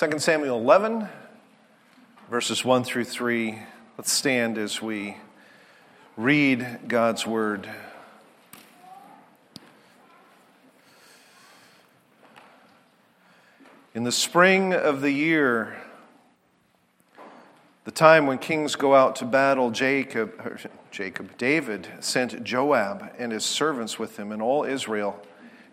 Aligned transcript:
2 0.00 0.18
Samuel 0.18 0.56
11, 0.56 1.06
verses 2.30 2.64
1 2.64 2.84
through 2.84 3.04
3. 3.04 3.58
Let's 3.98 4.10
stand 4.10 4.56
as 4.56 4.80
we 4.80 5.18
read 6.16 6.88
God's 6.88 7.26
word. 7.26 7.68
In 13.94 14.04
the 14.04 14.10
spring 14.10 14.72
of 14.72 15.02
the 15.02 15.10
year, 15.10 15.76
the 17.84 17.90
time 17.90 18.26
when 18.26 18.38
kings 18.38 18.76
go 18.76 18.94
out 18.94 19.16
to 19.16 19.26
battle, 19.26 19.70
Jacob, 19.70 20.62
Jacob, 20.90 21.36
David 21.36 21.88
sent 22.00 22.42
Joab 22.42 23.12
and 23.18 23.32
his 23.32 23.44
servants 23.44 23.98
with 23.98 24.18
him 24.18 24.32
and 24.32 24.40
all 24.40 24.64
Israel, 24.64 25.20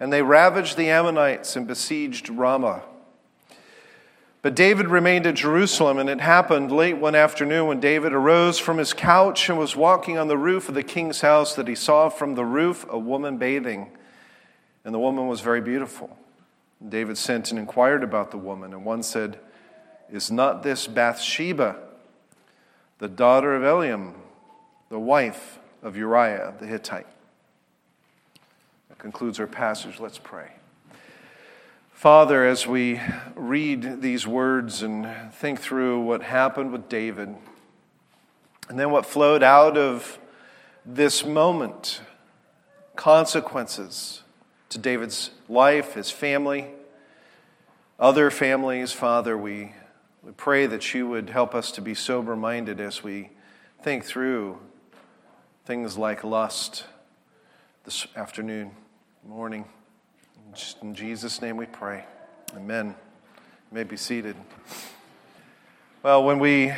and 0.02 0.12
they 0.12 0.22
ravaged 0.22 0.76
the 0.76 0.90
Ammonites 0.90 1.56
and 1.56 1.66
besieged 1.66 2.28
Rabbah. 2.30 2.82
But 4.48 4.56
David 4.56 4.88
remained 4.88 5.28
at 5.28 5.36
Jerusalem, 5.36 5.98
and 5.98 6.10
it 6.10 6.22
happened 6.22 6.72
late 6.72 6.96
one 6.96 7.16
afternoon 7.16 7.68
when 7.68 7.82
David 7.82 8.14
arose 8.14 8.58
from 8.58 8.78
his 8.78 8.94
couch 8.94 9.50
and 9.50 9.60
was 9.60 9.76
walking 9.76 10.18
on 10.18 10.30
the 10.30 10.38
roof 10.38 10.70
of 10.70 10.74
the 10.74 10.84
king's 10.84 11.20
house 11.20 11.54
that 11.56 11.68
he 11.68 11.76
saw 11.76 12.08
from 12.08 12.36
the 12.36 12.46
roof 12.46 12.86
a 12.88 12.98
woman 12.98 13.38
bathing, 13.38 13.92
and 14.86 14.96
the 14.96 15.00
woman 15.00 15.28
was 15.28 15.42
very 15.42 15.60
beautiful. 15.60 16.18
David 16.88 17.18
sent 17.18 17.50
and 17.50 17.60
inquired 17.60 18.06
about 18.06 18.32
the 18.32 18.38
woman, 18.38 18.74
and 18.74 18.86
one 18.86 19.04
said, 19.04 19.38
Is 20.10 20.32
not 20.32 20.64
this 20.64 20.88
Bathsheba, 20.88 21.76
the 23.00 23.10
daughter 23.10 23.54
of 23.54 23.64
Eliam, 23.64 24.14
the 24.88 24.98
wife 24.98 25.60
of 25.84 25.98
Uriah 25.98 26.54
the 26.58 26.68
Hittite? 26.68 27.08
That 28.88 28.98
concludes 28.98 29.42
our 29.42 29.48
passage. 29.48 30.00
Let's 30.00 30.20
pray. 30.20 30.52
Father, 31.98 32.46
as 32.46 32.68
we 32.68 33.02
read 33.34 34.04
these 34.04 34.28
words 34.28 34.84
and 34.84 35.34
think 35.34 35.60
through 35.60 36.00
what 36.02 36.22
happened 36.22 36.72
with 36.72 36.88
David, 36.88 37.36
and 38.70 38.78
then 38.78 38.92
what 38.92 39.04
flowed 39.04 39.42
out 39.42 39.80
of 39.80 40.20
this 40.86 41.26
moment, 41.26 42.02
consequences 42.96 44.22
to 44.70 44.78
David's 44.78 45.32
life, 45.50 45.96
his 45.96 46.12
family, 46.12 46.68
other 48.00 48.30
families. 48.30 48.92
Father, 48.94 49.36
we, 49.36 49.74
we 50.22 50.32
pray 50.34 50.68
that 50.68 50.94
you 50.94 51.08
would 51.10 51.32
help 51.32 51.56
us 51.56 51.72
to 51.72 51.82
be 51.82 51.96
sober 51.96 52.36
minded 52.36 52.80
as 52.80 53.04
we 53.04 53.32
think 53.82 54.06
through 54.06 54.60
things 55.66 55.98
like 55.98 56.24
lust 56.24 56.86
this 57.86 58.06
afternoon, 58.16 58.70
morning. 59.28 59.66
Just 60.58 60.82
in 60.82 60.96
Jesus' 60.96 61.40
name 61.40 61.56
we 61.56 61.68
pray. 61.68 62.04
Amen. 62.56 62.88
You 62.88 63.76
may 63.76 63.84
be 63.84 63.96
seated. 63.96 64.36
Well, 66.02 66.24
when 66.24 66.40
we 66.40 66.74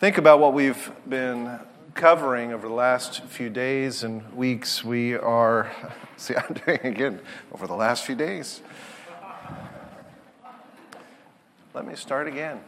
think 0.00 0.16
about 0.16 0.40
what 0.40 0.54
we've 0.54 0.90
been 1.06 1.60
covering 1.92 2.50
over 2.50 2.66
the 2.66 2.72
last 2.72 3.24
few 3.24 3.50
days 3.50 4.04
and 4.04 4.34
weeks, 4.34 4.82
we 4.82 5.12
are, 5.12 5.70
see, 6.16 6.34
I'm 6.34 6.54
doing 6.64 6.80
again, 6.82 7.20
over 7.52 7.66
the 7.66 7.74
last 7.74 8.06
few 8.06 8.14
days. 8.14 8.62
Let 11.74 11.86
me 11.86 11.94
start 11.94 12.26
again. 12.26 12.58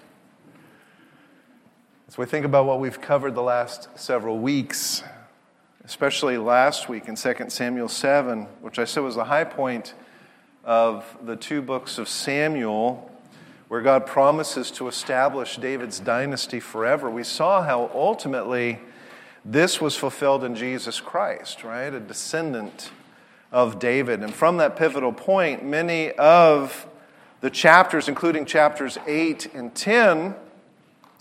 As 2.09 2.19
we 2.19 2.27
think 2.27 2.45
about 2.45 2.67
what 2.67 2.79
we've 2.79 3.01
covered 3.01 3.35
the 3.35 3.43
last 3.43 3.89
several 3.99 4.39
weeks, 4.39 5.03
especially 5.85 6.39
last 6.39 6.89
week 6.89 7.09
in 7.09 7.15
2 7.15 7.35
Samuel 7.49 7.89
7, 7.89 8.45
which 8.63 8.79
I 8.79 8.85
said 8.85 9.03
was 9.03 9.17
the 9.17 9.25
high 9.25 9.45
point 9.45 9.95
of 10.65 11.05
the 11.23 11.37
two 11.37 11.61
books 11.61 11.99
of 11.99 12.09
Samuel, 12.09 13.11
where 13.69 13.83
God 13.83 14.07
promises 14.07 14.71
to 14.73 14.89
establish 14.89 15.57
David's 15.57 16.01
dynasty 16.01 16.59
forever, 16.59 17.11
we 17.11 17.25
saw 17.25 17.63
how 17.63 17.91
ultimately 17.95 18.79
this 19.45 19.81
was 19.81 19.95
fulfilled 19.95 20.43
in 20.43 20.55
Jesus 20.55 21.01
Christ, 21.01 21.65
right? 21.65 21.93
A 21.93 22.01
descendant 22.01 22.91
of 23.53 23.79
David. 23.79 24.23
And 24.23 24.33
from 24.33 24.57
that 24.57 24.77
pivotal 24.77 25.13
point, 25.13 25.65
many 25.65 26.13
of 26.13 26.87
the 27.43 27.51
chapters, 27.51 28.09
including 28.09 28.47
chapters 28.47 28.97
8 29.07 29.55
and 29.55 29.75
10, 29.75 30.35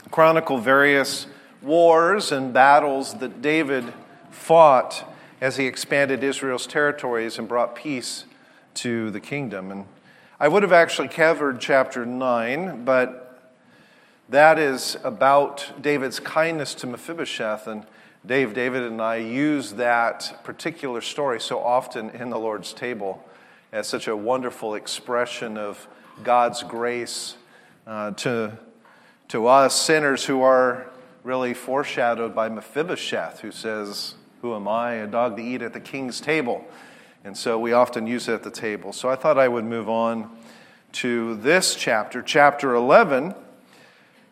chronicle 0.10 0.58
various 0.58 1.28
wars 1.62 2.32
and 2.32 2.54
battles 2.54 3.14
that 3.16 3.42
David 3.42 3.92
fought 4.34 5.14
as 5.40 5.58
he 5.58 5.68
expanded 5.68 6.24
Israel's 6.24 6.68
territories 6.68 7.38
and 7.38 7.48
brought 7.48 7.76
peace 7.76 8.26
to 8.76 9.12
the 9.12 9.20
kingdom. 9.20 9.72
And 9.72 9.86
I 10.40 10.48
would 10.48 10.64
have 10.64 10.74
actually 10.74 11.08
covered 11.08 11.60
chapter 11.60 12.06
9, 12.06 12.84
but 12.84 13.52
that 14.30 14.58
is 14.58 14.98
about 15.04 15.72
David's 15.82 16.20
kindness 16.20 16.74
to 16.76 16.88
Mephibosheth. 16.88 17.68
And 17.68 17.86
Dave, 18.26 18.54
David, 18.54 18.84
and 18.84 19.02
I 19.02 19.18
use 19.18 19.74
that 19.74 20.44
particular 20.44 21.02
story 21.02 21.40
so 21.40 21.60
often 21.60 22.10
in 22.12 22.30
the 22.30 22.40
Lord's 22.40 22.74
table 22.74 23.24
as 23.72 23.88
such 23.88 24.08
a 24.08 24.16
wonderful 24.16 24.76
expression 24.76 25.58
of 25.58 25.88
God's 26.24 26.64
grace 26.64 27.36
uh, 27.86 28.12
to, 28.12 28.58
to 29.30 29.48
us 29.48 29.80
sinners 29.80 30.26
who 30.26 30.42
are 30.42 30.88
really 31.24 31.54
foreshadowed 31.54 32.36
by 32.36 32.50
Mephibosheth, 32.50 33.42
who 33.42 33.52
says, 33.52 34.16
Who 34.44 34.54
am 34.56 34.68
I, 34.68 34.96
a 34.96 35.08
dog 35.08 35.38
to 35.38 35.42
eat 35.42 35.62
at 35.62 35.72
the 35.72 35.80
king's 35.80 36.20
table? 36.20 36.68
And 37.24 37.38
so 37.38 37.58
we 37.58 37.72
often 37.72 38.08
use 38.08 38.28
it 38.28 38.34
at 38.34 38.44
the 38.44 38.52
table. 38.52 38.92
So 38.92 39.08
I 39.08 39.16
thought 39.16 39.38
I 39.38 39.48
would 39.48 39.64
move 39.64 39.88
on 39.88 40.30
to 40.92 41.36
this 41.36 41.76
chapter, 41.76 42.22
chapter 42.22 42.76
11. 42.76 43.36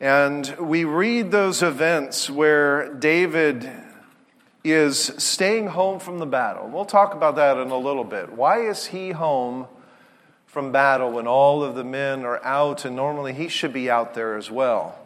And 0.02 0.54
we 0.60 0.84
read 0.84 1.32
those 1.32 1.64
events 1.64 2.30
where 2.30 2.94
David 2.94 3.72
is 4.66 5.00
staying 5.18 5.68
home 5.68 5.98
from 5.98 6.20
the 6.20 6.26
battle. 6.26 6.68
We'll 6.68 6.84
talk 6.84 7.14
about 7.14 7.38
that 7.38 7.56
in 7.56 7.70
a 7.70 7.78
little 7.78 8.04
bit. 8.04 8.34
Why 8.34 8.68
is 8.68 8.88
he 8.88 9.12
home 9.12 9.66
from 10.46 10.74
battle 10.74 11.14
when 11.14 11.26
all 11.26 11.64
of 11.64 11.76
the 11.76 11.86
men 11.86 12.26
are 12.26 12.44
out, 12.44 12.84
and 12.84 12.98
normally 12.98 13.32
he 13.32 13.48
should 13.48 13.72
be 13.72 13.90
out 13.90 14.14
there 14.14 14.36
as 14.36 14.52
well? 14.52 15.00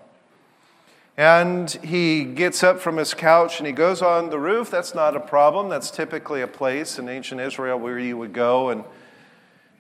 And 1.18 1.72
he 1.72 2.26
gets 2.26 2.62
up 2.62 2.81
from 2.81 2.98
his 2.98 3.14
couch 3.14 3.59
and 3.59 3.68
he 3.68 3.72
goes 3.72 4.02
on 4.02 4.30
the 4.30 4.40
roof. 4.40 4.70
That's 4.70 4.94
not 4.94 5.16
a 5.16 5.20
problem. 5.20 5.70
That's 5.70 5.90
typically 5.90 6.42
a 6.42 6.48
place 6.48 7.00
in 7.00 7.08
ancient 7.08 7.40
Israel 7.40 7.80
where 7.80 7.98
you 7.98 8.18
would 8.18 8.34
go 8.34 8.70
and 8.70 8.84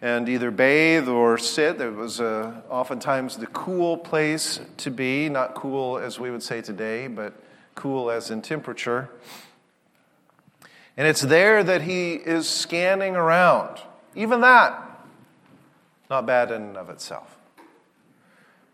and 0.01 0.29
either 0.29 0.51
bathe 0.51 1.07
or 1.07 1.37
sit. 1.37 1.81
It 1.81 1.95
was 1.95 2.21
uh, 2.21 2.61
oftentimes 2.69 3.37
the 3.37 3.47
cool 3.47 3.97
place 3.97 4.59
to 4.77 4.91
be, 4.91 5.29
not 5.29 5.55
cool 5.55 5.97
as 5.97 6.19
we 6.19 6.29
would 6.31 6.43
say 6.43 6.61
today, 6.61 7.07
but 7.07 7.33
cool 7.73 8.11
as 8.11 8.29
in 8.29 8.41
temperature. 8.41 9.09
And 10.97 11.07
it's 11.07 11.21
there 11.21 11.63
that 11.63 11.81
he 11.81 12.13
is 12.13 12.47
scanning 12.47 13.15
around. 13.15 13.79
Even 14.15 14.41
that, 14.41 14.79
not 16.09 16.25
bad 16.25 16.51
in 16.51 16.61
and 16.61 16.77
of 16.77 16.89
itself. 16.89 17.34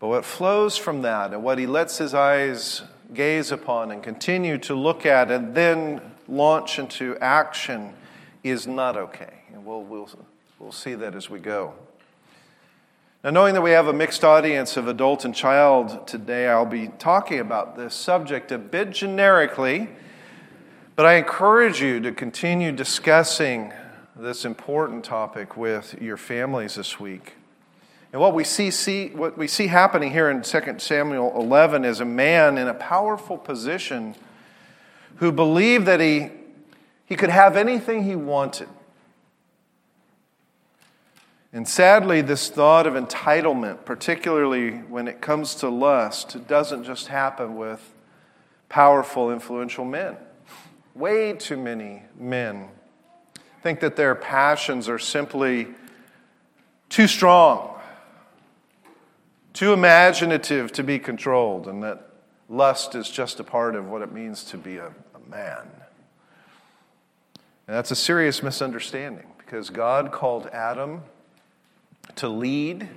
But 0.02 0.08
what 0.08 0.24
flows 0.24 0.76
from 0.76 1.02
that 1.02 1.32
and 1.32 1.44
what 1.44 1.58
he 1.58 1.66
lets 1.68 1.98
his 1.98 2.12
eyes 2.12 2.82
gaze 3.14 3.52
upon 3.52 3.92
and 3.92 4.02
continue 4.02 4.58
to 4.58 4.74
look 4.74 5.06
at 5.06 5.30
and 5.30 5.54
then 5.54 6.00
launch 6.26 6.80
into 6.80 7.16
action 7.20 7.94
is 8.42 8.66
not 8.66 8.96
okay. 8.96 9.44
And 9.54 9.64
we'll, 9.64 9.84
we'll 9.84 10.08
We'll 10.62 10.70
see 10.70 10.94
that 10.94 11.16
as 11.16 11.28
we 11.28 11.40
go. 11.40 11.74
Now, 13.24 13.30
knowing 13.30 13.54
that 13.54 13.62
we 13.62 13.72
have 13.72 13.88
a 13.88 13.92
mixed 13.92 14.22
audience 14.22 14.76
of 14.76 14.86
adult 14.86 15.24
and 15.24 15.34
child 15.34 16.06
today, 16.06 16.46
I'll 16.46 16.64
be 16.64 16.86
talking 17.00 17.40
about 17.40 17.76
this 17.76 17.94
subject 17.94 18.52
a 18.52 18.58
bit 18.58 18.90
generically, 18.90 19.88
but 20.94 21.04
I 21.04 21.14
encourage 21.14 21.82
you 21.82 21.98
to 21.98 22.12
continue 22.12 22.70
discussing 22.70 23.72
this 24.14 24.44
important 24.44 25.04
topic 25.04 25.56
with 25.56 26.00
your 26.00 26.16
families 26.16 26.76
this 26.76 27.00
week. 27.00 27.34
And 28.12 28.20
what 28.20 28.34
we 28.34 28.44
see, 28.44 28.70
see, 28.70 29.08
what 29.08 29.38
we 29.38 29.48
see 29.48 29.66
happening 29.66 30.12
here 30.12 30.28
in 30.30 30.42
2 30.42 30.74
Samuel 30.78 31.32
11 31.34 31.86
is 31.86 32.00
a 32.00 32.04
man 32.04 32.58
in 32.58 32.68
a 32.68 32.74
powerful 32.74 33.38
position 33.38 34.14
who 35.16 35.32
believed 35.32 35.86
that 35.86 36.00
he, 36.00 36.30
he 37.06 37.16
could 37.16 37.30
have 37.30 37.56
anything 37.56 38.04
he 38.04 38.14
wanted. 38.14 38.68
And 41.54 41.66
sadly, 41.66 42.22
this 42.22 42.48
thought 42.48 42.86
of 42.86 42.94
entitlement, 42.94 43.84
particularly 43.84 44.78
when 44.78 45.08
it 45.08 45.20
comes 45.20 45.54
to 45.56 45.68
lust, 45.68 46.46
doesn't 46.46 46.84
just 46.84 47.08
happen 47.08 47.56
with 47.56 47.94
powerful, 48.68 49.30
influential 49.30 49.84
men. 49.84 50.16
Way 50.94 51.34
too 51.34 51.56
many 51.56 52.02
men 52.18 52.68
think 53.62 53.80
that 53.80 53.96
their 53.96 54.14
passions 54.14 54.88
are 54.88 54.98
simply 54.98 55.68
too 56.88 57.06
strong, 57.06 57.71
too 59.52 59.72
imaginative 59.72 60.72
to 60.72 60.82
be 60.82 60.98
controlled, 60.98 61.66
and 61.68 61.82
that 61.82 62.08
lust 62.48 62.94
is 62.94 63.10
just 63.10 63.40
a 63.40 63.44
part 63.44 63.74
of 63.74 63.88
what 63.88 64.02
it 64.02 64.12
means 64.12 64.44
to 64.44 64.58
be 64.58 64.76
a, 64.78 64.86
a 65.14 65.30
man. 65.30 65.66
And 67.66 67.76
that's 67.76 67.90
a 67.90 67.96
serious 67.96 68.42
misunderstanding 68.42 69.26
because 69.38 69.70
God 69.70 70.12
called 70.12 70.46
Adam 70.48 71.02
to 72.16 72.28
lead 72.28 72.88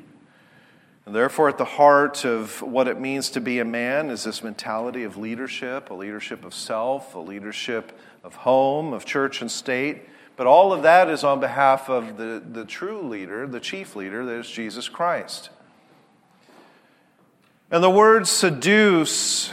And 1.06 1.13
therefore, 1.13 1.50
at 1.50 1.60
the 1.60 1.66
heart 1.66 2.25
of 2.25 2.62
what 2.63 2.88
it 2.88 3.00
means 3.00 3.30
to 3.31 3.42
be 3.42 3.60
a 3.60 3.66
man 3.66 4.10
is 4.10 4.24
this 4.24 4.44
mentality 4.44 5.04
of 5.04 5.18
leadership, 5.18 5.92
a 5.92 5.94
leadership 5.94 6.44
of 6.44 6.54
self, 6.54 7.13
a 7.13 7.19
leadership 7.19 7.98
of 8.24 8.36
home, 8.36 8.92
of 8.92 9.06
church 9.06 9.42
and 9.42 9.51
state. 9.51 10.10
But 10.36 10.48
all 10.48 10.74
of 10.74 10.81
that 10.81 11.08
is 11.10 11.24
on 11.24 11.40
behalf 11.40 11.90
of 11.90 12.18
the, 12.18 12.44
the 12.46 12.66
true 12.66 13.08
leader, 13.08 13.46
the 13.46 13.60
chief 13.60 13.96
leader, 13.96 14.25
that 14.25 14.40
is 14.40 14.50
Jesus 14.50 14.90
Christ. 14.90 15.51
And 17.71 17.83
the 17.83 17.89
word 17.89 18.27
seduce 18.27 19.51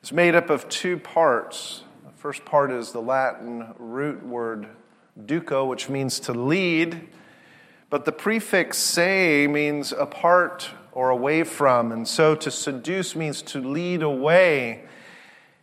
is 0.00 0.12
made 0.12 0.36
up 0.36 0.48
of 0.48 0.68
two 0.68 0.96
parts. 0.96 1.82
The 2.04 2.12
first 2.12 2.44
part 2.44 2.70
is 2.70 2.92
the 2.92 3.02
Latin 3.02 3.74
root 3.80 4.24
word 4.24 4.68
duco, 5.26 5.64
which 5.64 5.88
means 5.88 6.20
to 6.20 6.32
lead. 6.32 7.08
But 7.90 8.04
the 8.04 8.12
prefix 8.12 8.78
se 8.78 9.48
means 9.48 9.90
apart 9.90 10.70
or 10.92 11.10
away 11.10 11.42
from. 11.42 11.90
And 11.90 12.06
so 12.06 12.36
to 12.36 12.48
seduce 12.48 13.16
means 13.16 13.42
to 13.42 13.60
lead 13.60 14.04
away. 14.04 14.84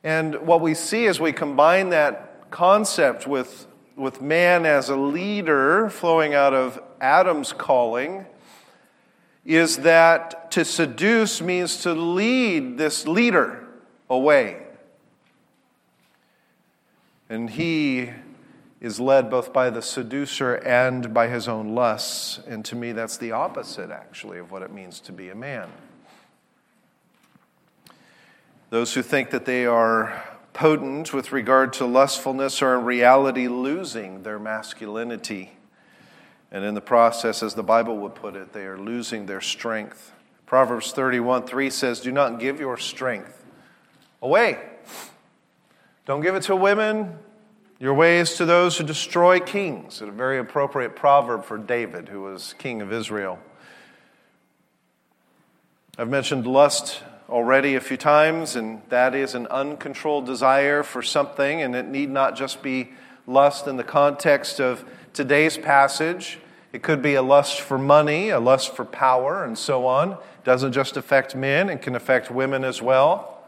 And 0.04 0.36
what 0.42 0.60
we 0.60 0.74
see 0.74 1.08
as 1.08 1.22
we 1.22 1.32
combine 1.32 1.92
that 1.92 2.52
concept 2.52 3.26
with, 3.26 3.68
with 3.96 4.22
man 4.22 4.66
as 4.66 4.90
a 4.90 4.98
leader 4.98 5.90
flowing 5.90 6.34
out 6.34 6.54
of 6.54 6.78
Adam's 7.00 7.54
calling 7.54 8.26
is 9.46 9.78
that 9.78 10.52
to 10.52 10.64
seduce 10.64 11.42
means 11.42 11.78
to 11.84 11.94
lead 11.94 12.78
this 12.78 13.08
leader 13.08 13.68
away. 14.10 14.62
And 17.30 17.50
he 17.50 18.12
is 18.82 19.00
led 19.00 19.30
both 19.30 19.54
by 19.54 19.70
the 19.70 19.82
seducer 19.82 20.56
and 20.56 21.14
by 21.14 21.28
his 21.28 21.48
own 21.48 21.74
lusts. 21.74 22.40
And 22.48 22.66
to 22.66 22.76
me, 22.76 22.92
that's 22.92 23.18
the 23.18 23.32
opposite, 23.32 23.90
actually, 23.90 24.40
of 24.40 24.52
what 24.52 24.64
it 24.64 24.74
means 24.74 25.00
to 25.02 25.12
be 25.12 25.30
a 25.30 25.36
man. 25.36 25.70
Those 28.70 28.94
who 28.94 29.02
think 29.02 29.32
that 29.32 29.46
they 29.46 29.66
are 29.66 30.24
potent 30.54 31.14
with 31.14 31.32
regard 31.32 31.74
to 31.74 31.86
lustfulness 31.86 32.62
are 32.62 32.78
in 32.78 32.86
reality 32.86 33.48
losing 33.48 34.24
their 34.24 34.40
masculinity. 34.40 35.52
And 36.52 36.66
in 36.66 36.74
the 36.74 36.82
process, 36.82 37.42
as 37.44 37.54
the 37.54 37.64
Bible 37.64 37.98
would 38.00 38.16
put 38.16 38.36
it, 38.36 38.52
they 38.52 38.66
are 38.66 38.78
losing 38.78 39.26
their 39.26 39.42
strength. 39.42 40.12
Proverbs 40.46 40.92
31 40.92 41.48
3 41.48 41.70
says, 41.70 42.02
Do 42.02 42.12
not 42.12 42.40
give 42.40 42.60
your 42.60 42.78
strength 42.78 43.46
away. 44.22 44.60
Don't 46.06 46.22
give 46.22 46.36
it 46.36 46.44
to 46.44 46.56
women, 46.56 47.18
your 47.80 47.94
ways 47.94 48.36
to 48.36 48.46
those 48.46 48.78
who 48.78 48.84
destroy 48.84 49.40
kings. 49.40 50.02
A 50.02 50.08
very 50.08 50.40
appropriate 50.40 50.96
proverb 50.96 51.46
for 51.46 51.58
David, 51.58 52.10
who 52.10 52.24
was 52.24 52.54
king 52.58 52.82
of 52.82 52.92
Israel. 52.92 53.40
I've 55.98 56.10
mentioned 56.10 56.46
lust 56.46 57.02
already 57.30 57.76
a 57.76 57.80
few 57.82 57.98
times, 57.98 58.58
and 58.58 58.82
that 58.90 59.16
is 59.16 59.36
an 59.36 59.48
uncontrolled 59.48 60.26
desire 60.26 60.84
for 60.84 61.02
something, 61.02 61.62
and 61.62 61.76
it 61.76 61.88
need 61.88 62.10
not 62.10 62.36
just 62.36 62.62
be 62.62 62.92
lust 63.26 63.68
in 63.68 63.78
the 63.78 63.84
context 63.84 64.60
of 64.60 64.84
today's 65.14 65.58
passage. 65.58 66.40
It 66.74 66.84
could 66.84 67.02
be 67.02 67.16
a 67.16 67.22
lust 67.22 67.60
for 67.62 67.78
money, 67.78 68.30
a 68.30 68.40
lust 68.40 68.76
for 68.76 68.86
power, 68.86 69.44
and 69.44 69.58
so 69.58 69.86
on. 69.86 70.12
It 70.12 70.44
doesn't 70.44 70.72
just 70.72 70.98
affect 70.98 71.36
men, 71.36 71.70
it 71.70 71.82
can 71.82 71.96
affect 71.96 72.32
women 72.32 72.64
as 72.64 72.82
well. 72.82 73.44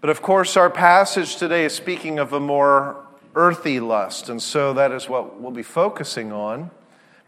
But 0.00 0.10
of 0.10 0.22
course, 0.22 0.56
our 0.56 0.70
passage 0.70 1.36
today 1.36 1.64
is 1.64 1.72
speaking 1.72 2.18
of 2.18 2.32
a 2.32 2.40
more 2.40 3.04
earthy 3.34 3.80
lust, 3.80 4.28
and 4.28 4.42
so 4.42 4.72
that 4.72 4.92
is 4.92 5.08
what 5.08 5.40
we'll 5.40 5.52
be 5.52 5.62
focusing 5.62 6.32
on. 6.32 6.70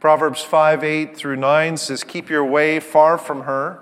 Proverbs 0.01 0.43
5 0.43 0.85
8 0.85 1.17
through 1.17 1.37
9 1.37 1.77
says, 1.77 2.05
Keep 2.05 2.31
your 2.31 2.45
way 2.45 2.79
far 2.79 3.19
from 3.19 3.43
her. 3.43 3.81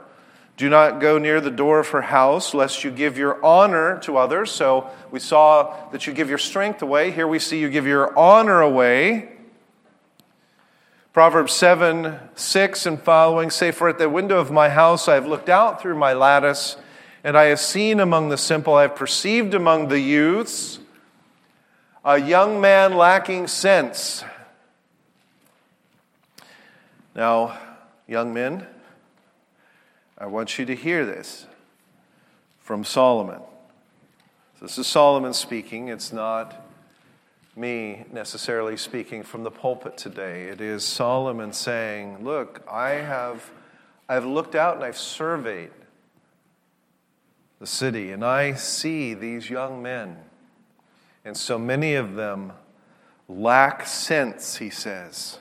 Do 0.57 0.71
not 0.71 1.01
go 1.01 1.19
near 1.19 1.41
the 1.41 1.51
door 1.51 1.81
of 1.81 1.89
her 1.89 2.03
house, 2.03 2.55
lest 2.55 2.83
you 2.83 2.91
give 2.91 3.19
your 3.19 3.45
honor 3.45 3.99
to 4.01 4.17
others. 4.17 4.51
So 4.51 4.91
we 5.11 5.21
saw 5.21 5.91
that 5.91 6.07
you 6.07 6.15
give 6.15 6.31
your 6.31 6.39
strength 6.39 6.81
away. 6.81 7.11
Here 7.11 7.29
we 7.29 7.39
see 7.39 7.61
you 7.61 7.69
give 7.69 7.87
your 7.87 8.19
honor 8.19 8.63
away. 8.63 9.33
Proverbs 11.13 11.53
7 11.53 12.19
6 12.35 12.87
and 12.87 13.01
following 13.01 13.51
say, 13.51 13.71
For 13.71 13.89
at 13.89 13.99
the 13.99 14.09
window 14.09 14.39
of 14.39 14.51
my 14.51 14.69
house 14.69 15.09
I 15.09 15.15
have 15.15 15.27
looked 15.27 15.49
out 15.49 15.81
through 15.81 15.97
my 15.97 16.13
lattice 16.13 16.77
and 17.23 17.37
I 17.37 17.45
have 17.47 17.61
seen 17.61 18.01
among 18.01 18.29
the 18.29 18.39
simple, 18.39 18.75
I 18.75 18.83
have 18.83 18.97
perceived 18.97 19.53
among 19.53 19.89
the 19.89 19.99
youths 19.99 20.79
a 22.05 22.21
young 22.21 22.61
man 22.61 22.95
lacking 22.95 23.49
sense. 23.49 24.25
Now, 27.17 27.59
young 28.07 28.33
men, 28.33 28.65
I 30.19 30.27
want 30.27 30.59
you 30.59 30.65
to 30.67 30.75
hear 30.75 31.05
this 31.05 31.47
from 32.61 32.85
Solomon. 32.85 33.41
This 34.63 34.79
is 34.79 34.87
Solomon 34.87 35.35
speaking. 35.35 35.89
It's 35.89 36.13
not 36.13 36.67
me 37.55 38.05
necessarily 38.13 38.77
speaking 38.77 39.23
from 39.23 39.43
the 39.43 39.51
pulpit 39.51 39.99
today. 39.99 40.45
It 40.45 40.61
is 40.61 40.85
Solomon 40.85 41.53
saying, 41.53 42.25
Look, 42.25 42.63
I 42.71 42.91
have 42.91 43.51
I've 44.09 44.25
looked 44.25 44.55
out 44.55 44.77
and 44.77 44.85
I've 44.85 44.97
surveyed 44.97 45.71
the 47.59 47.67
city, 47.67 48.13
and 48.13 48.25
I 48.25 48.55
see 48.55 49.15
these 49.15 49.51
young 49.51 49.83
men, 49.83 50.17
and 51.25 51.37
so 51.37 51.59
many 51.59 51.95
of 51.95 52.15
them 52.15 52.53
lack 53.29 53.87
sense, 53.87 54.57
he 54.57 54.71
says. 54.71 55.39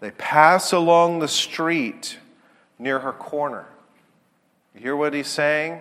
They 0.00 0.10
pass 0.10 0.72
along 0.72 1.20
the 1.20 1.28
street 1.28 2.18
near 2.78 2.98
her 3.00 3.12
corner. 3.12 3.66
You 4.74 4.80
hear 4.80 4.96
what 4.96 5.14
he's 5.14 5.28
saying? 5.28 5.80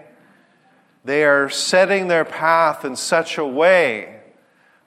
They 1.06 1.24
are 1.24 1.50
setting 1.50 2.08
their 2.08 2.26
path 2.26 2.84
in 2.84 2.96
such 2.96 3.38
a 3.38 3.46
way 3.46 4.20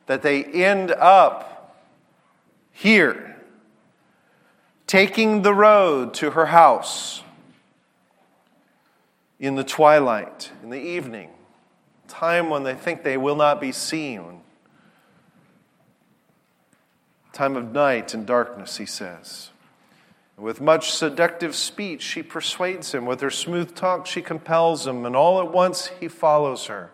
that 0.07 0.23
they 0.23 0.45
end 0.45 0.91
up 0.91 1.79
here, 2.73 3.37
taking 4.87 5.43
the 5.43 5.55
road 5.55 6.15
to 6.15 6.33
her 6.33 6.47
house 6.47 7.23
in 9.39 9.55
the 9.55 9.65
twilight, 9.65 10.51
in 10.63 10.71
the 10.71 10.81
evening, 10.81 11.31
time 12.09 12.51
when 12.51 12.63
they 12.63 12.75
think 12.75 13.03
they 13.03 13.17
will 13.17 13.37
not 13.37 13.61
be 13.61 13.73
seen. 13.73 14.41
Time 17.33 17.57
of 17.57 17.73
night 17.73 18.13
and 18.13 18.27
darkness, 18.27 18.77
he 18.77 18.85
says. 18.85 19.52
With 20.37 20.61
much 20.61 20.93
seductive 20.93 21.55
speech, 21.55 22.03
she 22.03 22.23
persuades 22.23 22.93
him. 22.93 23.07
With 23.07 23.21
her 23.21 23.31
smooth 23.31 23.75
talk, 23.75 24.07
she 24.07 24.23
compels 24.23 24.87
him. 24.87 25.05
And 25.05 25.15
all 25.15 25.41
at 25.41 25.53
once, 25.53 25.89
he 26.01 26.09
follows 26.09 26.67
her 26.67 26.91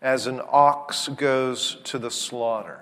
as 0.00 0.26
an 0.26 0.40
ox 0.50 1.08
goes 1.08 1.78
to 1.84 1.98
the 1.98 2.10
slaughter. 2.10 2.80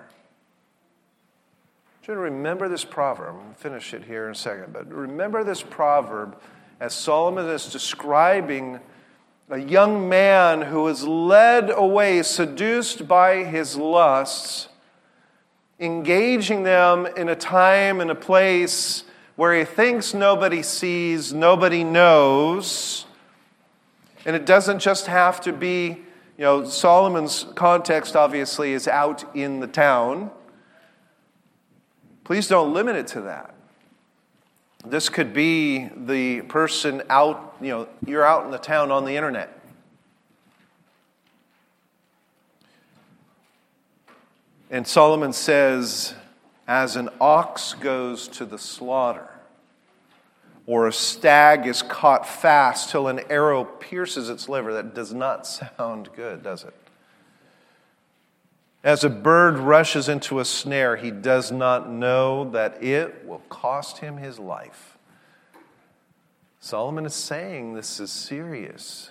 I 2.07 2.11
you 2.11 2.17
remember 2.17 2.67
this 2.67 2.83
proverb. 2.83 3.35
I'll 3.35 3.53
finish 3.53 3.93
it 3.93 4.03
here 4.03 4.25
in 4.25 4.31
a 4.31 4.35
second. 4.35 4.73
But 4.73 4.91
remember 4.91 5.45
this 5.45 5.63
proverb 5.63 6.37
as 6.81 6.93
Solomon 6.93 7.47
is 7.47 7.71
describing 7.71 8.81
a 9.49 9.57
young 9.57 10.09
man 10.09 10.63
who 10.63 10.87
is 10.89 11.05
led 11.05 11.69
away, 11.69 12.21
seduced 12.23 13.07
by 13.07 13.45
his 13.45 13.77
lusts, 13.77 14.67
engaging 15.79 16.63
them 16.63 17.05
in 17.05 17.29
a 17.29 17.35
time 17.35 18.01
and 18.01 18.11
a 18.11 18.15
place 18.15 19.05
where 19.35 19.57
he 19.57 19.65
thinks 19.65 20.13
nobody 20.13 20.61
sees, 20.61 21.33
nobody 21.33 21.83
knows. 21.83 23.05
And 24.25 24.35
it 24.35 24.45
doesn't 24.45 24.79
just 24.79 25.07
have 25.07 25.41
to 25.41 25.51
be, 25.51 25.87
you 26.37 26.43
know, 26.43 26.65
Solomon's 26.65 27.45
context 27.55 28.15
obviously 28.15 28.73
is 28.73 28.87
out 28.87 29.23
in 29.35 29.59
the 29.59 29.67
town. 29.67 30.31
Please 32.23 32.47
don't 32.47 32.73
limit 32.73 32.95
it 32.95 33.07
to 33.07 33.21
that. 33.21 33.53
This 34.85 35.09
could 35.09 35.33
be 35.33 35.89
the 35.95 36.41
person 36.41 37.03
out, 37.09 37.55
you 37.61 37.69
know, 37.69 37.87
you're 38.05 38.25
out 38.25 38.45
in 38.45 38.51
the 38.51 38.57
town 38.57 38.91
on 38.91 39.05
the 39.05 39.15
internet. 39.15 39.59
And 44.69 44.87
Solomon 44.87 45.33
says, 45.33 46.15
as 46.67 46.95
an 46.95 47.09
ox 47.19 47.73
goes 47.73 48.27
to 48.29 48.45
the 48.45 48.57
slaughter, 48.57 49.29
or 50.65 50.87
a 50.87 50.93
stag 50.93 51.67
is 51.67 51.81
caught 51.81 52.27
fast 52.27 52.89
till 52.89 53.07
an 53.07 53.19
arrow 53.29 53.65
pierces 53.65 54.29
its 54.29 54.47
liver. 54.47 54.73
That 54.73 54.95
does 54.95 55.13
not 55.13 55.45
sound 55.45 56.09
good, 56.15 56.43
does 56.43 56.63
it? 56.63 56.73
As 58.83 59.03
a 59.05 59.09
bird 59.09 59.57
rushes 59.57 60.09
into 60.09 60.39
a 60.39 60.45
snare, 60.45 60.97
he 60.97 61.09
does 61.09 61.51
not 61.51 61.89
know 61.89 62.49
that 62.51 62.83
it 62.83 63.25
will 63.25 63.41
cost 63.49 63.99
him 63.99 64.17
his 64.17 64.39
life. 64.39 64.97
Solomon 66.59 67.05
is 67.05 67.13
saying 67.13 67.73
this 67.73 67.99
is 67.99 68.11
serious. 68.11 69.09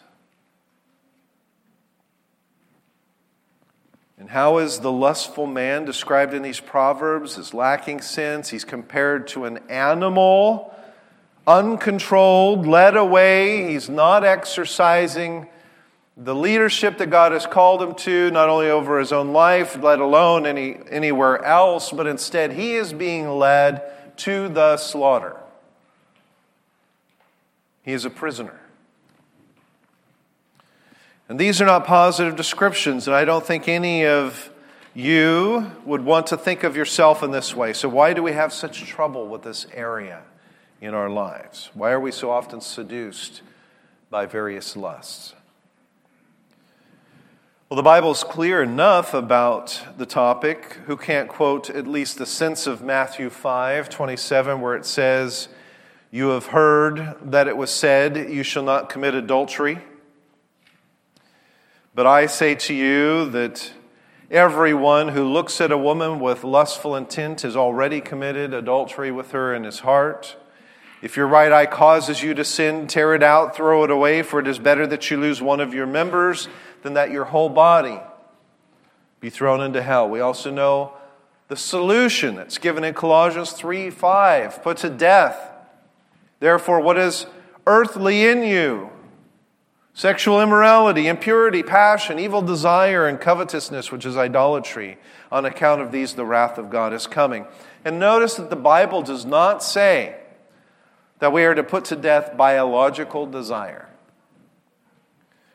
And 4.22 4.30
how 4.30 4.58
is 4.58 4.78
the 4.78 4.92
lustful 4.92 5.48
man 5.48 5.84
described 5.84 6.32
in 6.32 6.42
these 6.42 6.60
proverbs 6.60 7.38
as 7.38 7.52
lacking 7.52 8.02
sense? 8.02 8.50
He's 8.50 8.64
compared 8.64 9.26
to 9.28 9.46
an 9.46 9.58
animal 9.68 10.72
uncontrolled, 11.44 12.64
led 12.64 12.96
away. 12.96 13.72
He's 13.72 13.88
not 13.88 14.22
exercising 14.22 15.48
the 16.16 16.36
leadership 16.36 16.98
that 16.98 17.10
God 17.10 17.32
has 17.32 17.46
called 17.46 17.82
him 17.82 17.96
to, 17.96 18.30
not 18.30 18.48
only 18.48 18.70
over 18.70 19.00
his 19.00 19.10
own 19.10 19.32
life, 19.32 19.76
let 19.82 19.98
alone 19.98 20.46
any, 20.46 20.78
anywhere 20.88 21.44
else, 21.44 21.90
but 21.90 22.06
instead 22.06 22.52
he 22.52 22.74
is 22.74 22.92
being 22.92 23.28
led 23.28 23.82
to 24.18 24.48
the 24.48 24.76
slaughter. 24.76 25.36
He 27.82 27.90
is 27.90 28.04
a 28.04 28.10
prisoner. 28.10 28.61
And 31.32 31.40
these 31.40 31.62
are 31.62 31.64
not 31.64 31.86
positive 31.86 32.36
descriptions, 32.36 33.06
and 33.06 33.16
I 33.16 33.24
don't 33.24 33.42
think 33.42 33.66
any 33.66 34.04
of 34.04 34.50
you 34.92 35.72
would 35.86 36.04
want 36.04 36.26
to 36.26 36.36
think 36.36 36.62
of 36.62 36.76
yourself 36.76 37.22
in 37.22 37.30
this 37.30 37.56
way. 37.56 37.72
So, 37.72 37.88
why 37.88 38.12
do 38.12 38.22
we 38.22 38.32
have 38.32 38.52
such 38.52 38.84
trouble 38.84 39.26
with 39.26 39.42
this 39.42 39.66
area 39.72 40.24
in 40.82 40.92
our 40.92 41.08
lives? 41.08 41.70
Why 41.72 41.90
are 41.92 42.00
we 42.00 42.12
so 42.12 42.30
often 42.30 42.60
seduced 42.60 43.40
by 44.10 44.26
various 44.26 44.76
lusts? 44.76 45.34
Well, 47.70 47.76
the 47.76 47.82
Bible 47.82 48.10
is 48.10 48.22
clear 48.22 48.62
enough 48.62 49.14
about 49.14 49.82
the 49.96 50.04
topic. 50.04 50.80
Who 50.84 50.98
can't 50.98 51.30
quote 51.30 51.70
at 51.70 51.86
least 51.86 52.18
the 52.18 52.26
sense 52.26 52.66
of 52.66 52.82
Matthew 52.82 53.30
5 53.30 53.88
27, 53.88 54.60
where 54.60 54.76
it 54.76 54.84
says, 54.84 55.48
You 56.10 56.28
have 56.28 56.48
heard 56.48 57.16
that 57.22 57.48
it 57.48 57.56
was 57.56 57.70
said, 57.70 58.28
You 58.30 58.42
shall 58.42 58.64
not 58.64 58.90
commit 58.90 59.14
adultery. 59.14 59.78
But 61.94 62.06
I 62.06 62.24
say 62.24 62.54
to 62.54 62.74
you 62.74 63.28
that 63.30 63.70
everyone 64.30 65.08
who 65.08 65.30
looks 65.30 65.60
at 65.60 65.70
a 65.70 65.76
woman 65.76 66.20
with 66.20 66.42
lustful 66.42 66.96
intent 66.96 67.42
has 67.42 67.54
already 67.54 68.00
committed 68.00 68.54
adultery 68.54 69.12
with 69.12 69.32
her 69.32 69.54
in 69.54 69.64
his 69.64 69.80
heart. 69.80 70.36
If 71.02 71.18
your 71.18 71.26
right 71.26 71.52
eye 71.52 71.66
causes 71.66 72.22
you 72.22 72.32
to 72.32 72.44
sin, 72.44 72.86
tear 72.86 73.14
it 73.14 73.22
out, 73.22 73.54
throw 73.54 73.84
it 73.84 73.90
away, 73.90 74.22
for 74.22 74.40
it 74.40 74.46
is 74.46 74.58
better 74.58 74.86
that 74.86 75.10
you 75.10 75.18
lose 75.18 75.42
one 75.42 75.60
of 75.60 75.74
your 75.74 75.86
members 75.86 76.48
than 76.82 76.94
that 76.94 77.10
your 77.10 77.24
whole 77.24 77.50
body 77.50 78.00
be 79.20 79.28
thrown 79.28 79.60
into 79.60 79.82
hell. 79.82 80.08
We 80.08 80.20
also 80.20 80.50
know 80.50 80.94
the 81.48 81.56
solution 81.56 82.36
that's 82.36 82.56
given 82.56 82.84
in 82.84 82.94
Colossians 82.94 83.52
3 83.52 83.90
5 83.90 84.62
put 84.62 84.78
to 84.78 84.88
death. 84.88 85.50
Therefore, 86.40 86.80
what 86.80 86.96
is 86.96 87.26
earthly 87.66 88.26
in 88.26 88.42
you? 88.44 88.91
Sexual 89.94 90.40
immorality, 90.40 91.06
impurity, 91.06 91.62
passion, 91.62 92.18
evil 92.18 92.40
desire, 92.40 93.06
and 93.06 93.20
covetousness, 93.20 93.92
which 93.92 94.06
is 94.06 94.16
idolatry. 94.16 94.98
On 95.30 95.44
account 95.44 95.82
of 95.82 95.92
these, 95.92 96.14
the 96.14 96.24
wrath 96.24 96.56
of 96.56 96.70
God 96.70 96.94
is 96.94 97.06
coming. 97.06 97.46
And 97.84 97.98
notice 97.98 98.34
that 98.34 98.48
the 98.48 98.56
Bible 98.56 99.02
does 99.02 99.26
not 99.26 99.62
say 99.62 100.16
that 101.18 101.32
we 101.32 101.44
are 101.44 101.54
to 101.54 101.62
put 101.62 101.84
to 101.86 101.96
death 101.96 102.36
biological 102.36 103.26
desire. 103.26 103.88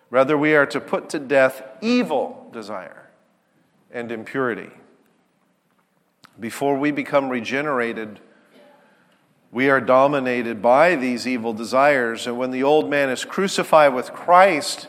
Rather, 0.09 0.37
we 0.37 0.55
are 0.55 0.67
to 0.67 0.79
put 0.79 1.09
to 1.09 1.19
death 1.19 1.63
evil 1.81 2.47
desire 2.53 3.09
and 3.91 4.11
impurity. 4.11 4.69
Before 6.39 6.77
we 6.77 6.91
become 6.91 7.29
regenerated, 7.29 8.19
we 9.51 9.69
are 9.69 9.81
dominated 9.81 10.61
by 10.61 10.95
these 10.95 11.27
evil 11.27 11.53
desires. 11.53 12.27
And 12.27 12.37
when 12.37 12.51
the 12.51 12.63
old 12.63 12.89
man 12.89 13.09
is 13.09 13.25
crucified 13.25 13.93
with 13.93 14.13
Christ, 14.13 14.87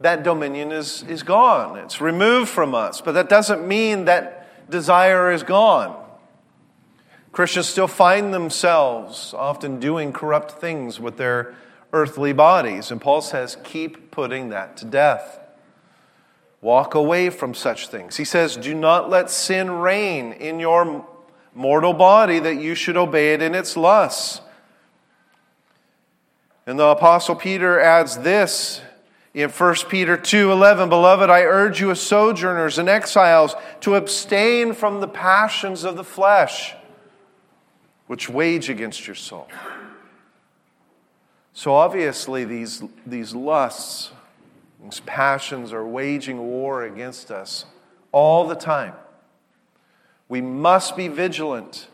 that 0.00 0.22
dominion 0.22 0.72
is, 0.72 1.04
is 1.04 1.22
gone. 1.22 1.78
It's 1.78 2.00
removed 2.00 2.50
from 2.50 2.74
us. 2.74 3.00
But 3.00 3.12
that 3.12 3.28
doesn't 3.28 3.66
mean 3.66 4.06
that 4.06 4.70
desire 4.70 5.30
is 5.30 5.42
gone. 5.42 6.02
Christians 7.32 7.66
still 7.66 7.86
find 7.86 8.32
themselves 8.32 9.34
often 9.34 9.78
doing 9.78 10.12
corrupt 10.12 10.52
things 10.52 10.98
with 10.98 11.16
their 11.16 11.54
earthly 11.92 12.32
bodies. 12.32 12.90
And 12.90 13.00
Paul 13.00 13.20
says, 13.20 13.56
keep 13.62 14.10
putting 14.10 14.48
that 14.48 14.76
to 14.78 14.84
death. 14.84 15.38
Walk 16.60 16.94
away 16.94 17.30
from 17.30 17.54
such 17.54 17.88
things. 17.88 18.16
He 18.16 18.24
says, 18.24 18.56
do 18.56 18.74
not 18.74 19.08
let 19.08 19.30
sin 19.30 19.70
reign 19.70 20.32
in 20.32 20.58
your 20.58 21.06
mortal 21.56 21.94
body 21.94 22.38
that 22.38 22.56
you 22.56 22.74
should 22.74 22.96
obey 22.96 23.32
it 23.32 23.40
in 23.40 23.54
its 23.54 23.76
lusts. 23.76 24.42
And 26.66 26.78
the 26.78 26.84
apostle 26.84 27.34
Peter 27.34 27.80
adds 27.80 28.18
this 28.18 28.82
in 29.32 29.50
1 29.50 29.88
Peter 29.88 30.16
2:11, 30.16 30.88
"Beloved, 30.88 31.30
I 31.30 31.42
urge 31.42 31.80
you 31.80 31.90
as 31.90 32.00
sojourners 32.00 32.78
and 32.78 32.88
exiles 32.88 33.54
to 33.80 33.94
abstain 33.94 34.74
from 34.74 35.00
the 35.00 35.08
passions 35.08 35.84
of 35.84 35.96
the 35.96 36.04
flesh, 36.04 36.74
which 38.06 38.28
wage 38.28 38.68
against 38.68 39.06
your 39.06 39.16
soul." 39.16 39.48
So 41.52 41.74
obviously, 41.74 42.44
these, 42.44 42.82
these 43.06 43.34
lusts, 43.34 44.10
these 44.82 45.00
passions 45.00 45.72
are 45.72 45.86
waging 45.86 46.38
war 46.38 46.82
against 46.82 47.30
us 47.30 47.64
all 48.12 48.46
the 48.46 48.54
time. 48.54 48.94
We 50.28 50.40
must 50.40 50.96
be 50.96 51.08
vigilant. 51.08 51.88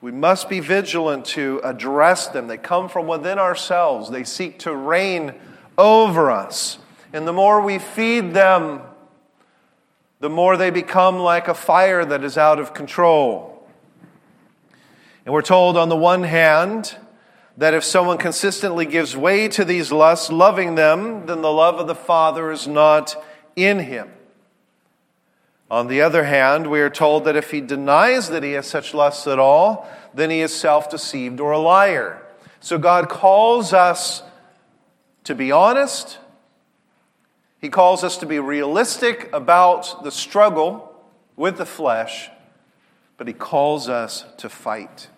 We 0.00 0.10
must 0.10 0.48
be 0.48 0.60
vigilant 0.60 1.26
to 1.26 1.60
address 1.62 2.26
them. 2.26 2.48
They 2.48 2.58
come 2.58 2.88
from 2.88 3.06
within 3.06 3.38
ourselves, 3.38 4.10
they 4.10 4.24
seek 4.24 4.58
to 4.60 4.74
reign 4.74 5.34
over 5.78 6.30
us. 6.30 6.78
And 7.12 7.26
the 7.26 7.32
more 7.32 7.60
we 7.60 7.78
feed 7.78 8.34
them, 8.34 8.80
the 10.20 10.30
more 10.30 10.56
they 10.56 10.70
become 10.70 11.18
like 11.18 11.48
a 11.48 11.54
fire 11.54 12.04
that 12.04 12.24
is 12.24 12.38
out 12.38 12.58
of 12.58 12.74
control. 12.74 13.66
And 15.24 15.32
we're 15.32 15.42
told, 15.42 15.76
on 15.76 15.88
the 15.88 15.96
one 15.96 16.24
hand, 16.24 16.96
that 17.56 17.74
if 17.74 17.84
someone 17.84 18.18
consistently 18.18 18.86
gives 18.86 19.16
way 19.16 19.46
to 19.48 19.64
these 19.64 19.92
lusts, 19.92 20.30
loving 20.32 20.74
them, 20.74 21.26
then 21.26 21.42
the 21.42 21.52
love 21.52 21.76
of 21.76 21.86
the 21.86 21.94
Father 21.94 22.50
is 22.50 22.66
not 22.66 23.22
in 23.54 23.80
him. 23.80 24.10
On 25.72 25.86
the 25.86 26.02
other 26.02 26.24
hand, 26.24 26.66
we 26.66 26.82
are 26.82 26.90
told 26.90 27.24
that 27.24 27.34
if 27.34 27.50
he 27.50 27.62
denies 27.62 28.28
that 28.28 28.42
he 28.42 28.52
has 28.52 28.66
such 28.66 28.92
lusts 28.92 29.26
at 29.26 29.38
all, 29.38 29.88
then 30.12 30.28
he 30.28 30.42
is 30.42 30.54
self 30.54 30.90
deceived 30.90 31.40
or 31.40 31.52
a 31.52 31.58
liar. 31.58 32.20
So 32.60 32.76
God 32.76 33.08
calls 33.08 33.72
us 33.72 34.22
to 35.24 35.34
be 35.34 35.50
honest. 35.50 36.18
He 37.58 37.70
calls 37.70 38.04
us 38.04 38.18
to 38.18 38.26
be 38.26 38.38
realistic 38.38 39.30
about 39.32 40.04
the 40.04 40.10
struggle 40.10 40.94
with 41.36 41.56
the 41.56 41.64
flesh, 41.64 42.28
but 43.16 43.26
he 43.26 43.32
calls 43.32 43.88
us 43.88 44.26
to 44.36 44.50
fight. 44.50 45.08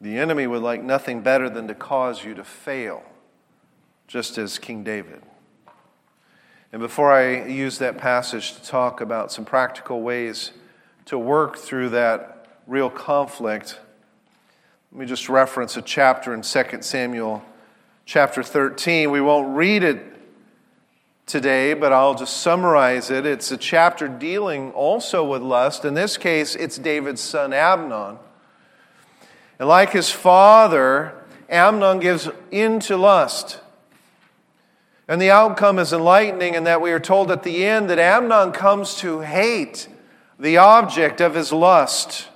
The 0.00 0.16
enemy 0.18 0.46
would 0.46 0.62
like 0.62 0.84
nothing 0.84 1.22
better 1.22 1.50
than 1.50 1.66
to 1.66 1.74
cause 1.74 2.24
you 2.24 2.34
to 2.34 2.44
fail, 2.44 3.02
just 4.06 4.38
as 4.38 4.60
King 4.60 4.84
David. 4.84 5.22
And 6.72 6.80
before 6.80 7.12
I 7.12 7.46
use 7.46 7.78
that 7.78 7.98
passage 7.98 8.54
to 8.54 8.62
talk 8.62 9.00
about 9.00 9.32
some 9.32 9.44
practical 9.44 10.02
ways 10.02 10.52
to 11.06 11.18
work 11.18 11.56
through 11.56 11.90
that 11.90 12.46
real 12.66 12.90
conflict, 12.90 13.78
let 14.92 15.00
me 15.00 15.06
just 15.06 15.28
reference 15.28 15.76
a 15.76 15.82
chapter 15.82 16.34
in 16.34 16.42
2 16.42 16.64
Samuel, 16.80 17.42
chapter 18.04 18.42
13. 18.42 19.10
We 19.10 19.20
won't 19.20 19.56
read 19.56 19.82
it 19.82 20.02
today, 21.26 21.74
but 21.74 21.92
I'll 21.92 22.14
just 22.14 22.38
summarize 22.38 23.10
it. 23.10 23.24
It's 23.24 23.50
a 23.50 23.56
chapter 23.56 24.08
dealing 24.08 24.72
also 24.72 25.24
with 25.24 25.42
lust. 25.42 25.84
In 25.84 25.94
this 25.94 26.16
case, 26.16 26.54
it's 26.54 26.78
David's 26.78 27.20
son 27.20 27.52
Amnon 27.52 28.18
and 29.58 29.68
like 29.68 29.90
his 29.90 30.10
father, 30.10 31.14
Amnon 31.48 31.98
gives 31.98 32.28
in 32.50 32.80
to 32.80 32.96
lust. 32.96 33.60
And 35.08 35.22
the 35.22 35.30
outcome 35.30 35.78
is 35.78 35.94
enlightening 35.94 36.54
in 36.54 36.64
that 36.64 36.82
we 36.82 36.92
are 36.92 37.00
told 37.00 37.30
at 37.30 37.42
the 37.42 37.64
end 37.64 37.88
that 37.88 37.98
Amnon 37.98 38.52
comes 38.52 38.94
to 38.96 39.20
hate 39.20 39.88
the 40.38 40.58
object 40.58 41.22
of 41.22 41.34
his 41.34 41.50
lust. 41.50 42.28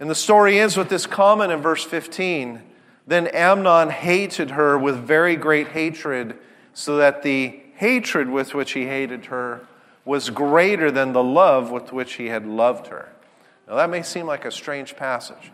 And 0.00 0.10
the 0.10 0.16
story 0.16 0.58
ends 0.58 0.76
with 0.76 0.88
this 0.88 1.06
comment 1.06 1.52
in 1.52 1.60
verse 1.60 1.84
15 1.84 2.60
Then 3.06 3.28
Amnon 3.28 3.90
hated 3.90 4.50
her 4.50 4.76
with 4.76 4.96
very 4.96 5.36
great 5.36 5.68
hatred, 5.68 6.36
so 6.74 6.96
that 6.96 7.22
the 7.22 7.60
hatred 7.76 8.28
with 8.28 8.52
which 8.52 8.72
he 8.72 8.86
hated 8.86 9.26
her 9.26 9.66
was 10.04 10.28
greater 10.30 10.90
than 10.90 11.12
the 11.12 11.22
love 11.22 11.70
with 11.70 11.92
which 11.92 12.14
he 12.14 12.26
had 12.26 12.46
loved 12.46 12.88
her. 12.88 13.10
Now, 13.68 13.76
that 13.76 13.90
may 13.90 14.02
seem 14.02 14.26
like 14.26 14.44
a 14.44 14.50
strange 14.50 14.96
passage. 14.96 15.52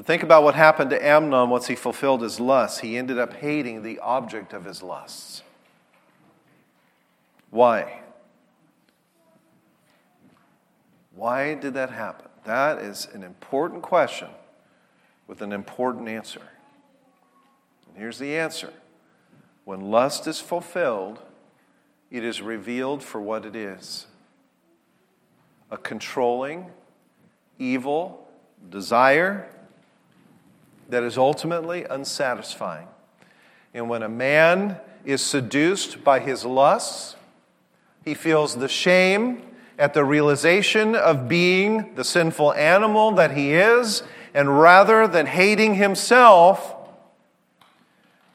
But 0.00 0.06
think 0.06 0.22
about 0.22 0.44
what 0.44 0.54
happened 0.54 0.88
to 0.92 1.06
Amnon 1.06 1.50
once 1.50 1.66
he 1.66 1.74
fulfilled 1.74 2.22
his 2.22 2.40
lusts. 2.40 2.80
He 2.80 2.96
ended 2.96 3.18
up 3.18 3.34
hating 3.34 3.82
the 3.82 3.98
object 3.98 4.54
of 4.54 4.64
his 4.64 4.82
lusts. 4.82 5.42
Why? 7.50 8.00
Why 11.14 11.52
did 11.52 11.74
that 11.74 11.90
happen? 11.90 12.30
That 12.44 12.78
is 12.78 13.08
an 13.12 13.22
important 13.22 13.82
question 13.82 14.28
with 15.26 15.42
an 15.42 15.52
important 15.52 16.08
answer. 16.08 16.40
And 17.86 17.98
here's 17.98 18.18
the 18.18 18.38
answer 18.38 18.72
when 19.66 19.90
lust 19.90 20.26
is 20.26 20.40
fulfilled, 20.40 21.20
it 22.10 22.24
is 22.24 22.40
revealed 22.40 23.02
for 23.02 23.20
what 23.20 23.44
it 23.44 23.54
is 23.54 24.06
a 25.70 25.76
controlling, 25.76 26.70
evil 27.58 28.26
desire 28.70 29.50
that 30.90 31.02
is 31.02 31.16
ultimately 31.16 31.84
unsatisfying. 31.84 32.88
And 33.72 33.88
when 33.88 34.02
a 34.02 34.08
man 34.08 34.78
is 35.04 35.22
seduced 35.22 36.02
by 36.04 36.20
his 36.20 36.44
lusts, 36.44 37.16
he 38.04 38.14
feels 38.14 38.56
the 38.56 38.68
shame 38.68 39.42
at 39.78 39.94
the 39.94 40.04
realization 40.04 40.94
of 40.94 41.28
being 41.28 41.94
the 41.94 42.04
sinful 42.04 42.52
animal 42.54 43.12
that 43.12 43.36
he 43.36 43.52
is, 43.52 44.02
and 44.34 44.60
rather 44.60 45.06
than 45.06 45.26
hating 45.26 45.74
himself, 45.76 46.74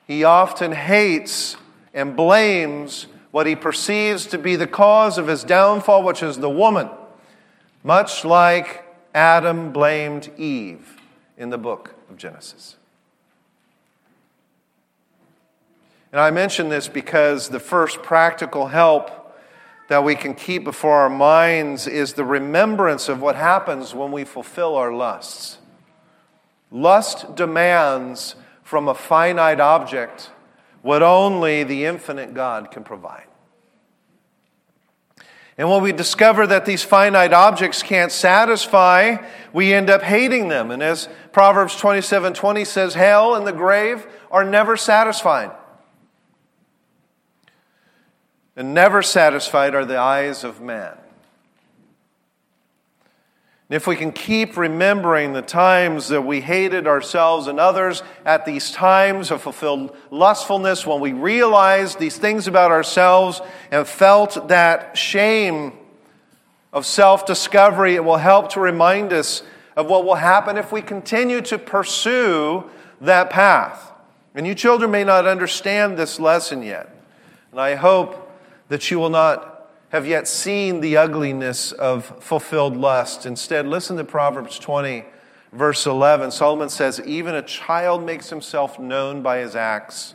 he 0.08 0.24
often 0.24 0.72
hates 0.72 1.58
and 1.94 2.16
blames 2.16 3.08
what 3.32 3.48
he 3.48 3.56
perceives 3.56 4.26
to 4.28 4.38
be 4.38 4.56
the 4.56 4.68
cause 4.68 5.18
of 5.18 5.28
his 5.28 5.44
downfall, 5.44 6.04
which 6.04 6.24
is 6.24 6.38
the 6.38 6.50
woman, 6.50 6.90
much 7.84 8.24
like 8.24 8.86
Adam 9.14 9.72
blamed 9.72 10.32
Eve 10.38 11.00
in 11.38 11.50
the 11.50 11.58
book 11.58 11.95
of 12.10 12.18
Genesis. 12.18 12.78
And 16.12 16.22
I 16.22 16.32
mention 16.32 16.70
this 16.70 16.88
because 16.88 17.50
the 17.50 17.60
first 17.60 18.02
practical 18.02 18.68
help 18.68 19.36
that 19.88 20.04
we 20.04 20.16
can 20.16 20.34
keep 20.34 20.64
before 20.64 20.96
our 20.96 21.10
minds 21.10 21.88
is 21.88 22.14
the 22.14 22.24
remembrance 22.24 23.10
of 23.10 23.22
what 23.22 23.36
happens 23.36 23.94
when 23.94 24.12
we 24.12 24.24
fulfill 24.24 24.76
our 24.76 24.94
lusts. 24.94 25.58
Lust 26.72 27.36
demands 27.36 28.36
from 28.64 28.88
a 28.88 28.96
finite 28.96 29.60
object 29.60 30.32
what 30.82 31.04
only 31.04 31.64
the 31.64 31.86
infinite 31.86 32.34
God 32.34 32.72
can 32.72 32.84
provide. 32.84 33.28
And 35.58 35.70
when 35.70 35.82
we 35.82 35.94
discover 35.94 36.46
that 36.48 36.66
these 36.66 36.84
finite 36.84 37.32
objects 37.32 37.82
can't 37.82 38.12
satisfy, 38.12 39.18
we 39.54 39.74
end 39.74 39.90
up 39.90 40.02
hating 40.02 40.50
them. 40.50 40.70
And 40.70 40.84
as 40.84 41.08
Proverbs 41.32 41.78
27 41.78 42.34
20 42.34 42.66
says, 42.66 42.94
hell 42.94 43.36
and 43.36 43.48
the 43.48 43.54
grave 43.54 44.06
are 44.30 44.44
never 44.44 44.76
satisfied. 44.76 45.52
And 48.58 48.74
never 48.74 49.02
satisfied 49.02 49.76
are 49.76 49.86
the 49.86 49.98
eyes 49.98 50.44
of 50.44 50.62
man. 50.62 50.98
And 53.68 53.76
if 53.76 53.88
we 53.88 53.96
can 53.96 54.12
keep 54.12 54.58
remembering 54.58 55.34
the 55.34 55.42
times 55.42 56.10
that 56.10 56.22
we 56.22 56.40
hated 56.40 56.86
ourselves 56.86 57.48
and 57.48 57.60
others 57.60 58.04
at 58.24 58.46
these 58.46 58.72
times 58.72 59.32
of 59.32 59.42
fulfilled 59.42 59.96
lustfulness, 60.12 60.86
when 60.86 61.00
we 61.00 61.14
realized 61.14 61.98
these 61.98 62.18
things 62.18 62.48
about 62.48 62.70
ourselves 62.70 63.42
and 63.72 63.88
felt 63.88 64.50
that 64.50 64.96
shame 64.96 65.74
of 66.72 66.86
self 66.86 67.26
discovery, 67.26 67.96
it 67.96 68.04
will 68.04 68.18
help 68.18 68.52
to 68.52 68.60
remind 68.60 69.12
us 69.12 69.42
of 69.76 69.88
what 69.88 70.06
will 70.06 70.16
happen 70.16 70.58
if 70.58 70.72
we 70.72 70.82
continue 70.82 71.42
to 71.42 71.58
pursue 71.58 72.64
that 73.02 73.32
path. 73.32 73.92
And 74.36 74.46
you 74.46 74.54
children 74.54 74.92
may 74.92 75.04
not 75.04 75.26
understand 75.26 75.98
this 75.98 76.20
lesson 76.20 76.62
yet. 76.62 76.94
And 77.52 77.60
I 77.60 77.76
hope 77.76 78.32
that 78.68 78.92
you 78.92 79.00
will 79.00 79.10
not 79.10 79.55
have 79.90 80.08
yet 80.08 80.28
seen 80.28 80.82
the 80.82 80.98
ugliness 80.98 81.72
of 81.72 82.06
fulfilled 82.24 82.76
lust. 82.76 83.26
Instead, 83.26 83.68
listen 83.68 83.98
to 83.98 84.04
Proverbs 84.04 84.60
20, 84.60 85.06
verse 85.52 85.86
11. 85.86 86.32
Solomon 86.32 86.70
says, 86.70 87.00
Even 87.02 87.36
a 87.36 87.42
child 87.42 88.04
makes 88.04 88.30
himself 88.30 88.80
known 88.80 89.22
by 89.22 89.38
his 89.38 89.56
acts, 89.56 90.14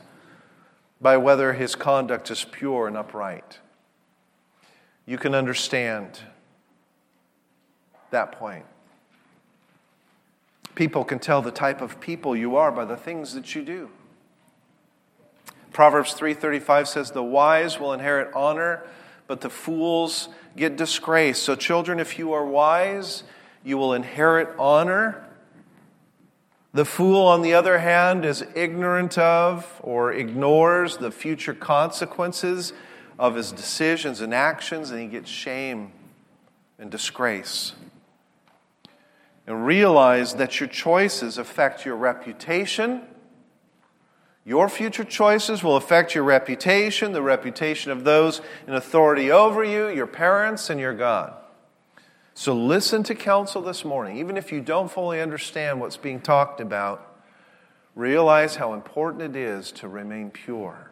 by 1.01 1.17
whether 1.17 1.53
his 1.53 1.75
conduct 1.75 2.31
is 2.31 2.45
pure 2.45 2.87
and 2.87 2.97
upright. 2.97 3.61
You 5.07 5.19
can 5.19 5.35
understand 5.35 6.21
that 8.11 8.33
point. 8.33 8.65
People 10.75 11.05
can 11.05 11.19
tell 11.19 11.43
the 11.43 11.51
type 11.51 11.81
of 11.81 12.01
people 12.01 12.37
you 12.37 12.57
are 12.57 12.73
by 12.73 12.85
the 12.85 12.97
things 12.97 13.35
that 13.35 13.55
you 13.55 13.63
do. 13.63 13.91
Proverbs 15.73 16.15
3:35 16.15 16.89
says 16.89 17.11
the 17.11 17.23
wise 17.23 17.79
will 17.79 17.93
inherit 17.93 18.35
honor 18.35 18.83
but 19.31 19.43
the 19.43 19.49
fools 19.49 20.29
get 20.57 20.75
disgrace. 20.75 21.39
So, 21.39 21.55
children, 21.55 22.01
if 22.01 22.19
you 22.19 22.33
are 22.33 22.45
wise, 22.45 23.23
you 23.63 23.79
will 23.79 23.95
inherit 23.95 24.49
honor. 24.59 25.25
The 26.73 26.85
fool, 26.85 27.29
on 27.29 27.43
the 27.43 27.55
other 27.55 27.79
hand, 27.79 28.25
is 28.25 28.45
ignorant 28.57 29.19
of 29.19 29.81
or 29.85 30.13
ignores 30.13 30.97
the 30.97 31.13
future 31.13 31.55
consequences 31.55 32.73
of 33.21 33.37
his 33.37 33.53
decisions 33.53 34.21
and 34.21 34.35
actions, 34.35 34.91
and 34.91 35.01
he 35.01 35.07
gets 35.07 35.31
shame 35.31 35.93
and 36.81 36.91
disgrace. 36.91 37.75
And 39.47 39.65
realize 39.65 40.35
that 40.35 40.59
your 40.59 40.69
choices 40.69 41.39
affect 41.39 41.87
your 41.87 41.95
reputation 41.95 43.03
your 44.45 44.69
future 44.69 45.05
choices 45.05 45.63
will 45.63 45.77
affect 45.77 46.15
your 46.15 46.25
reputation, 46.25 47.13
the 47.13 47.23
reputation 47.23 47.93
of 47.93 48.05
those 48.05 48.41
in 48.67 48.75
authority 48.75 49.31
over 49.31 49.63
you, 49.63 49.89
your 49.89 50.07
parents, 50.07 50.71
and 50.71 50.81
your 50.81 50.95
God. 50.95 51.35
So 52.33 52.55
listen 52.55 53.03
to 53.05 53.15
counsel 53.15 53.61
this 53.61 53.85
morning. 53.85 54.17
Even 54.17 54.37
if 54.39 54.51
you 54.51 54.61
don't 54.61 54.91
fully 54.91 55.21
understand 55.21 55.79
what's 55.79 55.99
being 55.99 56.21
talked 56.21 56.61
about, 56.61 57.07
realize 57.95 58.57
how 58.57 58.73
important 58.73 59.23
it 59.23 59.37
is 59.37 59.71
to 59.73 59.89
remain 59.89 60.31
pure 60.31 60.91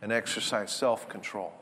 and 0.00 0.10
exercise 0.10 0.72
self 0.72 1.06
control. 1.06 1.52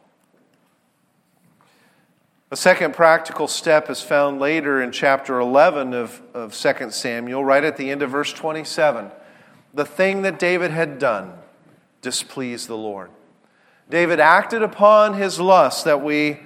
A 2.53 2.57
second 2.57 2.95
practical 2.95 3.49
step 3.49 3.91
is 3.91 4.01
found 4.01 4.39
later 4.39 4.81
in 4.81 4.93
chapter 4.93 5.41
11 5.41 5.93
of, 5.95 6.23
of 6.33 6.55
2 6.55 6.91
Samuel, 6.93 7.45
right 7.45 7.65
at 7.65 7.77
the 7.77 7.91
end 7.91 8.03
of 8.03 8.11
verse 8.11 8.33
27 8.33 9.11
the 9.75 9.85
thing 9.85 10.23
that 10.23 10.39
David 10.39 10.71
had 10.71 10.99
done 10.99 11.33
displeased 12.01 12.69
the 12.69 12.77
Lord. 12.77 13.11
David 13.91 14.21
acted 14.21 14.63
upon 14.63 15.15
his 15.15 15.41
lust 15.41 15.85
that 15.85 16.03
we 16.03 16.41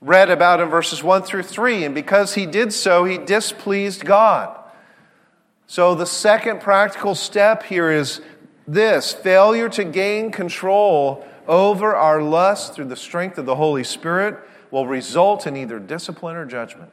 read 0.00 0.30
about 0.30 0.60
in 0.60 0.68
verses 0.68 1.02
1 1.02 1.22
through 1.22 1.42
3, 1.42 1.84
and 1.84 1.94
because 1.94 2.34
he 2.34 2.46
did 2.46 2.72
so, 2.72 3.04
he 3.04 3.18
displeased 3.18 4.04
God. 4.04 4.58
So, 5.66 5.94
the 5.94 6.06
second 6.06 6.60
practical 6.60 7.14
step 7.14 7.62
here 7.64 7.90
is 7.90 8.20
this 8.66 9.12
failure 9.12 9.68
to 9.70 9.84
gain 9.84 10.30
control 10.30 11.26
over 11.46 11.94
our 11.94 12.22
lust 12.22 12.74
through 12.74 12.86
the 12.86 12.96
strength 12.96 13.38
of 13.38 13.46
the 13.46 13.56
Holy 13.56 13.84
Spirit 13.84 14.38
will 14.70 14.86
result 14.86 15.46
in 15.46 15.56
either 15.56 15.78
discipline 15.78 16.36
or 16.36 16.44
judgment. 16.44 16.92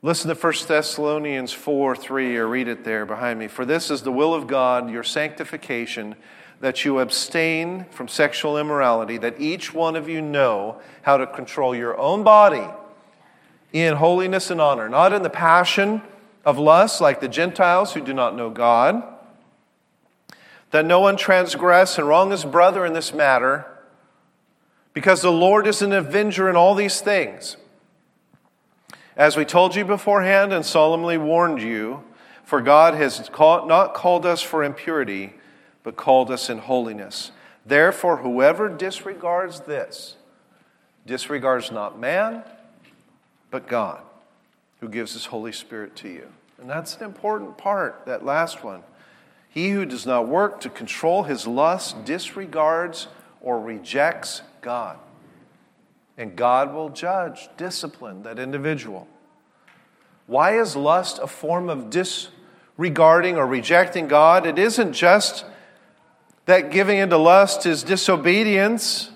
Listen 0.00 0.28
to 0.28 0.40
1 0.40 0.52
Thessalonians 0.68 1.52
4 1.52 1.96
3, 1.96 2.36
or 2.36 2.46
read 2.46 2.68
it 2.68 2.84
there 2.84 3.04
behind 3.04 3.38
me. 3.38 3.48
For 3.48 3.64
this 3.64 3.90
is 3.90 4.02
the 4.02 4.12
will 4.12 4.32
of 4.32 4.46
God, 4.46 4.90
your 4.90 5.02
sanctification, 5.02 6.14
that 6.60 6.84
you 6.84 7.00
abstain 7.00 7.84
from 7.90 8.06
sexual 8.06 8.58
immorality, 8.58 9.18
that 9.18 9.40
each 9.40 9.74
one 9.74 9.96
of 9.96 10.08
you 10.08 10.20
know 10.22 10.80
how 11.02 11.16
to 11.16 11.26
control 11.26 11.74
your 11.74 11.98
own 11.98 12.22
body 12.22 12.66
in 13.72 13.96
holiness 13.96 14.50
and 14.50 14.60
honor, 14.60 14.88
not 14.88 15.12
in 15.12 15.22
the 15.22 15.30
passion 15.30 16.02
of 16.44 16.58
lust 16.58 17.00
like 17.00 17.20
the 17.20 17.28
Gentiles 17.28 17.92
who 17.92 18.00
do 18.00 18.14
not 18.14 18.36
know 18.36 18.50
God, 18.50 19.02
that 20.70 20.84
no 20.84 21.00
one 21.00 21.16
transgress 21.16 21.98
and 21.98 22.06
wrong 22.06 22.30
his 22.30 22.44
brother 22.44 22.86
in 22.86 22.92
this 22.92 23.12
matter, 23.12 23.66
because 24.94 25.22
the 25.22 25.32
Lord 25.32 25.66
is 25.66 25.82
an 25.82 25.92
avenger 25.92 26.48
in 26.48 26.54
all 26.54 26.76
these 26.76 27.00
things. 27.00 27.56
As 29.18 29.36
we 29.36 29.44
told 29.44 29.74
you 29.74 29.84
beforehand 29.84 30.52
and 30.52 30.64
solemnly 30.64 31.18
warned 31.18 31.60
you, 31.60 32.04
for 32.44 32.62
God 32.62 32.94
has 32.94 33.28
not 33.36 33.92
called 33.92 34.24
us 34.24 34.40
for 34.40 34.62
impurity, 34.62 35.34
but 35.82 35.96
called 35.96 36.30
us 36.30 36.48
in 36.48 36.58
holiness. 36.58 37.32
Therefore, 37.66 38.18
whoever 38.18 38.68
disregards 38.68 39.60
this 39.60 40.14
disregards 41.04 41.72
not 41.72 41.98
man, 41.98 42.44
but 43.50 43.66
God, 43.66 44.00
who 44.80 44.88
gives 44.88 45.14
his 45.14 45.26
Holy 45.26 45.52
Spirit 45.52 45.96
to 45.96 46.08
you. 46.08 46.28
And 46.60 46.70
that's 46.70 46.96
an 46.98 47.04
important 47.04 47.58
part, 47.58 48.06
that 48.06 48.24
last 48.24 48.62
one. 48.62 48.84
He 49.48 49.70
who 49.70 49.84
does 49.84 50.06
not 50.06 50.28
work 50.28 50.60
to 50.60 50.70
control 50.70 51.24
his 51.24 51.44
lust 51.46 52.04
disregards 52.04 53.08
or 53.40 53.58
rejects 53.58 54.42
God. 54.60 54.98
And 56.18 56.34
God 56.34 56.74
will 56.74 56.88
judge, 56.88 57.48
discipline 57.56 58.24
that 58.24 58.40
individual. 58.40 59.06
Why 60.26 60.58
is 60.58 60.74
lust 60.74 61.20
a 61.22 61.28
form 61.28 61.70
of 61.70 61.88
disregarding 61.88 63.36
or 63.36 63.46
rejecting 63.46 64.08
God? 64.08 64.44
It 64.44 64.58
isn't 64.58 64.92
just 64.92 65.46
that 66.46 66.70
giving 66.70 66.98
into 66.98 67.16
lust 67.16 67.64
is 67.64 67.84
disobedience. 67.84 69.10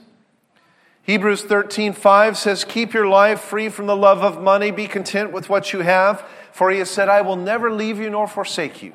Hebrews 1.02 1.42
13:5 1.42 2.38
says, 2.38 2.62
"Keep 2.62 2.94
your 2.94 3.08
life 3.08 3.40
free 3.40 3.68
from 3.68 3.86
the 3.86 3.96
love 3.96 4.22
of 4.22 4.40
money, 4.40 4.70
be 4.70 4.86
content 4.86 5.32
with 5.32 5.48
what 5.48 5.72
you 5.72 5.80
have, 5.80 6.24
for 6.52 6.70
he 6.70 6.78
has 6.78 6.88
said, 6.88 7.08
I 7.08 7.22
will 7.22 7.36
never 7.36 7.72
leave 7.72 7.98
you 7.98 8.10
nor 8.10 8.28
forsake 8.28 8.82
you." 8.82 8.92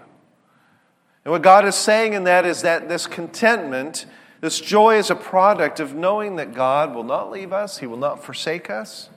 And 1.26 1.34
what 1.34 1.41
God 1.41 1.65
is 1.65 1.76
saying 1.76 2.13
in 2.13 2.24
that 2.24 2.46
is 2.46 2.62
that 2.62 2.88
this 2.88 3.06
contentment 3.06 4.06
This 4.39 4.60
joy 4.60 4.97
is 4.97 5.10
a 5.10 5.15
product 5.15 5.80
of 5.80 5.95
knowing 5.95 6.36
that 6.36 6.54
God 6.54 6.93
will 6.93 7.04
not 7.04 7.32
leave 7.32 7.52
us, 7.52 7.80
He 7.80 7.88
will 7.88 7.97
not 7.97 8.23
forsake 8.23 8.69
us, 8.69 9.10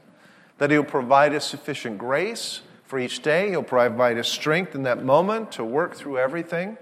that 0.58 0.70
He 0.70 0.78
will 0.78 0.84
provide 0.84 1.34
us 1.34 1.44
sufficient 1.44 1.98
grace 1.98 2.62
for 2.84 2.98
each 2.98 3.20
day, 3.22 3.50
He'll 3.50 3.62
provide 3.62 4.18
us 4.18 4.28
strength 4.28 4.74
in 4.74 4.82
that 4.84 5.04
moment 5.04 5.52
to 5.52 5.64
work 5.64 5.94
through 5.94 6.18
everything. 6.18 6.78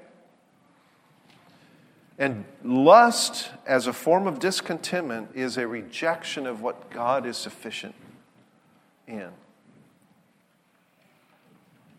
And 2.18 2.44
lust, 2.64 3.50
as 3.66 3.86
a 3.86 3.92
form 3.92 4.26
of 4.26 4.38
discontentment, 4.38 5.30
is 5.34 5.56
a 5.56 5.68
rejection 5.68 6.46
of 6.46 6.62
what 6.62 6.90
God 6.90 7.26
is 7.26 7.36
sufficient 7.36 7.94
in. 9.06 9.28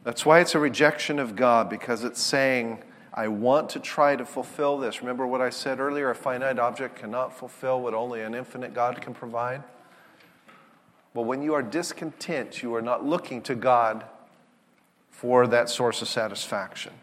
That's 0.03 0.25
why 0.25 0.39
it's 0.39 0.55
a 0.55 0.59
rejection 0.59 1.19
of 1.19 1.35
God, 1.35 1.69
because 1.69 2.03
it's 2.03 2.21
saying, 2.21 2.81
I 3.13 3.27
want 3.27 3.69
to 3.71 3.79
try 3.79 4.15
to 4.15 4.25
fulfill 4.25 4.77
this. 4.77 5.01
Remember 5.01 5.25
what 5.25 5.41
I 5.41 5.49
said 5.49 5.79
earlier? 5.79 6.09
A 6.09 6.15
finite 6.15 6.59
object 6.59 6.95
cannot 6.95 7.37
fulfill 7.37 7.81
what 7.81 7.93
only 7.93 8.21
an 8.21 8.35
infinite 8.35 8.73
God 8.73 9.01
can 9.01 9.13
provide. 9.13 9.63
Well, 11.13 11.25
when 11.25 11.41
you 11.41 11.53
are 11.55 11.63
discontent, 11.63 12.61
you 12.61 12.75
are 12.75 12.81
not 12.81 13.05
looking 13.05 13.41
to 13.43 13.55
God 13.55 14.03
for 15.09 15.47
that 15.47 15.69
source 15.69 16.01
of 16.01 16.07
satisfaction. 16.07 16.93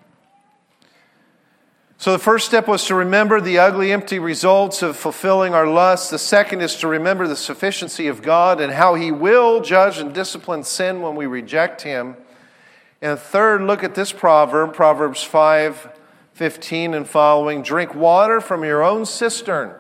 So 1.99 2.13
the 2.13 2.19
first 2.19 2.47
step 2.47 2.69
was 2.69 2.85
to 2.87 2.95
remember 2.95 3.41
the 3.41 3.59
ugly, 3.59 3.91
empty 3.91 4.19
results 4.19 4.83
of 4.83 4.97
fulfilling 4.97 5.55
our 5.55 5.67
lusts. 5.67 6.11
The 6.11 6.19
second 6.19 6.61
is 6.61 6.77
to 6.77 6.89
remember 6.89 7.27
the 7.27 7.37
sufficiency 7.37 8.07
of 8.07 8.23
God 8.23 8.61
and 8.61 8.73
how 8.73 8.95
He 8.95 9.11
will 9.11 9.61
judge 9.61 9.99
and 9.99 10.15
discipline 10.15 10.63
sin 10.63 11.01
when 11.01 11.17
we 11.17 11.27
reject 11.27 11.83
Him. 11.83 12.17
And 13.03 13.19
third, 13.19 13.63
look 13.63 13.85
at 13.85 13.95
this 13.95 14.13
proverb, 14.13 14.75
Proverbs 14.75 15.23
5 15.23 15.93
15 16.33 16.93
and 16.93 17.09
following. 17.09 17.63
Drink 17.63 17.95
water 17.95 18.43
from 18.43 18.63
your 18.63 18.83
own 18.83 19.07
cistern, 19.07 19.75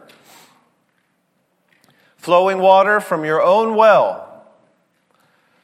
flowing 2.16 2.58
water 2.58 2.98
from 2.98 3.26
your 3.26 3.42
own 3.42 3.76
well. 3.76 4.26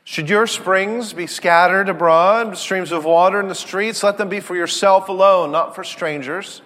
Should 0.04 0.28
your 0.28 0.46
springs 0.46 1.12
be 1.12 1.26
scattered 1.26 1.88
abroad, 1.88 2.58
streams 2.58 2.92
of 2.92 3.04
water 3.04 3.40
in 3.40 3.48
the 3.48 3.54
streets, 3.54 4.02
let 4.02 4.18
them 4.18 4.28
be 4.28 4.40
for 4.40 4.56
yourself 4.56 5.08
alone, 5.08 5.52
not 5.52 5.74
for 5.74 5.84
strangers. 5.84 6.60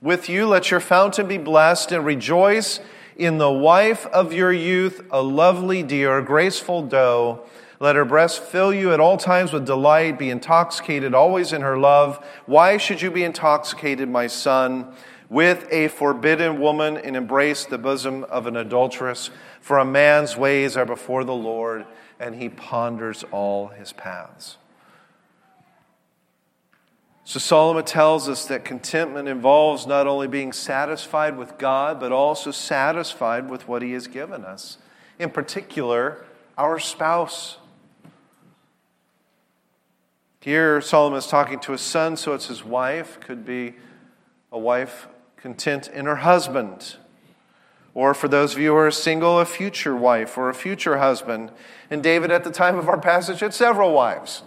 With 0.00 0.28
you, 0.28 0.46
let 0.46 0.70
your 0.70 0.80
fountain 0.80 1.28
be 1.28 1.38
blessed 1.38 1.92
and 1.92 2.04
rejoice 2.04 2.80
in 3.16 3.36
the 3.36 3.52
wife 3.52 4.06
of 4.06 4.32
your 4.32 4.52
youth, 4.52 5.06
a 5.10 5.20
lovely 5.20 5.82
deer, 5.82 6.18
a 6.18 6.24
graceful 6.24 6.82
doe. 6.82 7.44
Let 7.82 7.96
her 7.96 8.04
breast 8.04 8.42
fill 8.42 8.74
you 8.74 8.92
at 8.92 9.00
all 9.00 9.16
times 9.16 9.54
with 9.54 9.64
delight. 9.64 10.18
Be 10.18 10.28
intoxicated 10.28 11.14
always 11.14 11.54
in 11.54 11.62
her 11.62 11.78
love. 11.78 12.22
Why 12.44 12.76
should 12.76 13.00
you 13.00 13.10
be 13.10 13.24
intoxicated, 13.24 14.06
my 14.06 14.26
son, 14.26 14.92
with 15.30 15.66
a 15.70 15.88
forbidden 15.88 16.60
woman 16.60 16.98
and 16.98 17.16
embrace 17.16 17.64
the 17.64 17.78
bosom 17.78 18.24
of 18.24 18.46
an 18.46 18.54
adulteress? 18.54 19.30
For 19.62 19.78
a 19.78 19.84
man's 19.86 20.36
ways 20.36 20.76
are 20.76 20.84
before 20.84 21.24
the 21.24 21.34
Lord 21.34 21.86
and 22.18 22.34
he 22.34 22.50
ponders 22.50 23.24
all 23.32 23.68
his 23.68 23.94
paths. 23.94 24.58
So, 27.24 27.38
Solomon 27.38 27.84
tells 27.84 28.28
us 28.28 28.44
that 28.46 28.64
contentment 28.64 29.26
involves 29.26 29.86
not 29.86 30.06
only 30.06 30.26
being 30.26 30.52
satisfied 30.52 31.38
with 31.38 31.56
God, 31.56 31.98
but 31.98 32.12
also 32.12 32.50
satisfied 32.50 33.48
with 33.48 33.68
what 33.68 33.80
he 33.80 33.92
has 33.92 34.06
given 34.06 34.44
us. 34.44 34.76
In 35.18 35.30
particular, 35.30 36.26
our 36.58 36.78
spouse. 36.78 37.56
Here, 40.40 40.80
Solomon 40.80 41.18
is 41.18 41.26
talking 41.26 41.60
to 41.60 41.72
his 41.72 41.82
son, 41.82 42.16
so 42.16 42.32
it's 42.32 42.46
his 42.46 42.64
wife. 42.64 43.20
Could 43.20 43.44
be 43.44 43.74
a 44.50 44.58
wife 44.58 45.06
content 45.36 45.88
in 45.88 46.06
her 46.06 46.16
husband. 46.16 46.96
Or 47.92 48.14
for 48.14 48.26
those 48.26 48.54
of 48.54 48.58
you 48.58 48.70
who 48.70 48.76
are 48.76 48.90
single, 48.90 49.38
a 49.38 49.44
future 49.44 49.94
wife 49.94 50.38
or 50.38 50.48
a 50.48 50.54
future 50.54 50.96
husband. 50.96 51.50
And 51.90 52.02
David, 52.02 52.30
at 52.30 52.44
the 52.44 52.50
time 52.50 52.78
of 52.78 52.88
our 52.88 52.98
passage, 52.98 53.40
had 53.40 53.52
several 53.52 53.92
wives. 53.92 54.42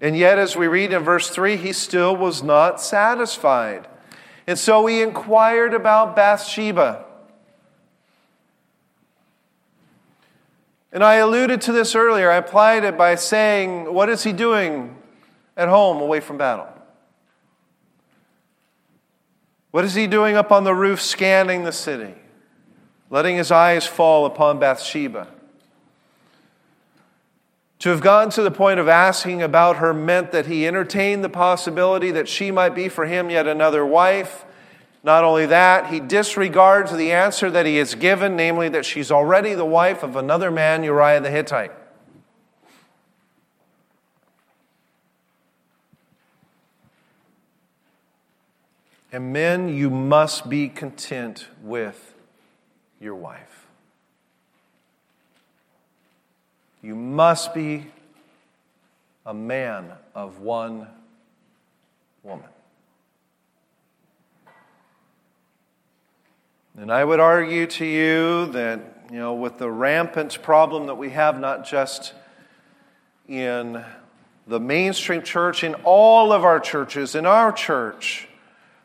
And 0.00 0.16
yet, 0.16 0.38
as 0.38 0.54
we 0.54 0.68
read 0.68 0.92
in 0.92 1.02
verse 1.02 1.28
3, 1.28 1.56
he 1.56 1.72
still 1.72 2.14
was 2.14 2.44
not 2.44 2.80
satisfied. 2.80 3.88
And 4.46 4.56
so 4.56 4.86
he 4.86 5.02
inquired 5.02 5.74
about 5.74 6.14
Bathsheba. 6.14 7.04
And 10.92 11.04
I 11.04 11.16
alluded 11.16 11.60
to 11.62 11.72
this 11.72 11.94
earlier. 11.94 12.30
I 12.30 12.36
applied 12.36 12.84
it 12.84 12.96
by 12.96 13.14
saying, 13.14 13.92
What 13.92 14.08
is 14.08 14.22
he 14.24 14.32
doing 14.32 14.96
at 15.56 15.68
home 15.68 16.00
away 16.00 16.20
from 16.20 16.38
battle? 16.38 16.68
What 19.70 19.84
is 19.84 19.94
he 19.94 20.06
doing 20.06 20.34
up 20.36 20.50
on 20.50 20.64
the 20.64 20.74
roof 20.74 21.00
scanning 21.00 21.64
the 21.64 21.72
city, 21.72 22.14
letting 23.10 23.36
his 23.36 23.50
eyes 23.50 23.86
fall 23.86 24.24
upon 24.24 24.58
Bathsheba? 24.58 25.28
To 27.80 27.90
have 27.90 28.00
gotten 28.00 28.30
to 28.30 28.42
the 28.42 28.50
point 28.50 28.80
of 28.80 28.88
asking 28.88 29.40
about 29.42 29.76
her 29.76 29.94
meant 29.94 30.32
that 30.32 30.46
he 30.46 30.66
entertained 30.66 31.22
the 31.22 31.28
possibility 31.28 32.10
that 32.10 32.28
she 32.28 32.50
might 32.50 32.74
be 32.74 32.88
for 32.88 33.06
him 33.06 33.30
yet 33.30 33.46
another 33.46 33.86
wife. 33.86 34.44
Not 35.02 35.24
only 35.24 35.46
that, 35.46 35.92
he 35.92 36.00
disregards 36.00 36.92
the 36.92 37.12
answer 37.12 37.50
that 37.50 37.66
he 37.66 37.76
has 37.76 37.94
given, 37.94 38.36
namely 38.36 38.68
that 38.68 38.84
she's 38.84 39.10
already 39.10 39.54
the 39.54 39.64
wife 39.64 40.02
of 40.02 40.16
another 40.16 40.50
man, 40.50 40.82
Uriah 40.82 41.20
the 41.20 41.30
Hittite. 41.30 41.72
And 49.10 49.32
men, 49.32 49.68
you 49.68 49.88
must 49.88 50.50
be 50.50 50.68
content 50.68 51.48
with 51.62 52.14
your 53.00 53.14
wife. 53.14 53.66
You 56.82 56.94
must 56.94 57.54
be 57.54 57.86
a 59.24 59.32
man 59.32 59.92
of 60.14 60.40
one 60.40 60.88
woman. 62.22 62.48
And 66.80 66.92
I 66.92 67.04
would 67.04 67.18
argue 67.18 67.66
to 67.66 67.84
you 67.84 68.46
that, 68.52 69.08
you 69.10 69.18
know, 69.18 69.34
with 69.34 69.58
the 69.58 69.68
rampant 69.68 70.40
problem 70.44 70.86
that 70.86 70.94
we 70.94 71.10
have, 71.10 71.40
not 71.40 71.66
just 71.66 72.14
in 73.26 73.84
the 74.46 74.60
mainstream 74.60 75.24
church, 75.24 75.64
in 75.64 75.74
all 75.82 76.32
of 76.32 76.44
our 76.44 76.60
churches, 76.60 77.16
in 77.16 77.26
our 77.26 77.50
church, 77.50 78.28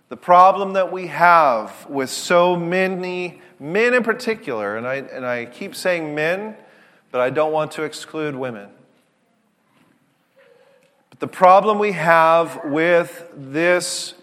the 0.10 0.18
problem 0.18 0.74
that 0.74 0.92
we 0.92 1.06
have 1.06 1.86
with 1.88 2.10
so 2.10 2.56
many 2.56 3.40
men 3.60 3.94
in 3.94 4.02
particular, 4.02 4.76
and 4.76 4.88
I, 4.88 4.96
and 4.96 5.24
I 5.24 5.46
keep 5.46 5.76
saying 5.76 6.16
men, 6.16 6.56
but 7.12 7.22
I 7.22 7.30
don't 7.30 7.52
want 7.52 7.74
to 7.74 7.84
exclude 7.84 8.34
women. 8.34 8.70
But 11.12 11.20
the 11.20 11.28
problem 11.28 11.78
we 11.78 11.92
have 11.92 12.60
with 12.66 13.30
this 13.36 14.16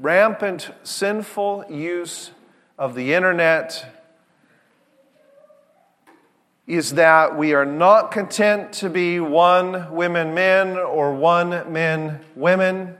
rampant 0.00 0.70
sinful 0.82 1.66
use 1.68 2.30
of 2.78 2.94
the 2.94 3.12
internet 3.12 3.84
is 6.66 6.94
that 6.94 7.36
we 7.36 7.52
are 7.52 7.66
not 7.66 8.10
content 8.10 8.72
to 8.72 8.88
be 8.88 9.20
one 9.20 9.92
women 9.92 10.32
men 10.32 10.78
or 10.78 11.12
one 11.12 11.50
men 11.72 12.20
women. 12.34 12.96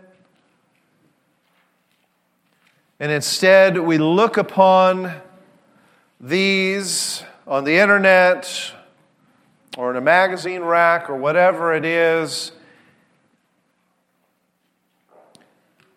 And 2.98 3.10
instead, 3.10 3.78
we 3.78 3.96
look 3.96 4.36
upon 4.36 5.14
these 6.20 7.22
on 7.46 7.64
the 7.64 7.78
internet 7.78 8.72
or 9.78 9.90
in 9.90 9.96
a 9.96 10.02
magazine 10.02 10.62
rack 10.62 11.08
or 11.08 11.16
whatever 11.16 11.72
it 11.72 11.84
is 11.84 12.52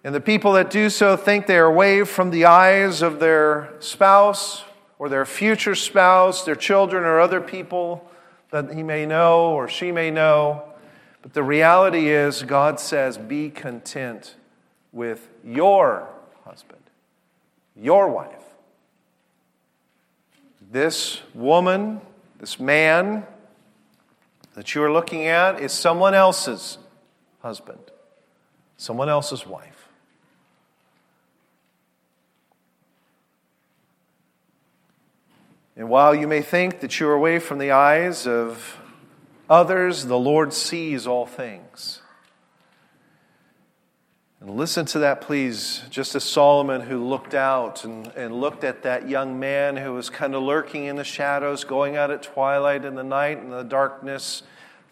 And 0.03 0.13
the 0.13 0.21
people 0.21 0.53
that 0.53 0.69
do 0.69 0.89
so 0.89 1.15
think 1.15 1.47
they 1.47 1.57
are 1.57 1.65
away 1.65 2.03
from 2.03 2.29
the 2.29 2.45
eyes 2.45 3.01
of 3.01 3.19
their 3.19 3.73
spouse 3.79 4.63
or 4.99 5.07
their 5.07 5.25
future 5.25 5.75
spouse, 5.75 6.43
their 6.43 6.55
children, 6.55 7.03
or 7.03 7.19
other 7.19 7.39
people 7.39 8.09
that 8.51 8.73
he 8.73 8.83
may 8.83 9.05
know 9.05 9.51
or 9.51 9.67
she 9.67 9.91
may 9.91 10.11
know. 10.11 10.63
But 11.21 11.33
the 11.33 11.43
reality 11.43 12.09
is, 12.09 12.43
God 12.43 12.81
says, 12.81 13.17
be 13.17 13.49
content 13.49 14.35
with 14.91 15.29
your 15.43 16.09
husband, 16.43 16.81
your 17.75 18.09
wife. 18.09 18.43
This 20.69 21.21
woman, 21.33 22.01
this 22.39 22.59
man 22.59 23.25
that 24.53 24.75
you 24.75 24.83
are 24.83 24.91
looking 24.91 25.27
at 25.27 25.61
is 25.61 25.71
someone 25.71 26.13
else's 26.13 26.77
husband, 27.41 27.79
someone 28.77 29.07
else's 29.07 29.47
wife. 29.47 29.72
And 35.75 35.89
while 35.89 36.13
you 36.13 36.27
may 36.27 36.41
think 36.41 36.81
that 36.81 36.99
you 36.99 37.07
are 37.07 37.13
away 37.13 37.39
from 37.39 37.57
the 37.57 37.71
eyes 37.71 38.27
of 38.27 38.79
others, 39.49 40.05
the 40.05 40.17
Lord 40.19 40.53
sees 40.53 41.07
all 41.07 41.25
things. 41.25 42.01
And 44.39 44.51
listen 44.51 44.85
to 44.87 44.99
that, 44.99 45.21
please, 45.21 45.81
just 45.89 46.13
as 46.15 46.23
Solomon, 46.23 46.81
who 46.81 47.03
looked 47.03 47.33
out 47.33 47.85
and, 47.85 48.07
and 48.07 48.39
looked 48.39 48.63
at 48.63 48.83
that 48.83 49.09
young 49.09 49.39
man 49.39 49.77
who 49.77 49.93
was 49.93 50.09
kind 50.09 50.35
of 50.35 50.43
lurking 50.43 50.83
in 50.83 50.95
the 50.95 51.03
shadows, 51.03 51.63
going 51.63 51.95
out 51.95 52.11
at 52.11 52.21
twilight 52.21 52.85
in 52.85 52.93
the 52.93 53.03
night 53.03 53.39
in 53.39 53.49
the 53.49 53.63
darkness, 53.63 54.43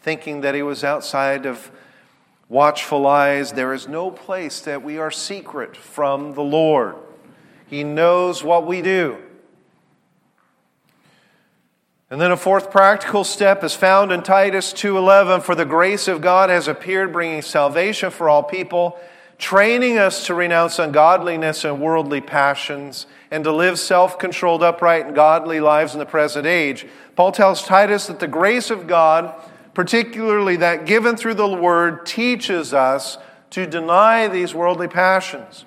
thinking 0.02 0.42
that 0.42 0.56
he 0.56 0.64
was 0.64 0.84
outside 0.84 1.46
of 1.46 1.70
watchful 2.50 3.06
eyes. 3.06 3.52
There 3.52 3.74
is 3.74 3.88
no 3.88 4.10
place 4.10 4.62
that 4.62 4.84
we 4.84 4.98
are 4.98 5.12
secret 5.12 5.76
from 5.76 6.34
the 6.34 6.44
Lord. 6.44 6.96
He 7.68 7.84
knows 7.84 8.44
what 8.44 8.66
we 8.66 8.82
do. 8.82 9.18
And 12.12 12.20
then 12.20 12.34
a 12.34 12.38
fourth 12.38 12.72
practical 12.72 13.24
step 13.24 13.64
is 13.64 13.74
found 13.74 14.12
in 14.12 14.22
Titus 14.22 14.74
2:11 14.74 15.40
for 15.40 15.56
the 15.56 15.64
grace 15.64 16.10
of 16.10 16.20
God 16.20 16.50
has 16.50 16.68
appeared 16.68 17.14
bringing 17.14 17.42
salvation 17.42 18.10
for 18.10 18.28
all 18.28 18.44
people 18.44 19.00
training 19.38 19.98
us 19.98 20.26
to 20.26 20.34
renounce 20.34 20.78
ungodliness 20.78 21.64
and 21.64 21.80
worldly 21.80 22.20
passions 22.20 23.06
and 23.32 23.46
to 23.46 23.52
live 23.54 23.80
self 23.80 24.20
controlled, 24.20 24.62
upright, 24.62 25.06
and 25.06 25.16
godly 25.16 25.62
lives 25.62 25.94
in 25.94 26.00
the 26.00 26.06
present 26.06 26.46
age. 26.46 26.86
Paul 27.16 27.32
tells 27.32 27.64
Titus 27.64 28.08
that 28.08 28.20
the 28.20 28.28
grace 28.28 28.70
of 28.70 28.88
God, 28.88 29.34
particularly 29.74 30.58
that 30.58 30.86
given 30.86 31.16
through 31.16 31.36
the 31.36 31.48
word, 31.48 32.06
teaches 32.06 32.74
us 32.74 33.20
to 33.52 33.66
deny 33.66 34.28
these 34.28 34.54
worldly 34.54 34.90
passions. 34.90 35.64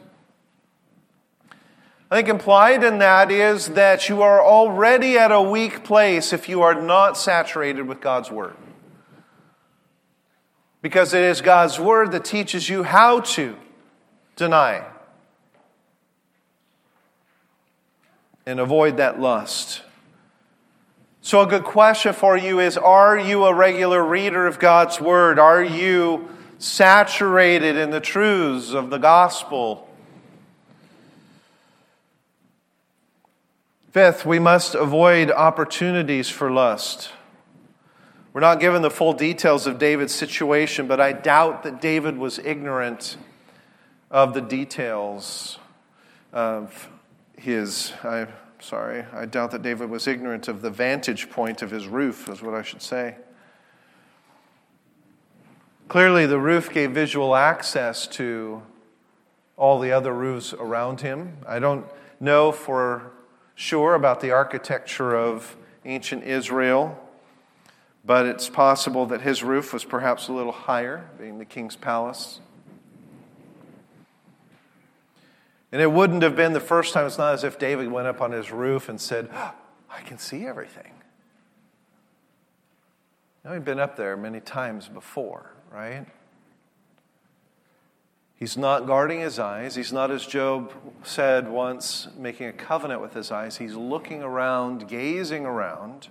I 2.10 2.16
think 2.16 2.28
implied 2.28 2.84
in 2.84 2.98
that 2.98 3.30
is 3.30 3.68
that 3.68 4.08
you 4.08 4.22
are 4.22 4.42
already 4.42 5.16
at 5.16 5.32
a 5.32 5.40
weak 5.40 5.84
place 5.84 6.32
if 6.32 6.48
you 6.48 6.62
are 6.62 6.80
not 6.80 7.16
saturated 7.16 7.82
with 7.82 8.00
God's 8.00 8.30
Word. 8.30 8.56
Because 10.82 11.14
it 11.14 11.22
is 11.22 11.40
God's 11.40 11.80
Word 11.80 12.12
that 12.12 12.24
teaches 12.24 12.68
you 12.68 12.82
how 12.82 13.20
to 13.20 13.56
deny 14.36 14.84
and 18.46 18.60
avoid 18.60 18.98
that 18.98 19.18
lust. 19.18 19.82
So, 21.22 21.40
a 21.40 21.46
good 21.46 21.64
question 21.64 22.12
for 22.12 22.36
you 22.36 22.60
is 22.60 22.76
Are 22.76 23.18
you 23.18 23.46
a 23.46 23.54
regular 23.54 24.04
reader 24.04 24.46
of 24.46 24.58
God's 24.58 25.00
Word? 25.00 25.38
Are 25.38 25.64
you 25.64 26.28
saturated 26.58 27.76
in 27.76 27.88
the 27.88 28.00
truths 28.00 28.74
of 28.74 28.90
the 28.90 28.98
gospel? 28.98 29.83
Fifth, 33.94 34.26
we 34.26 34.40
must 34.40 34.74
avoid 34.74 35.30
opportunities 35.30 36.28
for 36.28 36.50
lust. 36.50 37.12
We're 38.32 38.40
not 38.40 38.58
given 38.58 38.82
the 38.82 38.90
full 38.90 39.12
details 39.12 39.68
of 39.68 39.78
David's 39.78 40.12
situation, 40.12 40.88
but 40.88 41.00
I 41.00 41.12
doubt 41.12 41.62
that 41.62 41.80
David 41.80 42.18
was 42.18 42.40
ignorant 42.40 43.16
of 44.10 44.34
the 44.34 44.40
details 44.40 45.60
of 46.32 46.88
his. 47.38 47.92
I'm 48.02 48.26
sorry, 48.58 49.04
I 49.12 49.26
doubt 49.26 49.52
that 49.52 49.62
David 49.62 49.88
was 49.88 50.08
ignorant 50.08 50.48
of 50.48 50.60
the 50.60 50.70
vantage 50.70 51.30
point 51.30 51.62
of 51.62 51.70
his 51.70 51.86
roof, 51.86 52.28
is 52.28 52.42
what 52.42 52.54
I 52.54 52.62
should 52.62 52.82
say. 52.82 53.14
Clearly, 55.86 56.26
the 56.26 56.40
roof 56.40 56.68
gave 56.72 56.90
visual 56.90 57.36
access 57.36 58.08
to 58.08 58.60
all 59.56 59.78
the 59.78 59.92
other 59.92 60.12
roofs 60.12 60.52
around 60.52 61.02
him. 61.02 61.36
I 61.46 61.60
don't 61.60 61.86
know 62.18 62.50
for 62.50 63.12
sure 63.54 63.94
about 63.94 64.20
the 64.20 64.30
architecture 64.30 65.14
of 65.14 65.56
ancient 65.84 66.24
Israel, 66.24 66.98
but 68.04 68.26
it's 68.26 68.48
possible 68.48 69.06
that 69.06 69.22
his 69.22 69.42
roof 69.42 69.72
was 69.72 69.84
perhaps 69.84 70.28
a 70.28 70.32
little 70.32 70.52
higher, 70.52 71.08
being 71.18 71.38
the 71.38 71.44
king's 71.44 71.76
palace. 71.76 72.40
And 75.72 75.82
it 75.82 75.90
wouldn't 75.90 76.22
have 76.22 76.36
been 76.36 76.52
the 76.52 76.60
first 76.60 76.94
time. 76.94 77.06
It's 77.06 77.18
not 77.18 77.34
as 77.34 77.42
if 77.42 77.58
David 77.58 77.90
went 77.90 78.06
up 78.06 78.20
on 78.20 78.30
his 78.30 78.52
roof 78.52 78.88
and 78.88 79.00
said, 79.00 79.28
oh, 79.32 79.54
I 79.90 80.02
can 80.02 80.18
see 80.18 80.46
everything. 80.46 80.92
Now, 83.44 83.54
he'd 83.54 83.64
been 83.64 83.80
up 83.80 83.96
there 83.96 84.16
many 84.16 84.40
times 84.40 84.88
before, 84.88 85.50
right? 85.72 86.06
He's 88.36 88.56
not 88.56 88.86
guarding 88.86 89.20
his 89.20 89.38
eyes. 89.38 89.74
He's 89.74 89.92
not, 89.92 90.10
as 90.10 90.26
Job 90.26 90.72
said 91.04 91.48
once, 91.48 92.08
making 92.16 92.48
a 92.48 92.52
covenant 92.52 93.00
with 93.00 93.14
his 93.14 93.30
eyes. 93.30 93.56
He's 93.58 93.74
looking 93.74 94.22
around, 94.22 94.88
gazing 94.88 95.46
around. 95.46 96.08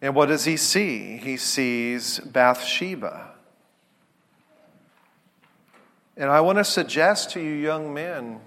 And 0.00 0.14
what 0.14 0.26
does 0.26 0.44
he 0.44 0.56
see? 0.56 1.18
He 1.18 1.36
sees 1.36 2.20
Bathsheba. 2.20 3.32
And 6.16 6.30
I 6.30 6.40
want 6.40 6.58
to 6.58 6.64
suggest 6.64 7.30
to 7.30 7.40
you, 7.40 7.52
young 7.52 7.92
men 7.92 8.40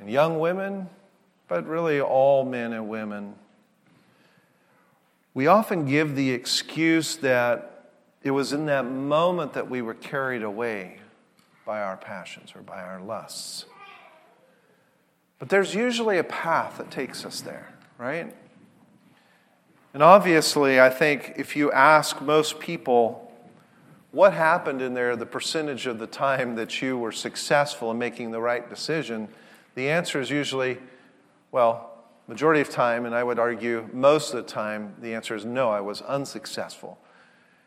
and 0.00 0.10
young 0.10 0.38
women, 0.40 0.88
but 1.48 1.66
really 1.66 2.00
all 2.00 2.44
men 2.44 2.72
and 2.72 2.88
women, 2.88 3.34
we 5.32 5.46
often 5.46 5.86
give 5.86 6.16
the 6.16 6.30
excuse 6.32 7.16
that 7.16 7.75
it 8.26 8.32
was 8.32 8.52
in 8.52 8.66
that 8.66 8.82
moment 8.82 9.52
that 9.52 9.70
we 9.70 9.80
were 9.80 9.94
carried 9.94 10.42
away 10.42 10.98
by 11.64 11.80
our 11.80 11.96
passions 11.96 12.54
or 12.56 12.60
by 12.60 12.82
our 12.82 13.00
lusts. 13.00 13.66
But 15.38 15.48
there's 15.48 15.76
usually 15.76 16.18
a 16.18 16.24
path 16.24 16.78
that 16.78 16.90
takes 16.90 17.24
us 17.24 17.40
there, 17.40 17.72
right? 17.98 18.34
And 19.94 20.02
obviously, 20.02 20.80
I 20.80 20.90
think 20.90 21.34
if 21.36 21.54
you 21.54 21.70
ask 21.70 22.20
most 22.20 22.58
people, 22.58 23.30
what 24.10 24.32
happened 24.32 24.82
in 24.82 24.92
there 24.92 25.14
the 25.14 25.24
percentage 25.24 25.86
of 25.86 26.00
the 26.00 26.08
time 26.08 26.56
that 26.56 26.82
you 26.82 26.98
were 26.98 27.12
successful 27.12 27.92
in 27.92 27.98
making 27.98 28.32
the 28.32 28.40
right 28.40 28.68
decision? 28.68 29.28
The 29.76 29.88
answer 29.88 30.20
is 30.20 30.30
usually, 30.30 30.78
well, 31.52 31.92
majority 32.26 32.60
of 32.60 32.70
time, 32.70 33.06
and 33.06 33.14
I 33.14 33.22
would 33.22 33.38
argue 33.38 33.88
most 33.92 34.34
of 34.34 34.44
the 34.44 34.50
time, 34.50 34.96
the 35.00 35.14
answer 35.14 35.36
is 35.36 35.44
no, 35.44 35.70
I 35.70 35.80
was 35.80 36.02
unsuccessful. 36.02 36.98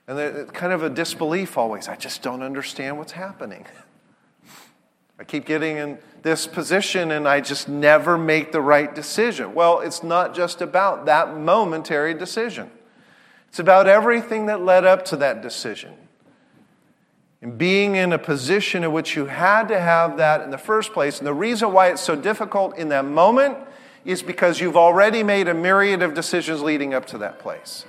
And 0.09 0.17
there's 0.17 0.49
kind 0.49 0.73
of 0.73 0.81
a 0.81 0.89
disbelief 0.89 1.55
always. 1.55 1.87
I 1.87 1.95
just 1.95 2.23
don't 2.23 2.41
understand 2.41 2.97
what's 2.97 3.11
happening. 3.11 3.67
I 5.19 5.23
keep 5.23 5.45
getting 5.45 5.77
in 5.77 5.99
this 6.23 6.47
position 6.47 7.11
and 7.11 7.27
I 7.27 7.41
just 7.41 7.69
never 7.69 8.17
make 8.17 8.51
the 8.51 8.59
right 8.59 8.93
decision. 8.93 9.53
Well, 9.53 9.81
it's 9.81 10.01
not 10.01 10.33
just 10.33 10.61
about 10.61 11.05
that 11.05 11.37
momentary 11.37 12.15
decision, 12.15 12.71
it's 13.49 13.59
about 13.59 13.85
everything 13.85 14.47
that 14.47 14.61
led 14.61 14.83
up 14.83 15.05
to 15.05 15.15
that 15.17 15.43
decision 15.43 15.93
and 17.43 17.55
being 17.55 17.95
in 17.95 18.11
a 18.11 18.17
position 18.17 18.83
in 18.83 18.91
which 18.91 19.15
you 19.15 19.27
had 19.27 19.67
to 19.67 19.79
have 19.79 20.17
that 20.17 20.41
in 20.41 20.49
the 20.49 20.57
first 20.57 20.91
place. 20.91 21.19
And 21.19 21.27
the 21.27 21.35
reason 21.35 21.71
why 21.71 21.89
it's 21.89 22.01
so 22.01 22.15
difficult 22.15 22.75
in 22.79 22.89
that 22.89 23.05
moment 23.05 23.59
is 24.05 24.23
because 24.23 24.59
you've 24.59 24.75
already 24.75 25.21
made 25.21 25.47
a 25.47 25.53
myriad 25.53 26.01
of 26.01 26.15
decisions 26.15 26.63
leading 26.63 26.95
up 26.95 27.05
to 27.05 27.19
that 27.19 27.37
place. 27.37 27.85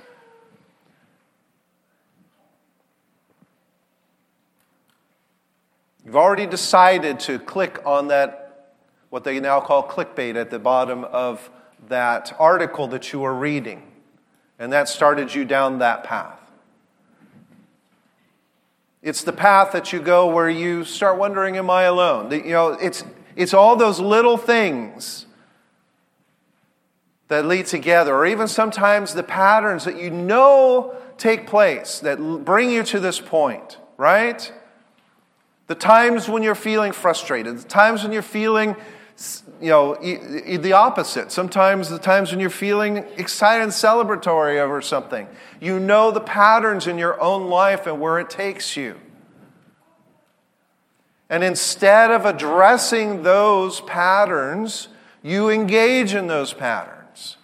You've 6.11 6.17
already 6.17 6.45
decided 6.45 7.21
to 7.21 7.39
click 7.39 7.81
on 7.85 8.09
that, 8.09 8.73
what 9.11 9.23
they 9.23 9.39
now 9.39 9.61
call 9.61 9.87
clickbait, 9.87 10.35
at 10.35 10.49
the 10.49 10.59
bottom 10.59 11.05
of 11.05 11.49
that 11.87 12.35
article 12.37 12.85
that 12.89 13.13
you 13.13 13.21
were 13.21 13.33
reading. 13.33 13.89
And 14.59 14.73
that 14.73 14.89
started 14.89 15.33
you 15.33 15.45
down 15.45 15.79
that 15.79 16.03
path. 16.03 16.37
It's 19.01 19.23
the 19.23 19.31
path 19.31 19.71
that 19.71 19.93
you 19.93 20.01
go 20.01 20.27
where 20.27 20.49
you 20.49 20.83
start 20.83 21.17
wondering, 21.17 21.55
am 21.55 21.69
I 21.69 21.83
alone? 21.83 22.29
You 22.29 22.43
know, 22.43 22.71
it's, 22.71 23.05
it's 23.37 23.53
all 23.53 23.77
those 23.77 24.01
little 24.01 24.35
things 24.35 25.27
that 27.29 27.45
lead 27.45 27.67
together, 27.67 28.13
or 28.13 28.25
even 28.25 28.49
sometimes 28.49 29.13
the 29.13 29.23
patterns 29.23 29.85
that 29.85 29.97
you 29.97 30.09
know 30.09 30.93
take 31.17 31.47
place 31.47 31.99
that 31.99 32.17
bring 32.43 32.69
you 32.69 32.83
to 32.83 32.99
this 32.99 33.21
point, 33.21 33.77
right? 33.95 34.51
The 35.71 35.75
times 35.75 36.27
when 36.27 36.43
you're 36.43 36.53
feeling 36.53 36.91
frustrated, 36.91 37.57
the 37.57 37.63
times 37.63 38.03
when 38.03 38.11
you're 38.11 38.21
feeling 38.21 38.75
you 39.61 39.69
know, 39.69 39.95
the 39.95 40.73
opposite. 40.73 41.31
Sometimes 41.31 41.87
the 41.87 41.97
times 41.97 42.29
when 42.29 42.41
you're 42.41 42.49
feeling 42.49 42.97
excited 43.15 43.63
and 43.63 43.71
celebratory 43.71 44.59
over 44.59 44.81
something, 44.81 45.29
you 45.61 45.79
know 45.79 46.11
the 46.11 46.19
patterns 46.19 46.87
in 46.87 46.97
your 46.97 47.17
own 47.21 47.47
life 47.47 47.87
and 47.87 48.01
where 48.01 48.19
it 48.19 48.29
takes 48.29 48.75
you. 48.75 48.99
And 51.29 51.41
instead 51.41 52.11
of 52.11 52.25
addressing 52.25 53.23
those 53.23 53.79
patterns, 53.79 54.89
you 55.23 55.49
engage 55.49 56.13
in 56.13 56.27
those 56.27 56.51
patterns. 56.51 57.37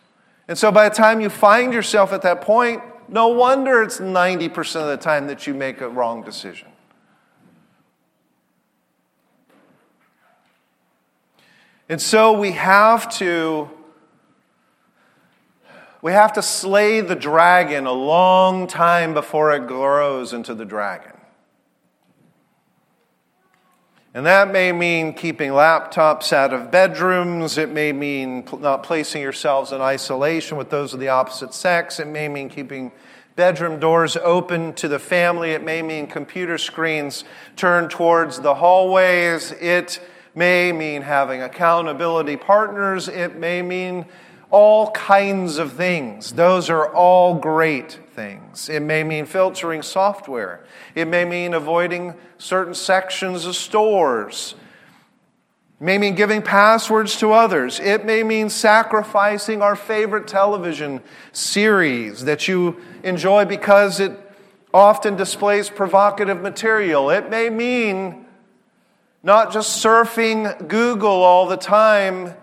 And 0.49 0.57
so 0.57 0.69
by 0.69 0.89
the 0.89 0.95
time 0.95 1.21
you 1.21 1.29
find 1.29 1.71
yourself 1.71 2.11
at 2.11 2.23
that 2.23 2.41
point, 2.41 2.83
no 3.07 3.29
wonder 3.29 3.81
it's 3.81 3.99
90% 3.99 4.81
of 4.81 4.87
the 4.87 4.97
time 4.97 5.27
that 5.27 5.47
you 5.47 5.53
make 5.53 5.79
a 5.79 5.87
wrong 5.87 6.23
decision. 6.23 6.67
And 11.89 12.01
so 12.01 12.37
we 12.37 12.51
have 12.51 13.09
to 13.17 13.69
We 16.01 16.13
have 16.13 16.33
to 16.33 16.41
slay 16.41 17.01
the 17.01 17.15
dragon 17.15 17.87
a 17.87 17.91
long 17.91 18.67
time 18.67 19.13
before 19.13 19.51
it 19.53 19.67
grows 19.67 20.31
into 20.31 20.53
the 20.53 20.63
dragon. 20.63 21.13
And 24.13 24.25
that 24.25 24.51
may 24.51 24.71
mean 24.71 25.13
keeping 25.13 25.51
laptops 25.51 26.31
out 26.31 26.53
of 26.53 26.71
bedrooms. 26.71 27.57
It 27.57 27.71
may 27.71 27.91
mean 27.91 28.47
not 28.59 28.83
placing 28.83 29.21
yourselves 29.21 29.71
in 29.71 29.81
isolation 29.81 30.57
with 30.57 30.69
those 30.69 30.93
of 30.93 30.99
the 30.99 31.09
opposite 31.09 31.53
sex. 31.53 31.99
It 31.99 32.07
may 32.07 32.27
mean 32.29 32.47
keeping 32.47 32.91
bedroom 33.35 33.79
doors 33.79 34.15
open 34.17 34.73
to 34.73 34.87
the 34.87 34.99
family. 34.99 35.51
It 35.51 35.63
may 35.63 35.81
mean 35.81 36.07
computer 36.07 36.57
screens 36.57 37.25
turned 37.55 37.89
towards 37.89 38.39
the 38.39 38.55
hallways. 38.55 39.51
It 39.51 39.99
may 40.37 40.71
mean 40.71 41.01
having 41.01 41.41
accountability 41.41 42.37
partners. 42.37 43.07
It 43.07 43.37
may 43.37 43.63
mean 43.63 44.05
all 44.51 44.91
kinds 44.91 45.57
of 45.57 45.73
things. 45.73 46.33
Those 46.33 46.69
are 46.69 46.93
all 46.93 47.33
great 47.33 47.99
things. 48.13 48.69
It 48.69 48.81
may 48.81 49.03
mean 49.03 49.25
filtering 49.25 49.81
software. 49.81 50.63
It 50.93 51.07
may 51.07 51.25
mean 51.25 51.55
avoiding 51.55 52.13
certain 52.37 52.75
sections 52.75 53.45
of 53.47 53.55
stores. 53.55 54.53
It 55.81 55.83
may 55.83 55.97
mean 55.97 56.13
giving 56.13 56.43
passwords 56.43 57.17
to 57.17 57.33
others. 57.33 57.79
It 57.79 58.05
may 58.05 58.21
mean 58.21 58.49
sacrificing 58.49 59.63
our 59.63 59.75
favorite 59.75 60.27
television 60.27 61.01
series 61.31 62.25
that 62.25 62.47
you 62.47 62.79
enjoy 63.01 63.45
because 63.45 63.99
it 63.99 64.11
often 64.71 65.15
displays 65.15 65.71
provocative 65.71 66.41
material. 66.41 67.09
It 67.09 67.31
may 67.31 67.49
mean 67.49 68.26
not 69.27 69.51
just 69.51 69.83
surfing 69.83 70.69
Google 70.69 71.09
all 71.09 71.47
the 71.47 71.57
time 71.57 72.33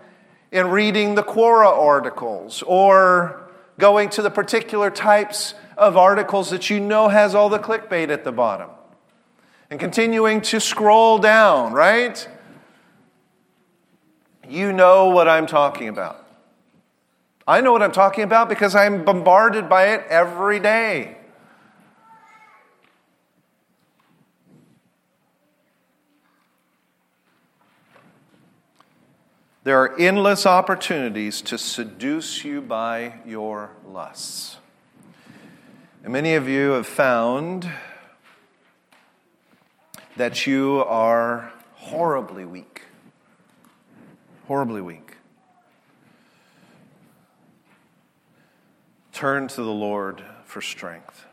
and 0.51 0.71
reading 0.71 1.15
the 1.15 1.23
Quora 1.23 1.67
articles 1.67 2.61
or 2.67 3.49
going 3.79 4.07
to 4.09 4.21
the 4.21 4.29
particular 4.29 4.91
types 4.91 5.55
of 5.79 5.97
articles 5.97 6.51
that 6.51 6.69
you 6.69 6.79
know 6.79 7.07
has 7.07 7.33
all 7.33 7.49
the 7.49 7.57
clickbait 7.57 8.09
at 8.09 8.23
the 8.23 8.31
bottom 8.31 8.69
and 9.71 9.79
continuing 9.79 10.41
to 10.41 10.59
scroll 10.59 11.17
down, 11.17 11.73
right? 11.73 12.29
You 14.47 14.71
know 14.71 15.09
what 15.09 15.27
I'm 15.27 15.47
talking 15.47 15.87
about. 15.87 16.23
I 17.47 17.61
know 17.61 17.71
what 17.71 17.81
I'm 17.81 17.93
talking 17.93 18.23
about 18.23 18.47
because 18.47 18.75
I'm 18.75 19.03
bombarded 19.03 19.67
by 19.67 19.87
it 19.87 20.05
every 20.07 20.59
day. 20.59 21.17
There 29.65 29.81
are 29.81 29.99
endless 29.99 30.45
opportunities 30.45 31.41
to 31.41 31.57
seduce 31.57 32.45
you 32.45 32.61
by 32.61 33.15
your 33.25 33.71
lusts. 33.83 34.57
And 36.03 36.13
many 36.13 36.35
of 36.35 36.47
you 36.47 36.73
have 36.73 36.85
found 36.85 37.67
that 40.17 40.45
you 40.45 40.83
are 40.85 41.51
horribly 41.73 42.45
weak. 42.45 42.83
Horribly 44.47 44.81
weak. 44.81 45.17
Turn 49.13 49.47
to 49.47 49.63
the 49.63 49.71
Lord 49.71 50.23
for 50.43 50.61
strength. 50.61 51.25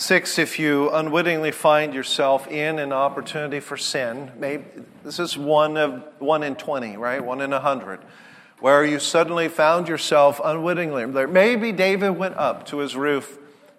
Six, 0.00 0.38
if 0.38 0.58
you 0.58 0.88
unwittingly 0.88 1.50
find 1.50 1.92
yourself 1.92 2.48
in 2.48 2.78
an 2.78 2.90
opportunity 2.90 3.60
for 3.60 3.76
sin, 3.76 4.30
maybe 4.38 4.64
this 5.04 5.18
is 5.18 5.36
one 5.36 5.76
of 5.76 6.02
one 6.18 6.42
in 6.42 6.56
twenty, 6.56 6.96
right? 6.96 7.22
One 7.22 7.42
in 7.42 7.52
a 7.52 7.60
hundred, 7.60 8.00
where 8.60 8.82
you 8.82 8.98
suddenly 8.98 9.48
found 9.48 9.88
yourself 9.88 10.40
unwittingly. 10.42 11.04
Maybe 11.04 11.70
David 11.70 12.12
went 12.12 12.34
up 12.38 12.64
to 12.68 12.78
his 12.78 12.96
roof, 12.96 13.38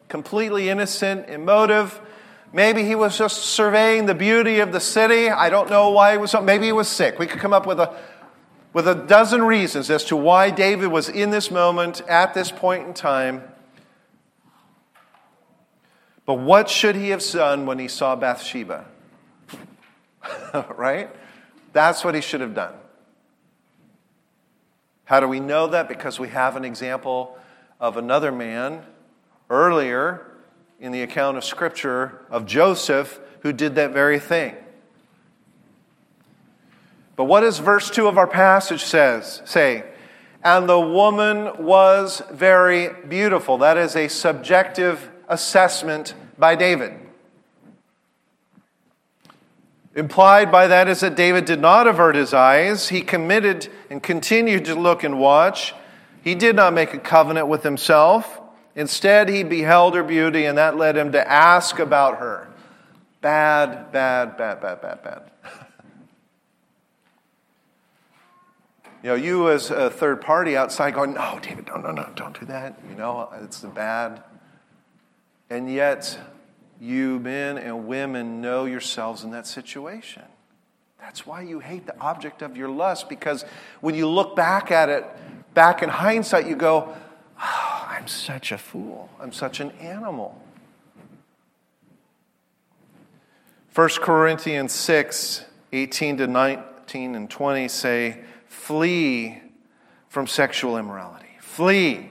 completely 0.10 0.70
innocent, 0.70 1.28
emotive. 1.28 2.00
Maybe 2.54 2.84
he 2.84 2.94
was 2.94 3.18
just 3.18 3.38
surveying 3.38 4.06
the 4.06 4.14
beauty 4.14 4.60
of 4.60 4.72
the 4.72 4.80
city. 4.80 5.28
I 5.28 5.50
don't 5.50 5.72
know 5.72 5.90
why 5.90 6.12
he 6.12 6.18
was. 6.20 6.36
Maybe 6.40 6.68
he 6.68 6.72
was 6.72 6.88
sick. 6.88 7.18
We 7.18 7.26
could 7.26 7.40
come 7.40 7.52
up 7.52 7.66
with 7.66 7.80
a 7.80 7.98
with 8.74 8.88
a 8.88 8.94
dozen 8.94 9.42
reasons 9.42 9.90
as 9.90 10.04
to 10.06 10.16
why 10.16 10.52
David 10.52 10.90
was 10.90 11.10
in 11.10 11.32
this 11.32 11.50
moment 11.50 12.02
at 12.02 12.36
this 12.36 12.52
point 12.52 12.86
in 12.86 12.94
time. 12.94 13.51
But 16.32 16.39
what 16.39 16.70
should 16.70 16.96
he 16.96 17.10
have 17.10 17.22
done 17.30 17.65
when 17.65 17.78
he 17.78 17.89
saw 17.89 18.15
Bathsheba? 18.15 18.86
right? 20.78 21.10
That's 21.74 22.06
what 22.06 22.15
he 22.15 22.22
should 22.22 22.39
have 22.39 22.56
done. 22.56 22.74
How 25.04 25.20
do 25.20 25.28
we 25.28 25.41
know 25.41 25.67
that? 25.67 25.89
Because 25.89 26.22
we 26.22 26.30
have 26.30 26.56
an 26.56 26.63
example 26.63 27.38
of 27.82 27.98
another 27.98 28.32
man 28.32 28.82
earlier 29.50 30.26
in 30.80 30.94
the 30.94 31.02
account 31.02 31.36
of 31.36 31.44
Scripture 31.44 32.26
of 32.30 32.46
Joseph 32.46 33.20
who 33.41 33.52
did 33.52 33.76
that 33.76 33.91
very 33.91 34.17
thing. 34.17 34.56
But 37.17 37.26
what 37.26 37.41
does 37.41 37.60
verse 37.60 37.89
2 37.89 38.08
of 38.08 38.17
our 38.17 38.26
passage 38.26 38.86
says 38.86 39.41
say? 39.44 39.84
And 40.46 40.70
the 40.70 40.80
woman 40.80 41.65
was 41.65 42.22
very 42.32 42.88
beautiful. 43.10 43.58
That 43.58 43.78
is 43.78 43.98
a 43.98 44.08
subjective 44.08 45.10
assessment 45.28 46.13
by 46.42 46.56
David. 46.56 46.92
Implied 49.96 50.52
by 50.52 50.68
that 50.68 50.88
is 50.88 51.02
that 51.02 51.16
David 51.16 51.46
did 51.46 51.62
not 51.62 51.86
avert 51.86 52.16
his 52.16 52.34
eyes. 52.34 52.90
He 52.90 53.02
committed 53.02 53.70
and 53.90 54.02
continued 54.02 54.66
to 54.66 54.76
look 54.76 55.04
and 55.04 55.20
watch. 55.20 55.76
He 56.24 56.34
did 56.34 56.56
not 56.56 56.74
make 56.74 56.94
a 56.94 56.98
covenant 56.98 57.48
with 57.48 57.64
himself. 57.64 58.42
Instead, 58.76 59.30
he 59.30 59.44
beheld 59.44 59.96
her 59.96 60.04
beauty, 60.04 60.46
and 60.46 60.58
that 60.58 60.78
led 60.78 60.98
him 60.98 61.12
to 61.12 61.32
ask 61.32 61.78
about 61.78 62.18
her. 62.18 62.48
Bad, 63.22 63.92
bad, 63.92 64.38
bad, 64.38 64.62
bad, 64.62 64.82
bad, 64.82 65.04
bad. 65.04 65.32
you 69.04 69.10
know, 69.10 69.16
you 69.16 69.50
as 69.50 69.70
a 69.70 69.90
third 69.90 70.22
party 70.22 70.58
outside 70.58 70.94
going, 70.94 71.14
no, 71.14 71.38
David, 71.42 71.68
no, 71.68 71.76
no, 71.76 71.92
no, 71.92 72.10
don't 72.16 72.40
do 72.40 72.46
that. 72.48 72.80
You 72.90 72.96
know, 72.96 73.30
it's 73.44 73.60
bad. 73.62 74.24
And 75.52 75.70
yet, 75.70 76.18
you 76.82 77.20
men 77.20 77.60
and 77.60 77.88
women 77.88 78.41
know 78.41 78.65
yourselves 78.65 79.24
in 79.24 79.30
that 79.32 79.46
situation. 79.46 80.24
That's 81.00 81.28
why 81.28 81.41
you 81.41 81.60
hate 81.60 81.86
the 81.86 81.98
object 82.00 82.41
of 82.41 82.58
your 82.58 82.70
lust, 82.70 83.08
because 83.08 83.46
when 83.82 83.94
you 83.94 84.10
look 84.10 84.36
back 84.36 84.72
at 84.72 84.89
it, 84.89 85.06
back 85.54 85.84
in 85.84 85.89
hindsight, 85.89 86.48
you 86.48 86.56
go, 86.56 86.96
oh, 87.39 87.88
I'm 87.88 88.08
such 88.08 88.52
a 88.52 88.58
fool. 88.58 89.10
I'm 89.20 89.32
such 89.32 89.60
an 89.60 89.72
animal. 89.74 90.41
1 93.76 93.89
Corinthians 94.02 94.74
6 94.74 95.46
18 95.74 96.17
to 96.17 96.28
19 96.28 97.15
and 97.15 97.30
20 97.30 97.67
say, 97.70 98.20
Flee 98.48 99.41
from 100.10 100.28
sexual 100.28 100.78
immorality. 100.78 101.38
Flee. 101.39 102.11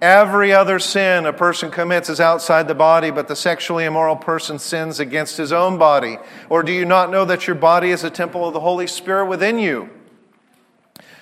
Every 0.00 0.54
other 0.54 0.78
sin 0.78 1.26
a 1.26 1.32
person 1.32 1.70
commits 1.70 2.08
is 2.08 2.20
outside 2.20 2.68
the 2.68 2.74
body, 2.74 3.10
but 3.10 3.28
the 3.28 3.36
sexually 3.36 3.84
immoral 3.84 4.16
person 4.16 4.58
sins 4.58 4.98
against 4.98 5.36
his 5.36 5.52
own 5.52 5.76
body. 5.76 6.16
Or 6.48 6.62
do 6.62 6.72
you 6.72 6.86
not 6.86 7.10
know 7.10 7.26
that 7.26 7.46
your 7.46 7.56
body 7.56 7.90
is 7.90 8.02
a 8.02 8.08
temple 8.08 8.46
of 8.46 8.54
the 8.54 8.60
Holy 8.60 8.86
Spirit 8.86 9.26
within 9.26 9.58
you, 9.58 9.90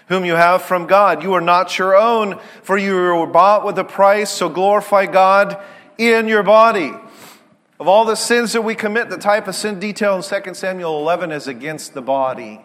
whom 0.06 0.24
you 0.24 0.34
have 0.34 0.62
from 0.62 0.86
God? 0.86 1.24
You 1.24 1.32
are 1.34 1.40
not 1.40 1.76
your 1.76 1.96
own, 1.96 2.38
for 2.62 2.78
you 2.78 2.94
were 2.94 3.26
bought 3.26 3.66
with 3.66 3.76
a 3.80 3.84
price, 3.84 4.30
so 4.30 4.48
glorify 4.48 5.06
God 5.06 5.60
in 5.96 6.28
your 6.28 6.44
body. 6.44 6.92
Of 7.80 7.88
all 7.88 8.04
the 8.04 8.14
sins 8.14 8.52
that 8.52 8.62
we 8.62 8.76
commit, 8.76 9.10
the 9.10 9.18
type 9.18 9.48
of 9.48 9.56
sin 9.56 9.80
detailed 9.80 10.24
in 10.32 10.42
2 10.42 10.54
Samuel 10.54 11.00
11 11.00 11.32
is 11.32 11.48
against 11.48 11.94
the 11.94 12.02
body. 12.02 12.60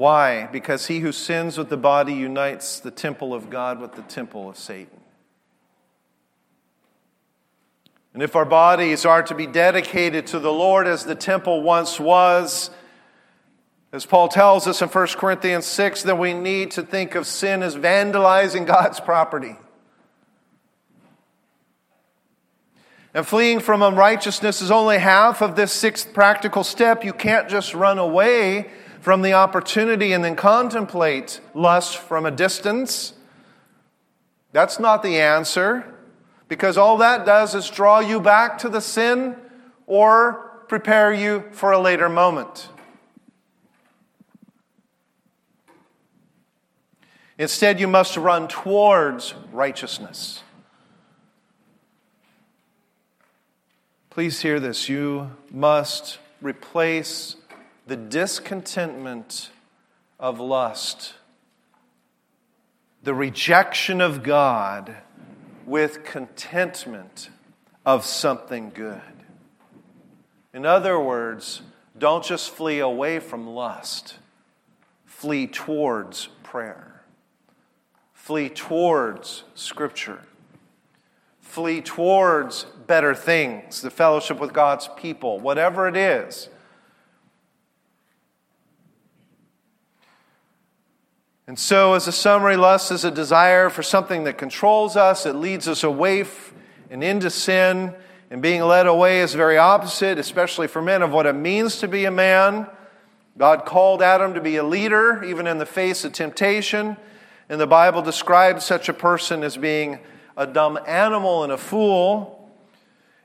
Why? 0.00 0.46
Because 0.46 0.86
he 0.86 1.00
who 1.00 1.12
sins 1.12 1.58
with 1.58 1.68
the 1.68 1.76
body 1.76 2.14
unites 2.14 2.80
the 2.80 2.90
temple 2.90 3.34
of 3.34 3.50
God 3.50 3.78
with 3.78 3.96
the 3.96 4.02
temple 4.02 4.48
of 4.48 4.56
Satan. 4.56 4.98
And 8.14 8.22
if 8.22 8.34
our 8.34 8.46
bodies 8.46 9.04
are 9.04 9.22
to 9.22 9.34
be 9.34 9.46
dedicated 9.46 10.28
to 10.28 10.38
the 10.38 10.50
Lord 10.50 10.86
as 10.86 11.04
the 11.04 11.14
temple 11.14 11.60
once 11.60 12.00
was, 12.00 12.70
as 13.92 14.06
Paul 14.06 14.28
tells 14.28 14.66
us 14.66 14.80
in 14.80 14.88
1 14.88 15.06
Corinthians 15.18 15.66
6, 15.66 16.04
then 16.04 16.16
we 16.16 16.32
need 16.32 16.70
to 16.70 16.82
think 16.82 17.14
of 17.14 17.26
sin 17.26 17.62
as 17.62 17.76
vandalizing 17.76 18.66
God's 18.66 19.00
property. 19.00 19.58
And 23.12 23.26
fleeing 23.26 23.60
from 23.60 23.82
unrighteousness 23.82 24.62
is 24.62 24.70
only 24.70 24.96
half 24.96 25.42
of 25.42 25.56
this 25.56 25.72
sixth 25.72 26.14
practical 26.14 26.64
step. 26.64 27.04
You 27.04 27.12
can't 27.12 27.50
just 27.50 27.74
run 27.74 27.98
away 27.98 28.70
from 29.00 29.22
the 29.22 29.32
opportunity 29.32 30.12
and 30.12 30.22
then 30.22 30.36
contemplate 30.36 31.40
lust 31.54 31.96
from 31.96 32.26
a 32.26 32.30
distance. 32.30 33.14
That's 34.52 34.78
not 34.78 35.02
the 35.02 35.18
answer, 35.18 35.94
because 36.48 36.76
all 36.76 36.98
that 36.98 37.24
does 37.24 37.54
is 37.54 37.70
draw 37.70 38.00
you 38.00 38.20
back 38.20 38.58
to 38.58 38.68
the 38.68 38.80
sin 38.80 39.36
or 39.86 40.64
prepare 40.68 41.12
you 41.12 41.44
for 41.50 41.72
a 41.72 41.78
later 41.78 42.08
moment. 42.08 42.68
Instead, 47.38 47.80
you 47.80 47.88
must 47.88 48.18
run 48.18 48.48
towards 48.48 49.34
righteousness. 49.50 50.42
Please 54.10 54.42
hear 54.42 54.60
this. 54.60 54.90
You 54.90 55.30
must 55.50 56.18
replace 56.42 57.36
the 57.90 57.96
discontentment 57.96 59.50
of 60.20 60.38
lust, 60.38 61.14
the 63.02 63.12
rejection 63.12 64.00
of 64.00 64.22
God, 64.22 64.94
with 65.66 66.04
contentment 66.04 67.30
of 67.84 68.06
something 68.06 68.70
good. 68.72 69.02
In 70.54 70.64
other 70.64 71.00
words, 71.00 71.62
don't 71.98 72.24
just 72.24 72.50
flee 72.50 72.78
away 72.78 73.18
from 73.18 73.48
lust, 73.48 74.20
flee 75.04 75.48
towards 75.48 76.28
prayer, 76.44 77.02
flee 78.12 78.48
towards 78.48 79.42
Scripture, 79.56 80.22
flee 81.40 81.80
towards 81.80 82.66
better 82.86 83.16
things, 83.16 83.82
the 83.82 83.90
fellowship 83.90 84.38
with 84.38 84.52
God's 84.52 84.88
people, 84.96 85.40
whatever 85.40 85.88
it 85.88 85.96
is. 85.96 86.50
And 91.50 91.58
so, 91.58 91.94
as 91.94 92.06
a 92.06 92.12
summary, 92.12 92.56
lust 92.56 92.92
is 92.92 93.04
a 93.04 93.10
desire 93.10 93.70
for 93.70 93.82
something 93.82 94.22
that 94.22 94.38
controls 94.38 94.94
us, 94.94 95.26
it 95.26 95.34
leads 95.34 95.66
us 95.66 95.82
away 95.82 96.24
and 96.90 97.02
into 97.02 97.28
sin. 97.28 97.92
And 98.30 98.40
being 98.40 98.62
led 98.62 98.86
away 98.86 99.20
is 99.20 99.34
very 99.34 99.58
opposite, 99.58 100.16
especially 100.16 100.68
for 100.68 100.80
men, 100.80 101.02
of 101.02 101.10
what 101.10 101.26
it 101.26 101.32
means 101.32 101.78
to 101.78 101.88
be 101.88 102.04
a 102.04 102.10
man. 102.12 102.68
God 103.36 103.64
called 103.64 104.00
Adam 104.00 104.34
to 104.34 104.40
be 104.40 104.58
a 104.58 104.62
leader, 104.62 105.24
even 105.24 105.48
in 105.48 105.58
the 105.58 105.66
face 105.66 106.04
of 106.04 106.12
temptation. 106.12 106.96
And 107.48 107.60
the 107.60 107.66
Bible 107.66 108.00
describes 108.00 108.64
such 108.64 108.88
a 108.88 108.94
person 108.94 109.42
as 109.42 109.56
being 109.56 109.98
a 110.36 110.46
dumb 110.46 110.78
animal 110.86 111.42
and 111.42 111.50
a 111.50 111.58
fool. 111.58 112.48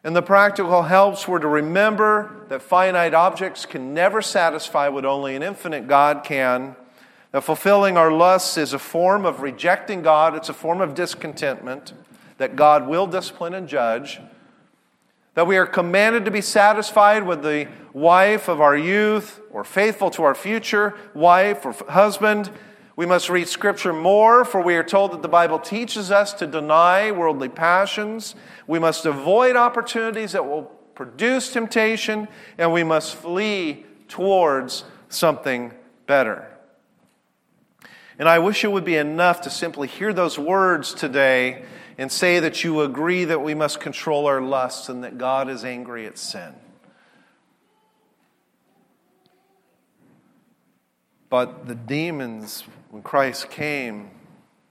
And 0.04 0.16
the 0.16 0.24
practical 0.24 0.82
helps 0.82 1.28
were 1.28 1.40
to 1.40 1.48
remember 1.48 2.48
that 2.50 2.64
finite 2.64 3.14
objects 3.14 3.68
can 3.68 3.94
never 3.94 4.24
satisfy 4.24 4.88
what 4.88 5.06
only 5.06 5.36
an 5.36 5.44
infinite 5.44 5.88
God 5.88 6.24
can. 6.24 6.76
Fulfilling 7.42 7.98
our 7.98 8.12
lusts 8.12 8.58
is 8.58 8.72
a 8.74 8.80
form 8.80 9.26
of 9.26 9.42
rejecting 9.42 10.02
God, 10.02 10.36
it's 10.36 10.50
a 10.50 10.54
form 10.54 10.80
of 10.80 10.94
discontentment 10.94 11.94
that 12.38 12.56
God 12.56 12.88
will 12.88 13.08
discipline 13.08 13.54
and 13.54 13.68
judge. 13.68 14.20
That 15.34 15.48
we 15.48 15.58
are 15.58 15.66
commanded 15.66 16.24
to 16.26 16.32
be 16.32 16.40
satisfied 16.40 17.28
with 17.28 17.44
the 17.44 17.68
wife 17.92 18.48
of 18.48 18.62
our 18.62 18.78
youth 18.78 19.42
or 19.52 19.66
faithful 19.66 20.10
to 20.12 20.24
our 20.24 20.36
future 20.36 20.96
wife 21.14 21.66
or 21.66 21.74
husband. 21.90 22.52
We 22.96 23.06
must 23.06 23.30
read 23.30 23.50
Scripture 23.50 23.92
more, 23.92 24.46
for 24.46 24.62
we 24.62 24.76
are 24.76 24.84
told 24.84 25.12
that 25.12 25.22
the 25.22 25.28
Bible 25.28 25.60
teaches 25.60 26.12
us 26.12 26.32
to 26.36 26.48
deny 26.48 27.12
worldly 27.12 27.50
passions. 27.50 28.36
We 28.66 28.80
must 28.80 29.06
avoid 29.06 29.58
opportunities 29.58 30.32
that 30.32 30.46
will 30.46 30.64
produce 30.94 31.52
temptation, 31.52 32.30
and 32.58 32.72
we 32.72 32.86
must 32.86 33.16
flee 33.16 33.86
towards 34.08 34.86
something 35.10 35.74
better. 36.08 36.55
And 38.18 38.30
I 38.30 38.40
wish 38.40 38.64
it 38.64 38.72
would 38.72 38.86
be 38.86 38.96
enough 38.96 39.42
to 39.42 39.50
simply 39.50 39.88
hear 39.88 40.14
those 40.14 40.40
words 40.40 40.94
today 40.94 41.66
and 41.98 42.12
say 42.12 42.40
that 42.40 42.64
you 42.64 42.82
agree 42.82 43.26
that 43.26 43.42
we 43.42 43.54
must 43.54 43.80
control 43.80 44.26
our 44.26 44.42
lusts 44.42 44.90
and 44.90 45.04
that 45.04 45.18
God 45.18 45.50
is 45.50 45.66
angry 45.66 46.06
at 46.06 46.18
sin. 46.18 46.54
But 51.30 51.68
the 51.68 51.76
demons, 51.76 52.64
when 52.90 53.04
Christ 53.04 53.50
came, 53.50 54.12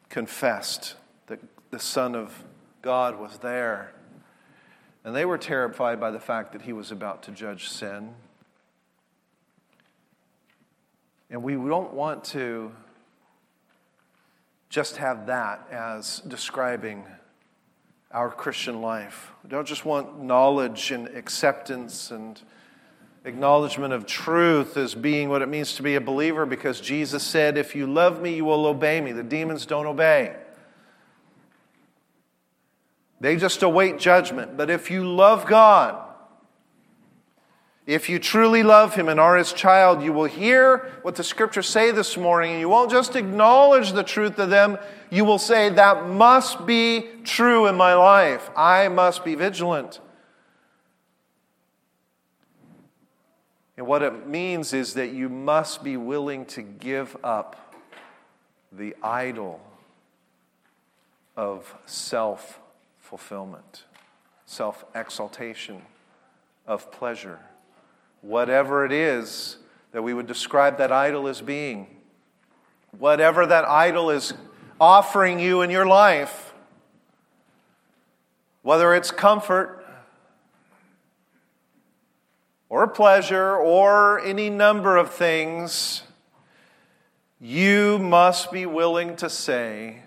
confessed 0.09 0.95
that 1.27 1.41
the 1.71 1.79
Son 1.79 2.15
of 2.15 2.45
God 2.81 3.19
was 3.19 3.39
there. 3.39 3.93
And 5.05 5.15
they 5.15 5.27
were 5.27 5.37
terrified 5.37 6.01
by 6.01 6.11
the 6.11 6.21
fact 6.21 6.53
that 6.53 6.63
he 6.63 6.73
was 6.73 6.91
about 6.91 7.25
to 7.25 7.33
judge 7.33 7.69
sin. 7.69 8.15
And 11.29 11.43
we 11.43 11.55
don't 11.55 11.93
want 11.93 12.25
to 12.27 12.73
just 14.69 14.97
have 14.97 15.27
that 15.27 15.67
as 15.71 16.21
describing 16.21 17.05
our 18.11 18.31
Christian 18.31 18.81
life. 18.81 19.33
We 19.43 19.51
don't 19.51 19.67
just 19.67 19.85
want 19.85 20.23
knowledge 20.23 20.91
and 20.91 21.09
acceptance 21.09 22.11
and 22.11 22.41
acknowledgement 23.25 23.93
of 23.93 24.07
truth 24.07 24.77
as 24.77 24.95
being 24.95 25.29
what 25.29 25.43
it 25.43 25.49
means 25.49 25.75
to 25.77 25.83
be 25.83 25.95
a 25.95 26.01
believer 26.01 26.47
because 26.47 26.81
Jesus 26.81 27.23
said, 27.23 27.57
If 27.57 27.75
you 27.75 27.87
love 27.87 28.21
me, 28.21 28.37
you 28.37 28.45
will 28.45 28.67
obey 28.67 29.01
me. 29.01 29.13
The 29.13 29.23
demons 29.23 29.67
don't 29.67 29.87
obey. 29.87 30.37
They 33.21 33.37
just 33.37 33.63
await 33.63 33.99
judgment. 33.99 34.57
But 34.57 34.71
if 34.71 34.91
you 34.91 35.09
love 35.09 35.47
God, 35.47 36.04
if 37.87 38.09
you 38.09 38.19
truly 38.19 38.63
love 38.63 38.95
him 38.95 39.11
and 39.11 39.21
are 39.21 39.37
his 39.37 39.53
child, 39.53 40.03
you 40.03 40.13
will 40.13 40.25
hear 40.25 40.91
what 41.03 41.17
the 41.17 41.25
scriptures 41.25 41.69
say 41.69 41.91
this 41.91 42.17
morning, 42.17 42.53
and 42.53 42.61
you 42.61 42.69
won't 42.69 42.91
just 42.91 43.15
acknowledge 43.15 43.93
the 43.93 44.03
truth 44.03 44.39
of 44.39 44.49
them, 44.49 44.79
you 45.11 45.25
will 45.25 45.39
say, 45.39 45.69
That 45.69 46.09
must 46.09 46.65
be 46.65 47.09
true 47.25 47.67
in 47.67 47.77
my 47.77 47.93
life. 47.93 48.51
I 48.57 48.89
must 48.89 49.23
be 49.23 49.35
vigilant. 49.35 50.01
And 53.77 53.87
what 53.87 54.03
it 54.03 54.27
means 54.27 54.73
is 54.73 54.95
that 54.95 55.13
you 55.13 55.29
must 55.29 55.85
be 55.85 55.99
willing 55.99 56.47
to 56.47 56.63
give 56.63 57.17
up 57.23 57.75
the 58.73 58.97
idol 59.03 59.61
of 61.37 61.75
self 61.85 62.61
fulfillment, 62.99 63.85
self 64.47 64.87
exaltation, 64.95 65.83
of 66.67 66.91
pleasure 66.91 67.41
whatever 68.25 68.87
it 68.87 68.93
is 68.93 69.59
that 69.93 70.03
we 70.03 70.15
would 70.15 70.27
describe 70.27 70.79
that 70.79 70.91
idol 70.91 71.29
as 71.29 71.43
being, 71.43 71.87
whatever 72.99 73.47
that 73.47 73.67
idol 73.67 74.11
is 74.11 74.33
offering 74.81 75.39
you 75.39 75.61
in 75.61 75.71
your 75.71 75.85
life, 75.85 76.55
whether 78.63 78.95
it's 78.95 79.11
comfort 79.11 79.85
or 82.71 82.89
pleasure 82.89 83.57
or 83.57 84.21
any 84.21 84.49
number 84.49 84.97
of 84.97 85.13
things, 85.13 86.03
you 87.39 87.99
must 87.99 88.51
be 88.51 88.65
willing 88.65 89.17
to 89.17 89.29
say, 89.29 90.03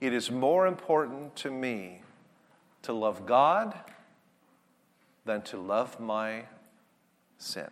It 0.00 0.14
is 0.14 0.30
more 0.30 0.66
important 0.66 1.36
to 1.36 1.50
me 1.50 2.00
to 2.82 2.94
love 2.94 3.26
God 3.26 3.78
than 5.26 5.42
to 5.42 5.58
love 5.58 6.00
my 6.00 6.44
sin. 7.38 7.68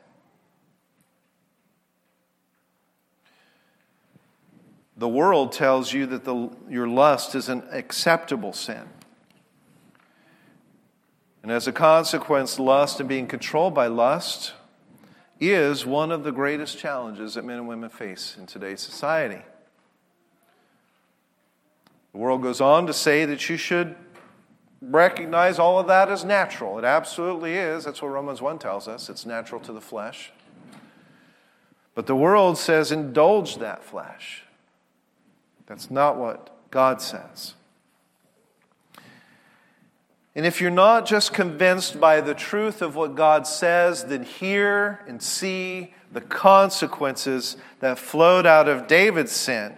The 4.97 5.09
world 5.09 5.53
tells 5.53 5.93
you 5.93 6.07
that 6.07 6.25
the, 6.25 6.51
your 6.71 6.89
lust 6.89 7.35
is 7.35 7.51
an 7.51 7.63
acceptable 7.71 8.55
sin. 8.55 8.89
And 11.43 11.53
as 11.53 11.69
a 11.69 11.73
consequence, 11.73 12.59
lust 12.59 12.99
and 12.99 13.09
being 13.09 13.27
controlled 13.27 13.75
by 13.75 13.89
lust 13.89 14.55
is 15.39 15.85
one 15.85 16.11
of 16.11 16.25
the 16.25 16.33
greatest 16.33 16.79
challenges 16.79 17.35
that 17.35 17.45
men 17.45 17.59
and 17.59 17.69
women 17.69 17.91
face 17.91 18.37
in 18.39 18.47
today's 18.47 18.81
society. 18.81 19.43
The 22.13 22.19
world 22.19 22.43
goes 22.43 22.63
on 22.63 22.87
to 22.87 22.95
say 22.95 23.27
that 23.27 23.51
you 23.51 23.59
should 23.59 23.95
recognize 24.91 25.59
all 25.59 25.79
of 25.79 25.87
that 25.89 26.11
as 26.11 26.25
natural. 26.25 26.79
It 26.79 26.85
absolutely 26.85 27.55
is. 27.55 27.85
That's 27.85 28.03
what 28.03 28.09
Romans 28.09 28.41
1 28.41 28.59
tells 28.59 28.89
us. 28.89 29.09
It's 29.09 29.27
natural 29.27 29.61
to 29.63 29.73
the 29.73 29.81
flesh. 29.81 30.33
But 31.95 32.07
the 32.07 32.17
world 32.17 32.59
says, 32.59 32.93
indulge 32.93 33.57
that 33.59 33.83
flesh. 33.83 34.43
That's 35.67 35.91
not 35.91 36.17
what 36.17 36.51
God 36.71 37.01
says. 37.01 37.55
And 40.35 40.45
if 40.45 40.61
you're 40.61 40.71
not 40.71 41.07
just 41.07 41.33
convinced 41.33 41.99
by 41.99 42.21
the 42.21 42.35
truth 42.35 42.83
of 42.83 42.95
what 42.95 43.15
God 43.15 43.47
says, 43.47 44.05
then 44.05 44.23
hear 44.23 45.03
and 45.09 45.23
see 45.23 45.95
the 46.13 46.21
consequences 46.21 47.57
that 47.81 47.99
flowed 47.99 48.45
out 48.45 48.69
of 48.69 48.87
David's 48.87 49.33
sin. 49.33 49.75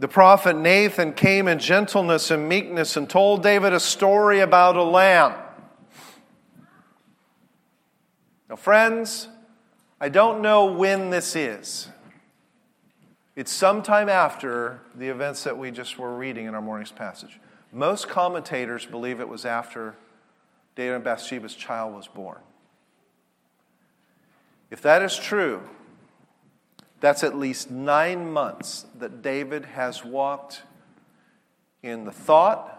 The 0.00 0.08
prophet 0.08 0.56
Nathan 0.56 1.12
came 1.12 1.46
in 1.46 1.58
gentleness 1.58 2.30
and 2.30 2.48
meekness 2.48 2.96
and 2.96 3.08
told 3.08 3.42
David 3.42 3.74
a 3.74 3.80
story 3.80 4.40
about 4.40 4.74
a 4.76 4.82
lamb. 4.82 5.34
Now, 8.48 8.56
friends, 8.56 9.28
I 10.00 10.08
don't 10.08 10.40
know 10.40 10.64
when 10.64 11.10
this 11.10 11.36
is. 11.36 11.90
It's 13.36 13.52
sometime 13.52 14.08
after 14.08 14.80
the 14.94 15.08
events 15.08 15.44
that 15.44 15.58
we 15.58 15.70
just 15.70 15.98
were 15.98 16.16
reading 16.16 16.46
in 16.46 16.54
our 16.54 16.62
morning's 16.62 16.92
passage. 16.92 17.38
Most 17.70 18.08
commentators 18.08 18.86
believe 18.86 19.20
it 19.20 19.28
was 19.28 19.44
after 19.44 19.96
David 20.76 20.94
and 20.94 21.04
Bathsheba's 21.04 21.54
child 21.54 21.94
was 21.94 22.08
born. 22.08 22.38
If 24.70 24.80
that 24.80 25.02
is 25.02 25.14
true, 25.14 25.60
That's 27.00 27.24
at 27.24 27.36
least 27.36 27.70
nine 27.70 28.30
months 28.30 28.86
that 28.98 29.22
David 29.22 29.64
has 29.64 30.04
walked 30.04 30.62
in 31.82 32.04
the 32.04 32.12
thought. 32.12 32.76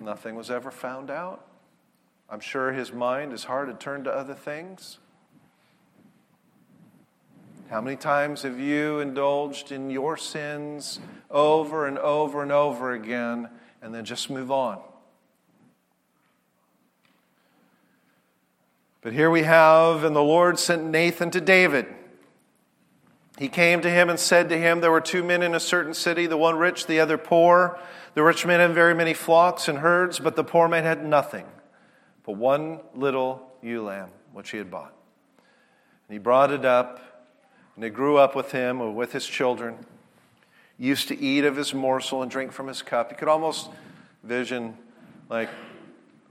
Nothing 0.00 0.34
was 0.34 0.50
ever 0.50 0.70
found 0.70 1.10
out. 1.10 1.46
I'm 2.30 2.40
sure 2.40 2.72
his 2.72 2.92
mind, 2.92 3.32
his 3.32 3.44
heart 3.44 3.68
had 3.68 3.78
turned 3.78 4.04
to 4.04 4.10
other 4.10 4.34
things. 4.34 4.98
How 7.68 7.80
many 7.80 7.96
times 7.96 8.42
have 8.42 8.58
you 8.58 9.00
indulged 9.00 9.70
in 9.70 9.90
your 9.90 10.16
sins 10.16 10.98
over 11.30 11.86
and 11.86 11.98
over 11.98 12.42
and 12.42 12.50
over 12.50 12.92
again 12.92 13.48
and 13.82 13.94
then 13.94 14.04
just 14.04 14.30
move 14.30 14.50
on? 14.50 14.80
But 19.02 19.12
here 19.12 19.30
we 19.30 19.42
have, 19.42 20.04
and 20.04 20.14
the 20.14 20.22
Lord 20.22 20.58
sent 20.58 20.84
Nathan 20.84 21.30
to 21.30 21.40
David. 21.40 21.86
He 23.38 23.48
came 23.48 23.80
to 23.80 23.90
him 23.90 24.10
and 24.10 24.20
said 24.20 24.48
to 24.50 24.58
him, 24.58 24.80
There 24.80 24.90
were 24.90 25.00
two 25.00 25.24
men 25.24 25.42
in 25.42 25.54
a 25.54 25.60
certain 25.60 25.94
city, 25.94 26.26
the 26.26 26.36
one 26.36 26.56
rich, 26.56 26.86
the 26.86 27.00
other 27.00 27.16
poor. 27.16 27.78
The 28.14 28.22
rich 28.22 28.44
man 28.44 28.60
had 28.60 28.74
very 28.74 28.94
many 28.94 29.14
flocks 29.14 29.68
and 29.68 29.78
herds, 29.78 30.18
but 30.18 30.36
the 30.36 30.44
poor 30.44 30.68
man 30.68 30.84
had 30.84 31.04
nothing 31.04 31.46
but 32.24 32.36
one 32.36 32.80
little 32.94 33.50
ewe 33.62 33.82
lamb, 33.82 34.10
which 34.32 34.50
he 34.50 34.58
had 34.58 34.70
bought. 34.70 34.92
And 36.08 36.12
he 36.12 36.18
brought 36.18 36.52
it 36.52 36.64
up 36.64 37.00
and 37.76 37.84
it 37.84 37.90
grew 37.90 38.18
up 38.18 38.36
with 38.36 38.52
him 38.52 38.80
or 38.80 38.90
with 38.92 39.12
his 39.12 39.26
children, 39.26 39.78
used 40.78 41.08
to 41.08 41.18
eat 41.18 41.44
of 41.44 41.56
his 41.56 41.72
morsel 41.72 42.22
and 42.22 42.30
drink 42.30 42.52
from 42.52 42.66
his 42.66 42.82
cup. 42.82 43.10
You 43.10 43.16
could 43.16 43.28
almost 43.28 43.70
vision, 44.22 44.76
like, 45.28 45.48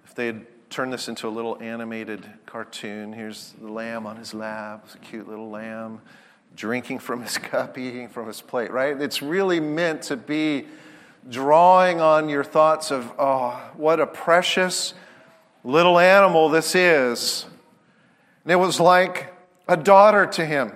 if 0.05 0.13
they 0.15 0.27
had 0.27 0.45
turned 0.69 0.93
this 0.93 1.07
into 1.07 1.27
a 1.27 1.29
little 1.29 1.57
animated 1.59 2.29
cartoon. 2.45 3.11
Here's 3.11 3.53
the 3.59 3.71
lamb 3.71 4.05
on 4.05 4.17
his 4.17 4.33
lap, 4.33 4.83
it's 4.85 4.95
a 4.95 4.99
cute 4.99 5.27
little 5.27 5.49
lamb, 5.49 6.01
drinking 6.55 6.99
from 6.99 7.23
his 7.23 7.37
cup, 7.39 7.77
eating 7.77 8.07
from 8.07 8.27
his 8.27 8.41
plate, 8.41 8.71
right? 8.71 8.99
It's 9.01 9.21
really 9.21 9.59
meant 9.59 10.03
to 10.03 10.17
be 10.17 10.67
drawing 11.27 11.99
on 11.99 12.29
your 12.29 12.43
thoughts 12.43 12.91
of, 12.91 13.11
oh, 13.17 13.59
what 13.75 13.99
a 13.99 14.05
precious 14.05 14.93
little 15.63 15.99
animal 15.99 16.49
this 16.49 16.75
is. 16.75 17.45
And 18.43 18.51
it 18.51 18.55
was 18.55 18.79
like 18.79 19.33
a 19.67 19.75
daughter 19.75 20.25
to 20.27 20.45
him. 20.45 20.71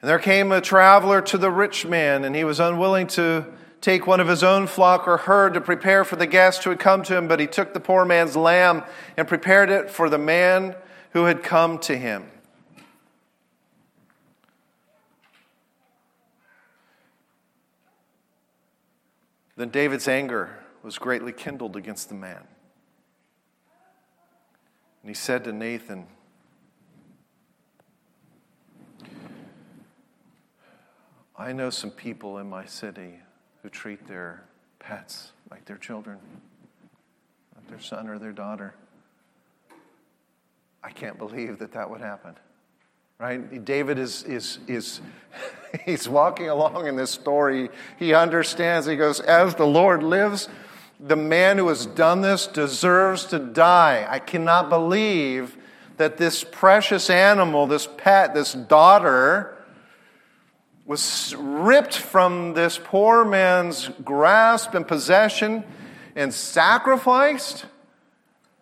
And 0.00 0.10
there 0.10 0.18
came 0.18 0.52
a 0.52 0.60
traveler 0.60 1.22
to 1.22 1.38
the 1.38 1.50
rich 1.50 1.86
man, 1.86 2.24
and 2.24 2.36
he 2.36 2.44
was 2.44 2.60
unwilling 2.60 3.06
to 3.08 3.46
take 3.84 4.06
one 4.06 4.18
of 4.18 4.28
his 4.28 4.42
own 4.42 4.66
flock 4.66 5.06
or 5.06 5.18
herd 5.18 5.52
to 5.52 5.60
prepare 5.60 6.04
for 6.04 6.16
the 6.16 6.26
guest 6.26 6.64
who 6.64 6.70
had 6.70 6.78
come 6.78 7.02
to 7.02 7.14
him, 7.14 7.28
but 7.28 7.38
he 7.38 7.46
took 7.46 7.74
the 7.74 7.80
poor 7.80 8.02
man's 8.06 8.34
lamb 8.34 8.82
and 9.14 9.28
prepared 9.28 9.68
it 9.68 9.90
for 9.90 10.08
the 10.08 10.16
man 10.16 10.74
who 11.10 11.24
had 11.24 11.42
come 11.42 11.78
to 11.78 11.94
him. 11.94 12.24
Then 19.54 19.68
David's 19.68 20.08
anger 20.08 20.60
was 20.82 20.96
greatly 20.96 21.32
kindled 21.32 21.76
against 21.76 22.08
the 22.08 22.14
man. 22.14 22.40
And 25.02 25.10
he 25.10 25.14
said 25.14 25.44
to 25.44 25.52
Nathan, 25.52 26.06
I 31.36 31.52
know 31.52 31.68
some 31.68 31.90
people 31.90 32.38
in 32.38 32.48
my 32.48 32.64
city 32.64 33.18
who 33.64 33.70
treat 33.70 34.06
their 34.06 34.42
pets 34.78 35.32
like 35.50 35.64
their 35.64 35.78
children, 35.78 36.18
like 37.56 37.66
their 37.66 37.80
son 37.80 38.08
or 38.08 38.18
their 38.18 38.30
daughter. 38.30 38.74
I 40.82 40.90
can't 40.90 41.16
believe 41.16 41.58
that 41.60 41.72
that 41.72 41.88
would 41.88 42.02
happen. 42.02 42.34
Right? 43.18 43.64
David 43.64 43.98
is, 43.98 44.22
is, 44.24 44.58
is 44.68 45.00
he's 45.86 46.06
walking 46.06 46.50
along 46.50 46.86
in 46.86 46.94
this 46.94 47.10
story. 47.10 47.70
He 47.98 48.12
understands. 48.12 48.86
He 48.86 48.96
goes, 48.96 49.20
As 49.20 49.54
the 49.54 49.66
Lord 49.66 50.02
lives, 50.02 50.50
the 51.00 51.16
man 51.16 51.56
who 51.56 51.68
has 51.68 51.86
done 51.86 52.20
this 52.20 52.46
deserves 52.46 53.24
to 53.26 53.38
die. 53.38 54.06
I 54.06 54.18
cannot 54.18 54.68
believe 54.68 55.56
that 55.96 56.18
this 56.18 56.44
precious 56.44 57.08
animal, 57.08 57.66
this 57.66 57.88
pet, 57.96 58.34
this 58.34 58.52
daughter, 58.52 59.56
was 60.86 61.34
ripped 61.38 61.96
from 61.96 62.54
this 62.54 62.78
poor 62.82 63.24
man's 63.24 63.88
grasp 64.04 64.74
and 64.74 64.86
possession 64.86 65.64
and 66.14 66.32
sacrificed 66.32 67.66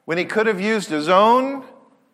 when 0.05 0.18
he 0.18 0.25
could 0.25 0.47
have 0.47 0.61
used 0.61 0.89
his 0.89 1.09
own 1.09 1.64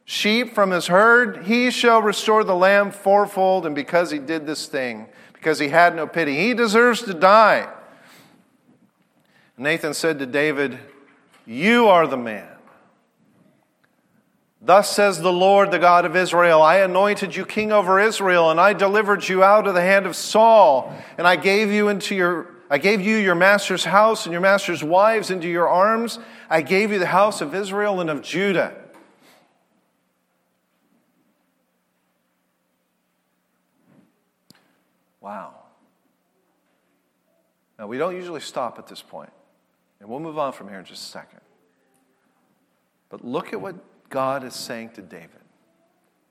sheep 0.05 0.55
from 0.55 0.71
his 0.71 0.87
herd, 0.87 1.45
he 1.45 1.71
shall 1.71 2.03
restore 2.03 2.45
the 2.45 2.55
lamb 2.55 2.91
fourfold. 2.91 3.67
And 3.67 3.75
because 3.75 4.11
he 4.11 4.19
did 4.19 4.47
this 4.47 4.67
thing, 4.67 5.09
because 5.33 5.59
he 5.59 5.69
had 5.69 5.95
no 5.95 6.07
pity, 6.07 6.37
he 6.37 6.55
deserves 6.55 7.03
to 7.03 7.15
die. 7.15 7.73
Nathan 9.57 9.95
said 9.95 10.19
to 10.19 10.27
David, 10.27 10.79
You 11.47 11.89
are 11.89 12.07
the 12.07 12.17
man. 12.17 12.58
Thus 14.61 14.95
says 14.95 15.21
the 15.21 15.33
Lord, 15.33 15.71
the 15.71 15.79
God 15.79 16.05
of 16.05 16.17
Israel 16.17 16.61
I 16.61 16.79
anointed 16.79 17.37
you 17.37 17.47
king 17.47 17.71
over 17.71 18.01
Israel, 18.01 18.51
and 18.51 18.61
I 18.61 18.73
delivered 18.73 19.29
you 19.29 19.45
out 19.45 19.67
of 19.67 19.75
the 19.75 19.83
hand 19.83 20.07
of 20.07 20.17
Saul, 20.17 20.93
and 21.17 21.27
I 21.27 21.37
gave 21.37 21.71
you 21.71 21.89
into 21.89 22.15
your 22.15 22.55
I 22.71 22.77
gave 22.77 23.01
you 23.01 23.17
your 23.17 23.35
master's 23.35 23.85
house 23.85 24.27
and 24.27 24.33
your 24.33 24.43
master's 24.43 24.85
wives 24.85 25.31
into 25.31 25.49
your 25.49 25.69
arms. 25.69 26.19
I 26.51 26.61
gave 26.61 26.93
you 26.93 26.99
the 26.99 27.07
house 27.07 27.41
of 27.41 27.55
Israel 27.55 28.01
and 28.01 28.11
of 28.11 28.21
Judah. 28.21 28.75
Wow. 35.21 35.55
Now, 37.79 37.87
we 37.87 37.97
don't 37.97 38.15
usually 38.15 38.41
stop 38.41 38.79
at 38.79 38.87
this 38.87 39.01
point, 39.01 39.31
and 40.01 40.09
we'll 40.09 40.21
move 40.21 40.39
on 40.39 40.53
from 40.53 40.69
here 40.69 40.79
in 40.79 40.85
just 40.85 41.05
a 41.05 41.11
second. 41.11 41.41
But 43.09 43.25
look 43.25 43.53
at 43.53 43.61
what 43.61 43.77
God 44.11 44.45
is 44.45 44.55
saying 44.55 44.91
to 44.91 45.03
David. 45.03 45.31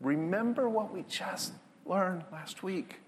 Remember 0.01 0.69
what 0.69 0.93
we 0.93 1.03
just 1.03 1.53
learned 1.85 2.23
last 2.31 2.63
week. 2.63 2.99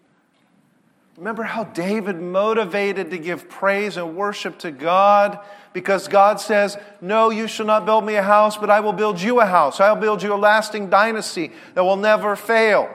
Remember 1.18 1.44
how 1.44 1.66
David 1.66 2.20
motivated 2.22 3.12
to 3.12 3.18
give 3.18 3.50
praise 3.50 3.98
and 3.98 4.16
worship 4.16 4.58
to 4.60 4.72
God 4.72 5.40
because 5.74 6.08
God 6.08 6.40
says, 6.40 6.78
No, 7.02 7.30
you 7.30 7.48
shall 7.48 7.66
not 7.66 7.86
build 7.86 8.06
me 8.06 8.16
a 8.16 8.24
house, 8.24 8.58
but 8.58 8.70
I 8.70 8.80
will 8.80 8.94
build 8.94 9.20
you 9.20 9.42
a 9.42 9.46
house. 9.46 9.82
I'll 9.82 9.98
build 9.98 10.24
you 10.24 10.34
a 10.34 10.36
lasting 10.36 10.90
dynasty 10.90 11.52
that 11.74 11.84
will 11.84 11.98
never 11.98 12.38
fail. 12.38 12.90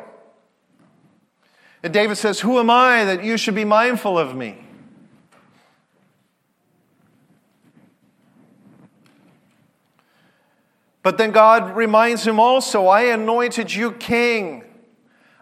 And 1.83 1.93
David 1.93 2.17
says, 2.17 2.41
Who 2.41 2.59
am 2.59 2.71
I 2.71 3.05
that 3.05 3.23
you 3.23 3.37
should 3.37 3.55
be 3.55 3.67
mindful 3.67 4.19
of 4.19 4.35
me? 4.35 4.64
But 11.05 11.19
then 11.19 11.33
God 11.33 11.77
reminds 11.77 12.27
him 12.27 12.41
also, 12.41 12.87
I 12.87 13.03
anointed 13.03 13.73
you 13.73 13.93
king. 13.93 14.65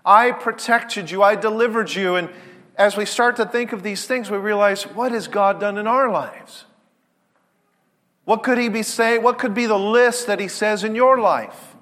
I 0.04 0.32
protected 0.32 1.08
you. 1.08 1.22
I 1.22 1.36
delivered 1.36 1.94
you. 1.94 2.16
And 2.16 2.30
as 2.76 2.96
we 2.96 3.06
start 3.06 3.36
to 3.36 3.46
think 3.46 3.72
of 3.72 3.84
these 3.84 4.04
things, 4.04 4.28
we 4.28 4.38
realize 4.38 4.82
what 4.82 5.12
has 5.12 5.28
God 5.28 5.60
done 5.60 5.78
in 5.78 5.86
our 5.86 6.10
lives? 6.10 6.64
What 8.24 8.42
could 8.42 8.58
he 8.58 8.68
be 8.68 8.82
saying? 8.82 9.22
What 9.22 9.38
could 9.38 9.54
be 9.54 9.66
the 9.66 9.78
list 9.78 10.26
that 10.26 10.40
he 10.40 10.48
says 10.48 10.82
in 10.82 10.96
your 10.96 11.20
life? 11.20 11.76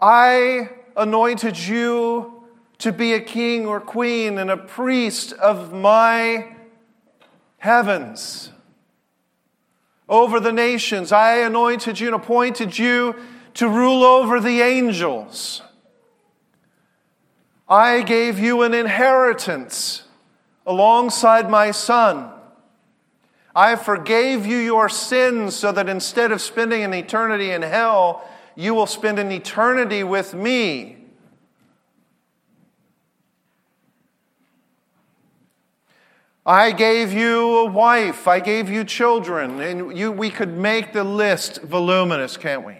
I 0.00 0.70
anointed 0.96 1.58
you 1.58 2.44
to 2.78 2.92
be 2.92 3.12
a 3.12 3.20
king 3.20 3.66
or 3.66 3.78
queen 3.78 4.38
and 4.38 4.50
a 4.50 4.56
priest 4.56 5.34
of 5.34 5.74
my 5.74 6.56
heavens 7.58 8.51
over 10.12 10.38
the 10.38 10.52
nations. 10.52 11.10
I 11.10 11.38
anointed 11.38 11.98
you 11.98 12.08
and 12.08 12.14
appointed 12.14 12.78
you 12.78 13.16
to 13.54 13.66
rule 13.66 14.04
over 14.04 14.40
the 14.40 14.60
angels. 14.60 15.62
I 17.66 18.02
gave 18.02 18.38
you 18.38 18.60
an 18.60 18.74
inheritance 18.74 20.04
alongside 20.66 21.48
my 21.48 21.70
son. 21.70 22.30
I 23.56 23.74
forgave 23.74 24.44
you 24.44 24.58
your 24.58 24.90
sins 24.90 25.56
so 25.56 25.72
that 25.72 25.88
instead 25.88 26.30
of 26.30 26.42
spending 26.42 26.82
an 26.82 26.92
eternity 26.92 27.50
in 27.50 27.62
hell, 27.62 28.28
you 28.54 28.74
will 28.74 28.86
spend 28.86 29.18
an 29.18 29.32
eternity 29.32 30.04
with 30.04 30.34
me. 30.34 31.01
I 36.44 36.72
gave 36.72 37.12
you 37.12 37.58
a 37.58 37.66
wife, 37.66 38.26
I 38.26 38.40
gave 38.40 38.68
you 38.68 38.82
children, 38.84 39.60
and 39.60 39.96
you, 39.96 40.10
we 40.10 40.28
could 40.28 40.56
make 40.56 40.92
the 40.92 41.04
list 41.04 41.62
voluminous, 41.62 42.36
can't 42.36 42.66
we? 42.66 42.78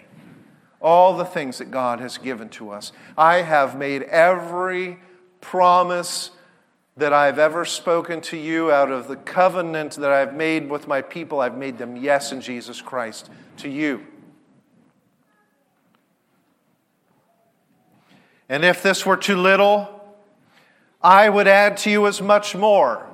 All 0.81 1.17
the 1.17 1.25
things 1.25 1.59
that 1.59 1.71
God 1.71 2.01
has 2.01 2.19
given 2.19 2.49
to 2.51 2.71
us. 2.71 2.91
I 3.17 3.43
have 3.43 3.79
made 3.79 4.03
every 4.03 4.99
promise 5.41 6.33
that 6.97 7.13
I've 7.13 7.39
ever 7.39 7.65
spoken 7.65 8.21
to 8.23 8.37
you 8.37 8.73
out 8.73 8.91
of 8.91 9.07
the 9.07 9.15
covenant 9.15 9.95
that 9.95 10.11
I've 10.11 10.35
made 10.35 10.69
with 10.69 10.89
my 10.89 11.01
people. 11.01 11.41
I've 11.41 11.57
made 11.57 11.79
them 11.79 11.97
yes 11.97 12.33
in 12.33 12.41
Jesus 12.41 12.83
Christ 12.83 13.31
to 13.59 13.69
you. 13.69 14.05
And 18.49 18.65
if 18.65 18.83
this 18.83 19.07
were 19.07 19.17
too 19.17 19.37
little, 19.37 19.89
I 21.01 21.29
would 21.29 21.47
add 21.47 21.77
to 21.79 21.91
you 21.91 22.09
as 22.09 22.21
much 22.21 22.57
more. 22.57 23.09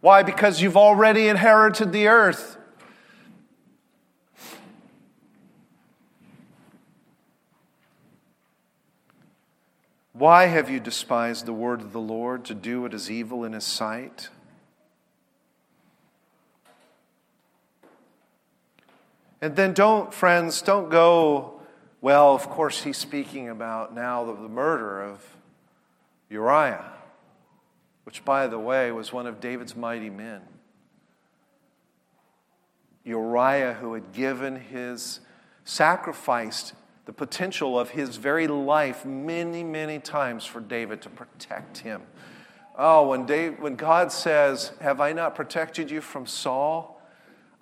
Why? 0.00 0.22
Because 0.22 0.62
you've 0.62 0.76
already 0.76 1.28
inherited 1.28 1.92
the 1.92 2.08
earth. 2.08 2.56
Why 10.12 10.46
have 10.46 10.68
you 10.68 10.80
despised 10.80 11.46
the 11.46 11.52
word 11.54 11.80
of 11.80 11.92
the 11.92 12.00
Lord 12.00 12.44
to 12.44 12.54
do 12.54 12.82
what 12.82 12.92
is 12.92 13.10
evil 13.10 13.42
in 13.42 13.54
his 13.54 13.64
sight? 13.64 14.28
And 19.40 19.56
then 19.56 19.72
don't, 19.72 20.12
friends, 20.12 20.60
don't 20.60 20.90
go, 20.90 21.60
well, 22.02 22.34
of 22.34 22.50
course, 22.50 22.82
he's 22.82 22.98
speaking 22.98 23.48
about 23.48 23.94
now 23.94 24.24
the, 24.24 24.48
murder 24.48 25.02
of 25.02 25.24
Uriah, 26.28 26.84
which, 28.10 28.24
by 28.24 28.48
the 28.48 28.58
way, 28.58 28.90
was 28.90 29.12
one 29.12 29.28
of 29.28 29.38
David's 29.38 29.76
mighty 29.76 30.10
men. 30.10 30.40
Uriah, 33.04 33.74
who 33.74 33.94
had 33.94 34.12
given 34.12 34.56
his, 34.56 35.20
sacrificed 35.62 36.74
the 37.04 37.12
potential 37.12 37.78
of 37.78 37.90
his 37.90 38.16
very 38.16 38.48
life 38.48 39.04
many, 39.04 39.62
many 39.62 40.00
times 40.00 40.44
for 40.44 40.58
David 40.58 41.00
to 41.02 41.08
protect 41.08 41.78
him. 41.78 42.02
Oh, 42.76 43.06
when, 43.06 43.26
Dave, 43.26 43.60
when 43.60 43.76
God 43.76 44.10
says, 44.10 44.72
Have 44.80 45.00
I 45.00 45.12
not 45.12 45.36
protected 45.36 45.88
you 45.88 46.00
from 46.00 46.26
Saul? 46.26 47.00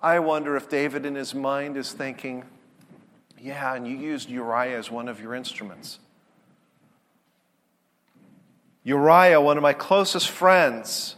I 0.01 0.17
wonder 0.17 0.55
if 0.55 0.67
David 0.67 1.05
in 1.05 1.13
his 1.13 1.35
mind 1.35 1.77
is 1.77 1.91
thinking, 1.91 2.43
Yeah, 3.39 3.75
and 3.75 3.87
you 3.87 3.95
used 3.95 4.31
Uriah 4.31 4.79
as 4.79 4.89
one 4.89 5.09
of 5.09 5.21
your 5.21 5.35
instruments. 5.35 5.99
Uriah, 8.83 9.41
one 9.41 9.57
of 9.57 9.63
my 9.63 9.73
closest 9.73 10.29
friends. 10.29 11.15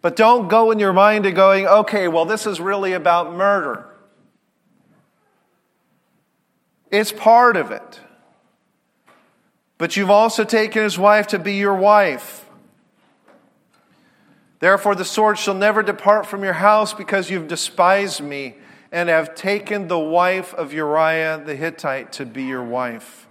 But 0.00 0.16
don't 0.16 0.48
go 0.48 0.70
in 0.70 0.78
your 0.78 0.92
mind 0.92 1.24
to 1.24 1.32
going, 1.32 1.66
okay, 1.66 2.08
well, 2.08 2.24
this 2.24 2.46
is 2.46 2.60
really 2.60 2.92
about 2.92 3.32
murder. 3.32 3.86
It's 6.90 7.10
part 7.10 7.56
of 7.56 7.70
it. 7.70 8.00
But 9.78 9.96
you've 9.96 10.10
also 10.10 10.44
taken 10.44 10.82
his 10.82 10.98
wife 10.98 11.26
to 11.28 11.38
be 11.38 11.54
your 11.54 11.74
wife. 11.74 12.44
Therefore, 14.60 14.94
the 14.94 15.04
sword 15.04 15.38
shall 15.38 15.54
never 15.54 15.82
depart 15.82 16.26
from 16.26 16.44
your 16.44 16.54
house 16.54 16.94
because 16.94 17.30
you've 17.30 17.48
despised 17.48 18.22
me 18.22 18.56
and 18.92 19.08
have 19.08 19.34
taken 19.34 19.88
the 19.88 19.98
wife 19.98 20.54
of 20.54 20.72
Uriah 20.72 21.42
the 21.44 21.56
Hittite 21.56 22.12
to 22.12 22.24
be 22.24 22.44
your 22.44 22.62
wife. 22.62 23.26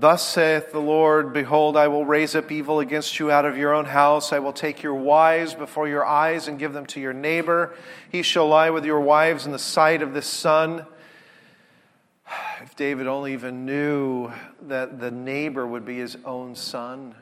Thus 0.00 0.26
saith 0.26 0.72
the 0.72 0.80
Lord 0.80 1.34
Behold, 1.34 1.76
I 1.76 1.88
will 1.88 2.06
raise 2.06 2.34
up 2.34 2.50
evil 2.50 2.80
against 2.80 3.18
you 3.18 3.30
out 3.30 3.44
of 3.44 3.58
your 3.58 3.74
own 3.74 3.84
house. 3.84 4.32
I 4.32 4.38
will 4.38 4.54
take 4.54 4.82
your 4.82 4.94
wives 4.94 5.54
before 5.54 5.88
your 5.88 6.06
eyes 6.06 6.48
and 6.48 6.58
give 6.58 6.72
them 6.72 6.86
to 6.86 7.00
your 7.00 7.12
neighbor. 7.12 7.74
He 8.10 8.22
shall 8.22 8.48
lie 8.48 8.70
with 8.70 8.86
your 8.86 9.00
wives 9.00 9.44
in 9.44 9.52
the 9.52 9.58
sight 9.58 10.00
of 10.00 10.14
the 10.14 10.22
sun. 10.22 10.86
If 12.62 12.76
David 12.76 13.06
only 13.06 13.32
even 13.32 13.64
knew 13.66 14.30
that 14.62 15.00
the 15.00 15.10
neighbor 15.10 15.66
would 15.66 15.84
be 15.84 15.96
his 15.96 16.16
own 16.24 16.54
son, 16.54 17.14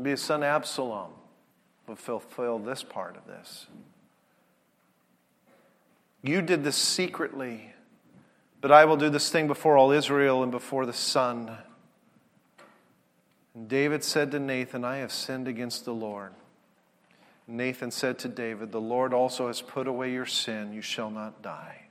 be 0.00 0.10
his 0.10 0.20
son 0.20 0.42
Absalom 0.42 1.12
would 1.86 1.98
fulfill 1.98 2.58
this 2.58 2.82
part 2.82 3.16
of 3.16 3.26
this. 3.26 3.66
You 6.22 6.42
did 6.42 6.62
this 6.64 6.76
secretly. 6.76 7.72
But 8.60 8.72
I 8.72 8.84
will 8.84 8.96
do 8.96 9.10
this 9.10 9.30
thing 9.30 9.46
before 9.46 9.76
all 9.76 9.90
Israel 9.92 10.42
and 10.42 10.50
before 10.50 10.86
the 10.86 10.92
sun. 10.92 11.56
And 13.54 13.68
David 13.68 14.02
said 14.02 14.30
to 14.32 14.38
Nathan, 14.38 14.84
I 14.84 14.98
have 14.98 15.12
sinned 15.12 15.48
against 15.48 15.84
the 15.84 15.94
Lord. 15.94 16.32
Nathan 17.48 17.90
said 17.90 18.18
to 18.20 18.28
David, 18.28 18.72
The 18.72 18.80
Lord 18.80 19.14
also 19.14 19.46
has 19.46 19.62
put 19.62 19.86
away 19.86 20.12
your 20.12 20.26
sin. 20.26 20.72
You 20.72 20.82
shall 20.82 21.10
not 21.10 21.42
die. 21.42 21.82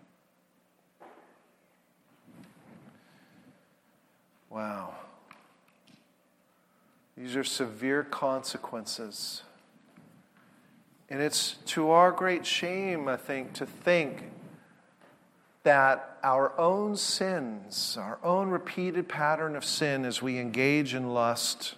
Wow. 4.49 4.93
These 7.17 7.35
are 7.35 7.43
severe 7.43 8.03
consequences. 8.03 9.43
And 11.09 11.21
it's 11.21 11.55
to 11.67 11.91
our 11.91 12.11
great 12.11 12.45
shame, 12.45 13.07
I 13.07 13.15
think, 13.15 13.53
to 13.53 13.65
think 13.65 14.23
that 15.65 16.19
our 16.23 16.57
own 16.59 16.95
sins, 16.95 17.97
our 17.99 18.19
own 18.23 18.49
repeated 18.49 19.09
pattern 19.09 19.55
of 19.55 19.65
sin 19.65 20.05
as 20.05 20.21
we 20.21 20.37
engage 20.37 20.93
in 20.93 21.11
lust, 21.11 21.73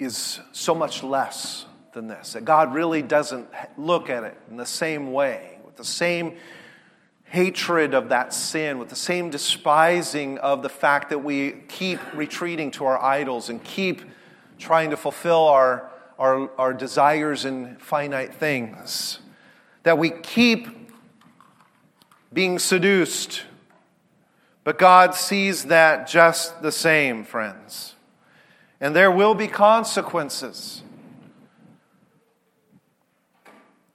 is 0.00 0.40
so 0.50 0.74
much 0.74 1.04
less 1.04 1.66
than 1.92 2.08
this. 2.08 2.32
That 2.32 2.44
God 2.44 2.74
really 2.74 3.00
doesn't 3.00 3.48
look 3.78 4.10
at 4.10 4.24
it 4.24 4.36
in 4.50 4.56
the 4.56 4.66
same 4.66 5.12
way, 5.12 5.58
with 5.64 5.76
the 5.76 5.84
same 5.84 6.36
hatred 7.26 7.94
of 7.94 8.08
that 8.08 8.34
sin, 8.34 8.78
with 8.78 8.88
the 8.88 8.96
same 8.96 9.30
despising 9.30 10.38
of 10.38 10.62
the 10.62 10.68
fact 10.68 11.10
that 11.10 11.20
we 11.20 11.52
keep 11.68 12.00
retreating 12.12 12.72
to 12.72 12.84
our 12.86 13.00
idols 13.00 13.50
and 13.50 13.62
keep 13.62 14.02
trying 14.58 14.90
to 14.90 14.96
fulfill 14.96 15.44
our, 15.46 15.92
our, 16.18 16.50
our 16.58 16.74
desires 16.74 17.44
in 17.44 17.76
finite 17.76 18.34
things 18.34 19.20
that 19.84 19.96
we 19.96 20.10
keep 20.10 20.68
being 22.32 22.58
seduced. 22.58 23.44
But 24.64 24.78
God 24.78 25.14
sees 25.14 25.66
that 25.66 26.08
just 26.08 26.60
the 26.62 26.72
same, 26.72 27.22
friends. 27.22 27.94
And 28.80 28.96
there 28.96 29.10
will 29.10 29.34
be 29.34 29.46
consequences. 29.46 30.82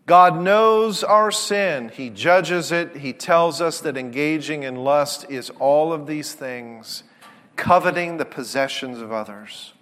God 0.06 0.42
knows 0.42 1.04
our 1.04 1.30
sin. 1.30 1.90
He 1.90 2.10
judges 2.10 2.72
it. 2.72 2.98
He 2.98 3.14
tells 3.14 3.62
us 3.62 3.80
that 3.82 3.98
engaging 3.98 4.64
in 4.64 4.76
lust 4.76 5.26
is 5.30 5.52
all 5.60 5.94
of 5.94 6.08
these 6.08 6.34
things, 6.34 7.04
coveting 7.56 8.18
the 8.18 8.26
possessions 8.26 9.02
of 9.02 9.12
others. 9.12 9.74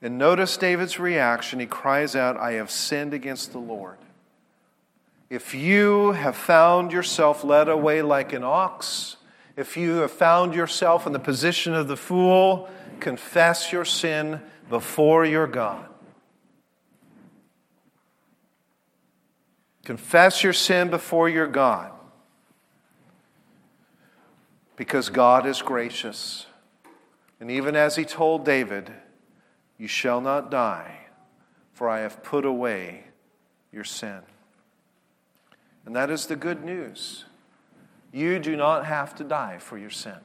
And 0.00 0.16
notice 0.16 0.56
David's 0.56 0.98
reaction. 0.98 1.60
He 1.60 1.66
cries 1.66 2.14
out, 2.14 2.36
I 2.36 2.52
have 2.52 2.70
sinned 2.70 3.12
against 3.12 3.52
the 3.52 3.58
Lord. 3.58 3.98
If 5.28 5.54
you 5.54 6.12
have 6.12 6.36
found 6.36 6.92
yourself 6.92 7.44
led 7.44 7.68
away 7.68 8.02
like 8.02 8.32
an 8.32 8.44
ox, 8.44 9.16
if 9.56 9.76
you 9.76 9.96
have 9.96 10.12
found 10.12 10.54
yourself 10.54 11.06
in 11.06 11.12
the 11.12 11.18
position 11.18 11.74
of 11.74 11.88
the 11.88 11.96
fool, 11.96 12.68
confess 13.00 13.72
your 13.72 13.84
sin 13.84 14.40
before 14.70 15.24
your 15.26 15.46
God. 15.46 15.84
Confess 19.84 20.44
your 20.44 20.52
sin 20.52 20.90
before 20.90 21.28
your 21.28 21.46
God. 21.46 21.92
Because 24.76 25.08
God 25.08 25.44
is 25.44 25.60
gracious. 25.60 26.46
And 27.40 27.50
even 27.50 27.74
as 27.74 27.96
he 27.96 28.04
told 28.04 28.44
David, 28.44 28.92
you 29.78 29.86
shall 29.86 30.20
not 30.20 30.50
die, 30.50 31.06
for 31.72 31.88
I 31.88 32.00
have 32.00 32.22
put 32.22 32.44
away 32.44 33.04
your 33.72 33.84
sin. 33.84 34.20
And 35.86 35.94
that 35.94 36.10
is 36.10 36.26
the 36.26 36.36
good 36.36 36.64
news. 36.64 37.24
You 38.12 38.38
do 38.38 38.56
not 38.56 38.84
have 38.84 39.14
to 39.16 39.24
die 39.24 39.58
for 39.58 39.78
your 39.78 39.90
sin. 39.90 40.18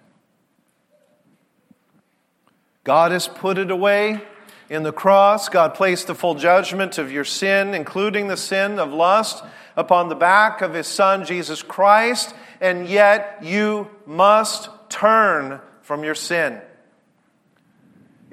God 2.84 3.12
has 3.12 3.28
put 3.28 3.58
it 3.58 3.72
away 3.72 4.22
in 4.70 4.84
the 4.84 4.92
cross. 4.92 5.48
God 5.48 5.74
placed 5.74 6.08
the 6.08 6.16
full 6.16 6.36
judgment 6.36 6.98
of 6.98 7.12
your 7.12 7.24
sin, 7.24 7.74
including 7.74 8.28
the 8.28 8.38
sin 8.38 8.80
of 8.80 8.92
lust, 8.92 9.44
upon 9.76 10.10
the 10.10 10.16
back 10.16 10.62
of 10.62 10.74
his 10.74 10.88
Son, 10.88 11.26
Jesus 11.26 11.62
Christ, 11.62 12.36
and 12.60 12.88
yet 12.88 13.40
you 13.42 13.90
must 14.06 14.70
turn 14.90 15.62
from 15.82 16.04
your 16.04 16.16
sin. 16.16 16.62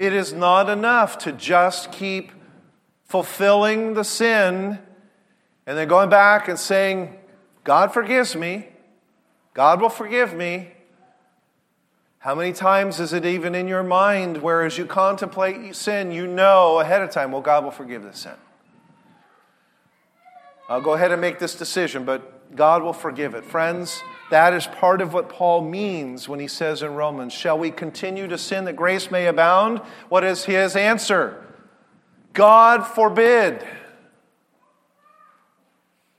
It 0.01 0.15
is 0.15 0.33
not 0.33 0.71
enough 0.71 1.19
to 1.19 1.33
just 1.33 1.93
keep 1.93 2.33
fulfilling 3.05 3.93
the 3.93 4.03
sin 4.03 4.79
and 5.67 5.79
then 5.79 5.89
going 5.89 6.09
back 6.09 6.49
and 6.49 6.59
saying, 6.59 7.15
God 7.65 7.93
forgives 7.93 8.35
me. 8.35 8.69
God 9.53 9.83
will 9.83 9.91
forgive 9.91 10.33
me. 10.33 10.73
How 12.21 12.35
many 12.35 12.55
times 12.55 12.99
is 12.99 13.13
it 13.13 13.27
even 13.27 13.55
in 13.55 13.69
your 13.69 13.83
mind 13.83 14.39
where, 14.41 14.65
as 14.65 14.79
you 14.79 14.87
contemplate 14.87 15.77
sin, 15.77 16.13
you 16.13 16.27
know 16.27 16.81
ahead 16.81 17.03
of 17.03 17.11
time, 17.11 17.31
well, 17.31 17.43
God 17.43 17.63
will 17.63 17.71
forgive 17.71 18.03
this 18.03 18.21
sin? 18.21 18.33
I'll 20.67 20.81
go 20.81 20.95
ahead 20.95 21.13
and 21.13 21.21
make 21.21 21.39
this 21.39 21.55
decision, 21.55 22.07
but 22.07 22.57
God 22.57 22.83
will 22.83 22.95
forgive 22.95 23.35
it. 23.35 23.45
Friends, 23.45 24.03
that 24.31 24.55
is 24.55 24.67
part 24.67 25.01
of 25.01 25.13
what 25.13 25.29
Paul 25.29 25.61
means 25.63 26.29
when 26.29 26.41
he 26.41 26.49
says 26.49 26.83
in 26.83 26.95
Romans, 26.95 27.33
Shall 27.33 27.59
we 27.59 27.71
continue 27.71 28.27
to 28.29 28.39
sin 28.39 28.65
that 28.65 28.77
grace 28.77 29.11
may 29.11 29.27
abound? 29.27 29.81
What 30.09 30.25
is 30.25 30.45
his 30.45 30.77
answer? 30.77 31.45
God 32.33 32.87
forbid. 32.87 33.67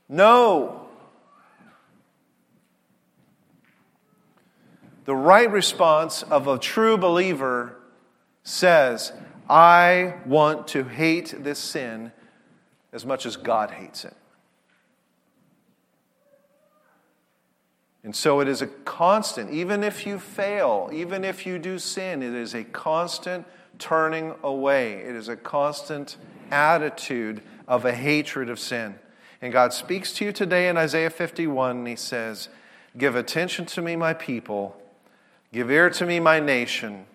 No. 0.09 0.87
The 5.05 5.15
right 5.15 5.49
response 5.49 6.21
of 6.23 6.47
a 6.47 6.59
true 6.59 6.97
believer 6.97 7.77
says, 8.43 9.13
I 9.49 10.15
want 10.25 10.67
to 10.69 10.83
hate 10.83 11.33
this 11.43 11.59
sin 11.59 12.11
as 12.93 13.05
much 13.05 13.25
as 13.25 13.37
God 13.37 13.71
hates 13.71 14.05
it. 14.05 14.15
And 18.03 18.15
so 18.15 18.39
it 18.39 18.47
is 18.47 18.61
a 18.61 18.67
constant, 18.67 19.51
even 19.51 19.83
if 19.83 20.07
you 20.07 20.17
fail, 20.17 20.89
even 20.91 21.23
if 21.23 21.45
you 21.45 21.59
do 21.59 21.77
sin, 21.77 22.23
it 22.23 22.33
is 22.33 22.55
a 22.55 22.63
constant 22.63 23.45
turning 23.77 24.33
away. 24.43 24.93
It 24.93 25.15
is 25.15 25.27
a 25.27 25.35
constant 25.35 26.17
attitude 26.49 27.41
of 27.67 27.85
a 27.85 27.93
hatred 27.93 28.49
of 28.49 28.59
sin. 28.59 28.95
And 29.41 29.53
God 29.53 29.73
speaks 29.73 30.13
to 30.13 30.25
you 30.25 30.31
today 30.31 30.67
in 30.67 30.77
Isaiah 30.77 31.09
51, 31.09 31.77
and 31.77 31.87
He 31.87 31.95
says, 31.95 32.49
Give 32.97 33.15
attention 33.15 33.65
to 33.67 33.81
me, 33.81 33.95
my 33.95 34.13
people. 34.13 34.79
Give 35.53 35.69
ear 35.71 35.89
to 35.91 36.05
me, 36.05 36.19
my 36.19 36.39
nation. 36.39 37.05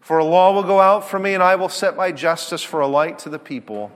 For 0.00 0.18
a 0.18 0.24
law 0.24 0.52
will 0.52 0.64
go 0.64 0.80
out 0.80 1.08
from 1.08 1.22
me, 1.22 1.34
and 1.34 1.42
I 1.42 1.56
will 1.56 1.68
set 1.68 1.96
my 1.96 2.12
justice 2.12 2.62
for 2.62 2.80
a 2.80 2.86
light 2.86 3.18
to 3.20 3.28
the 3.28 3.38
people. 3.38 3.90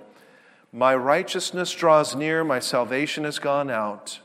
My 0.72 0.94
righteousness 0.94 1.72
draws 1.72 2.14
near, 2.14 2.44
my 2.44 2.60
salvation 2.60 3.24
has 3.24 3.38
gone 3.38 3.70
out. 3.70 4.20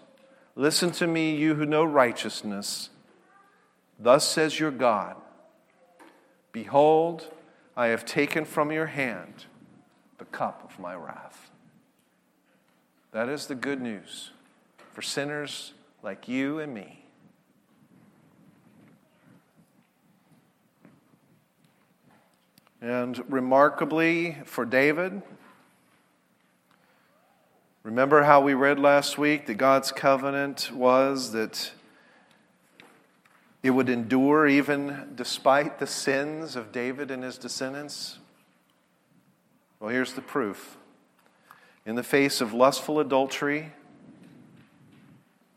Listen 0.55 0.91
to 0.91 1.07
me, 1.07 1.35
you 1.35 1.55
who 1.55 1.65
know 1.65 1.83
righteousness. 1.83 2.89
Thus 3.99 4.27
says 4.27 4.59
your 4.59 4.71
God 4.71 5.15
Behold, 6.51 7.27
I 7.75 7.87
have 7.87 8.05
taken 8.05 8.45
from 8.45 8.71
your 8.71 8.85
hand 8.85 9.45
the 10.19 10.25
cup 10.25 10.63
of 10.63 10.79
my 10.79 10.93
wrath. 10.93 11.49
That 13.11 13.29
is 13.29 13.47
the 13.47 13.55
good 13.55 13.81
news 13.81 14.31
for 14.91 15.01
sinners 15.01 15.73
like 16.03 16.27
you 16.27 16.59
and 16.59 16.73
me. 16.73 17.05
And 22.81 23.23
remarkably 23.31 24.37
for 24.45 24.65
David, 24.65 25.21
Remember 27.84 28.23
how 28.23 28.39
we 28.39 28.53
read 28.53 28.79
last 28.79 29.17
week 29.17 29.45
that 29.47 29.55
God's 29.55 29.91
covenant 29.91 30.71
was 30.73 31.34
that 31.34 31.73
it 33.61 33.71
would 33.71 33.89
endure 33.89 34.47
even 34.47 35.11
despite 35.15 35.79
the 35.79 35.88
sins 35.88 36.55
of 36.55 36.71
David 36.71 37.11
and 37.11 37.23
his 37.23 37.38
descendants? 37.38 38.19
Well, 39.81 39.89
here's 39.89 40.13
the 40.13 40.21
proof. 40.21 40.77
In 41.86 41.95
the 41.95 42.03
face 42.03 42.39
of 42.39 42.53
lustful 42.53 43.01
adultery 43.01 43.73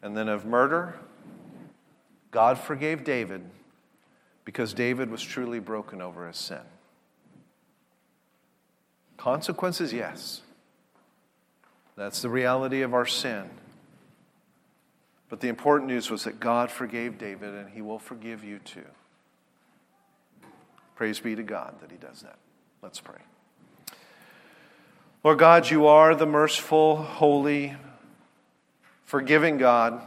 and 0.02 0.16
then 0.16 0.28
of 0.28 0.44
murder, 0.44 0.98
God 2.32 2.58
forgave 2.58 3.04
David 3.04 3.44
because 4.44 4.74
David 4.74 5.10
was 5.10 5.22
truly 5.22 5.60
broken 5.60 6.02
over 6.02 6.26
his 6.26 6.36
sin. 6.36 6.58
Consequences, 9.16 9.92
yes. 9.92 10.42
That's 11.96 12.20
the 12.20 12.28
reality 12.28 12.82
of 12.82 12.92
our 12.92 13.06
sin. 13.06 13.48
But 15.28 15.40
the 15.40 15.48
important 15.48 15.88
news 15.88 16.10
was 16.10 16.24
that 16.24 16.38
God 16.38 16.70
forgave 16.70 17.18
David 17.18 17.54
and 17.54 17.70
he 17.70 17.82
will 17.82 17.98
forgive 17.98 18.44
you 18.44 18.58
too. 18.60 18.84
Praise 20.94 21.18
be 21.18 21.34
to 21.34 21.42
God 21.42 21.74
that 21.80 21.90
he 21.90 21.96
does 21.96 22.22
that. 22.22 22.36
Let's 22.82 23.00
pray. 23.00 23.18
Lord 25.24 25.38
God, 25.38 25.68
you 25.70 25.86
are 25.86 26.14
the 26.14 26.26
merciful, 26.26 26.96
holy, 26.96 27.74
forgiving 29.04 29.58
God. 29.58 30.00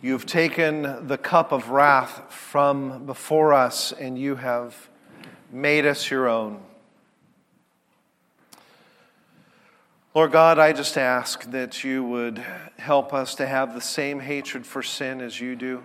You've 0.00 0.26
taken 0.26 1.06
the 1.06 1.18
cup 1.18 1.52
of 1.52 1.70
wrath 1.70 2.32
from 2.32 3.06
before 3.06 3.52
us 3.52 3.92
and 3.92 4.18
you 4.18 4.36
have 4.36 4.88
made 5.50 5.86
us 5.86 6.10
your 6.10 6.28
own. 6.28 6.60
Lord 10.14 10.30
God, 10.30 10.58
I 10.58 10.74
just 10.74 10.98
ask 10.98 11.50
that 11.52 11.84
you 11.84 12.04
would 12.04 12.36
help 12.76 13.14
us 13.14 13.34
to 13.36 13.46
have 13.46 13.72
the 13.72 13.80
same 13.80 14.20
hatred 14.20 14.66
for 14.66 14.82
sin 14.82 15.22
as 15.22 15.40
you 15.40 15.56
do. 15.56 15.82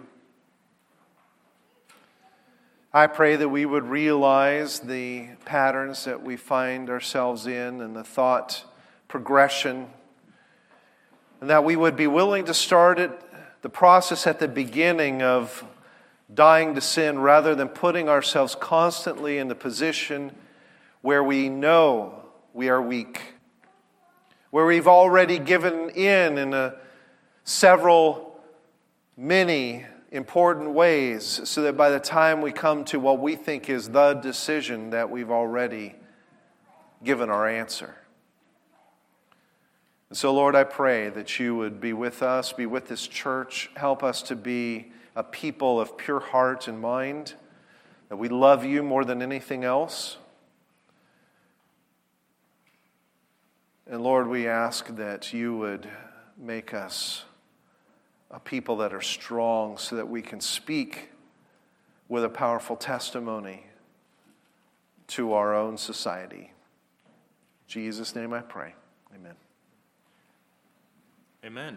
I 2.93 3.07
pray 3.07 3.37
that 3.37 3.47
we 3.47 3.65
would 3.65 3.85
realize 3.85 4.81
the 4.81 5.27
patterns 5.45 6.03
that 6.03 6.23
we 6.23 6.35
find 6.35 6.89
ourselves 6.89 7.47
in 7.47 7.79
and 7.79 7.95
the 7.95 8.03
thought 8.03 8.65
progression, 9.07 9.87
and 11.39 11.49
that 11.49 11.63
we 11.63 11.77
would 11.77 11.95
be 11.95 12.07
willing 12.07 12.43
to 12.47 12.53
start 12.53 12.99
it, 12.99 13.11
the 13.61 13.69
process 13.69 14.27
at 14.27 14.39
the 14.39 14.49
beginning 14.49 15.21
of 15.21 15.63
dying 16.33 16.75
to 16.75 16.81
sin 16.81 17.19
rather 17.19 17.55
than 17.55 17.69
putting 17.69 18.09
ourselves 18.09 18.55
constantly 18.59 19.37
in 19.37 19.47
the 19.47 19.55
position 19.55 20.33
where 20.99 21.23
we 21.23 21.47
know 21.47 22.25
we 22.53 22.67
are 22.67 22.81
weak 22.81 23.21
where 24.57 24.65
we've 24.65 24.87
already 24.87 25.37
given 25.37 25.91
in 25.91 26.39
in 26.39 26.73
several, 27.43 28.41
many 29.15 29.85
important 30.11 30.71
ways, 30.71 31.41
so 31.43 31.61
that 31.61 31.77
by 31.77 31.91
the 31.91 31.99
time 31.99 32.41
we 32.41 32.51
come 32.51 32.83
to 32.83 32.99
what 32.99 33.19
we 33.19 33.35
think 33.35 33.69
is 33.69 33.89
the 33.89 34.15
decision, 34.15 34.89
that 34.89 35.11
we've 35.11 35.29
already 35.29 35.93
given 37.03 37.29
our 37.29 37.47
answer. 37.47 37.93
And 40.09 40.17
so, 40.17 40.33
Lord, 40.33 40.55
I 40.55 40.63
pray 40.63 41.09
that 41.09 41.39
you 41.39 41.55
would 41.55 41.79
be 41.79 41.93
with 41.93 42.23
us, 42.23 42.51
be 42.51 42.65
with 42.65 42.87
this 42.87 43.05
church, 43.05 43.69
help 43.75 44.01
us 44.01 44.23
to 44.23 44.35
be 44.35 44.91
a 45.15 45.21
people 45.21 45.79
of 45.79 45.99
pure 45.99 46.19
heart 46.19 46.67
and 46.67 46.81
mind, 46.81 47.35
that 48.09 48.17
we 48.17 48.27
love 48.27 48.65
you 48.65 48.81
more 48.81 49.05
than 49.05 49.21
anything 49.21 49.63
else 49.63 50.17
And 53.89 54.01
Lord, 54.01 54.27
we 54.27 54.47
ask 54.47 54.87
that 54.97 55.31
you 55.33 55.57
would 55.57 55.87
make 56.37 56.73
us 56.73 57.23
a 58.29 58.39
people 58.39 58.77
that 58.77 58.93
are 58.93 59.01
strong 59.01 59.77
so 59.77 59.95
that 59.95 60.09
we 60.09 60.21
can 60.21 60.41
speak 60.41 61.09
with 62.09 62.25
a 62.25 62.29
powerful 62.29 62.75
testimony 62.75 63.65
to 65.07 65.33
our 65.33 65.55
own 65.55 65.77
society. 65.77 66.51
In 66.51 67.67
Jesus' 67.67 68.13
name 68.13 68.33
I 68.33 68.41
pray. 68.41 68.73
Amen. 69.15 69.35
Amen. 71.45 71.75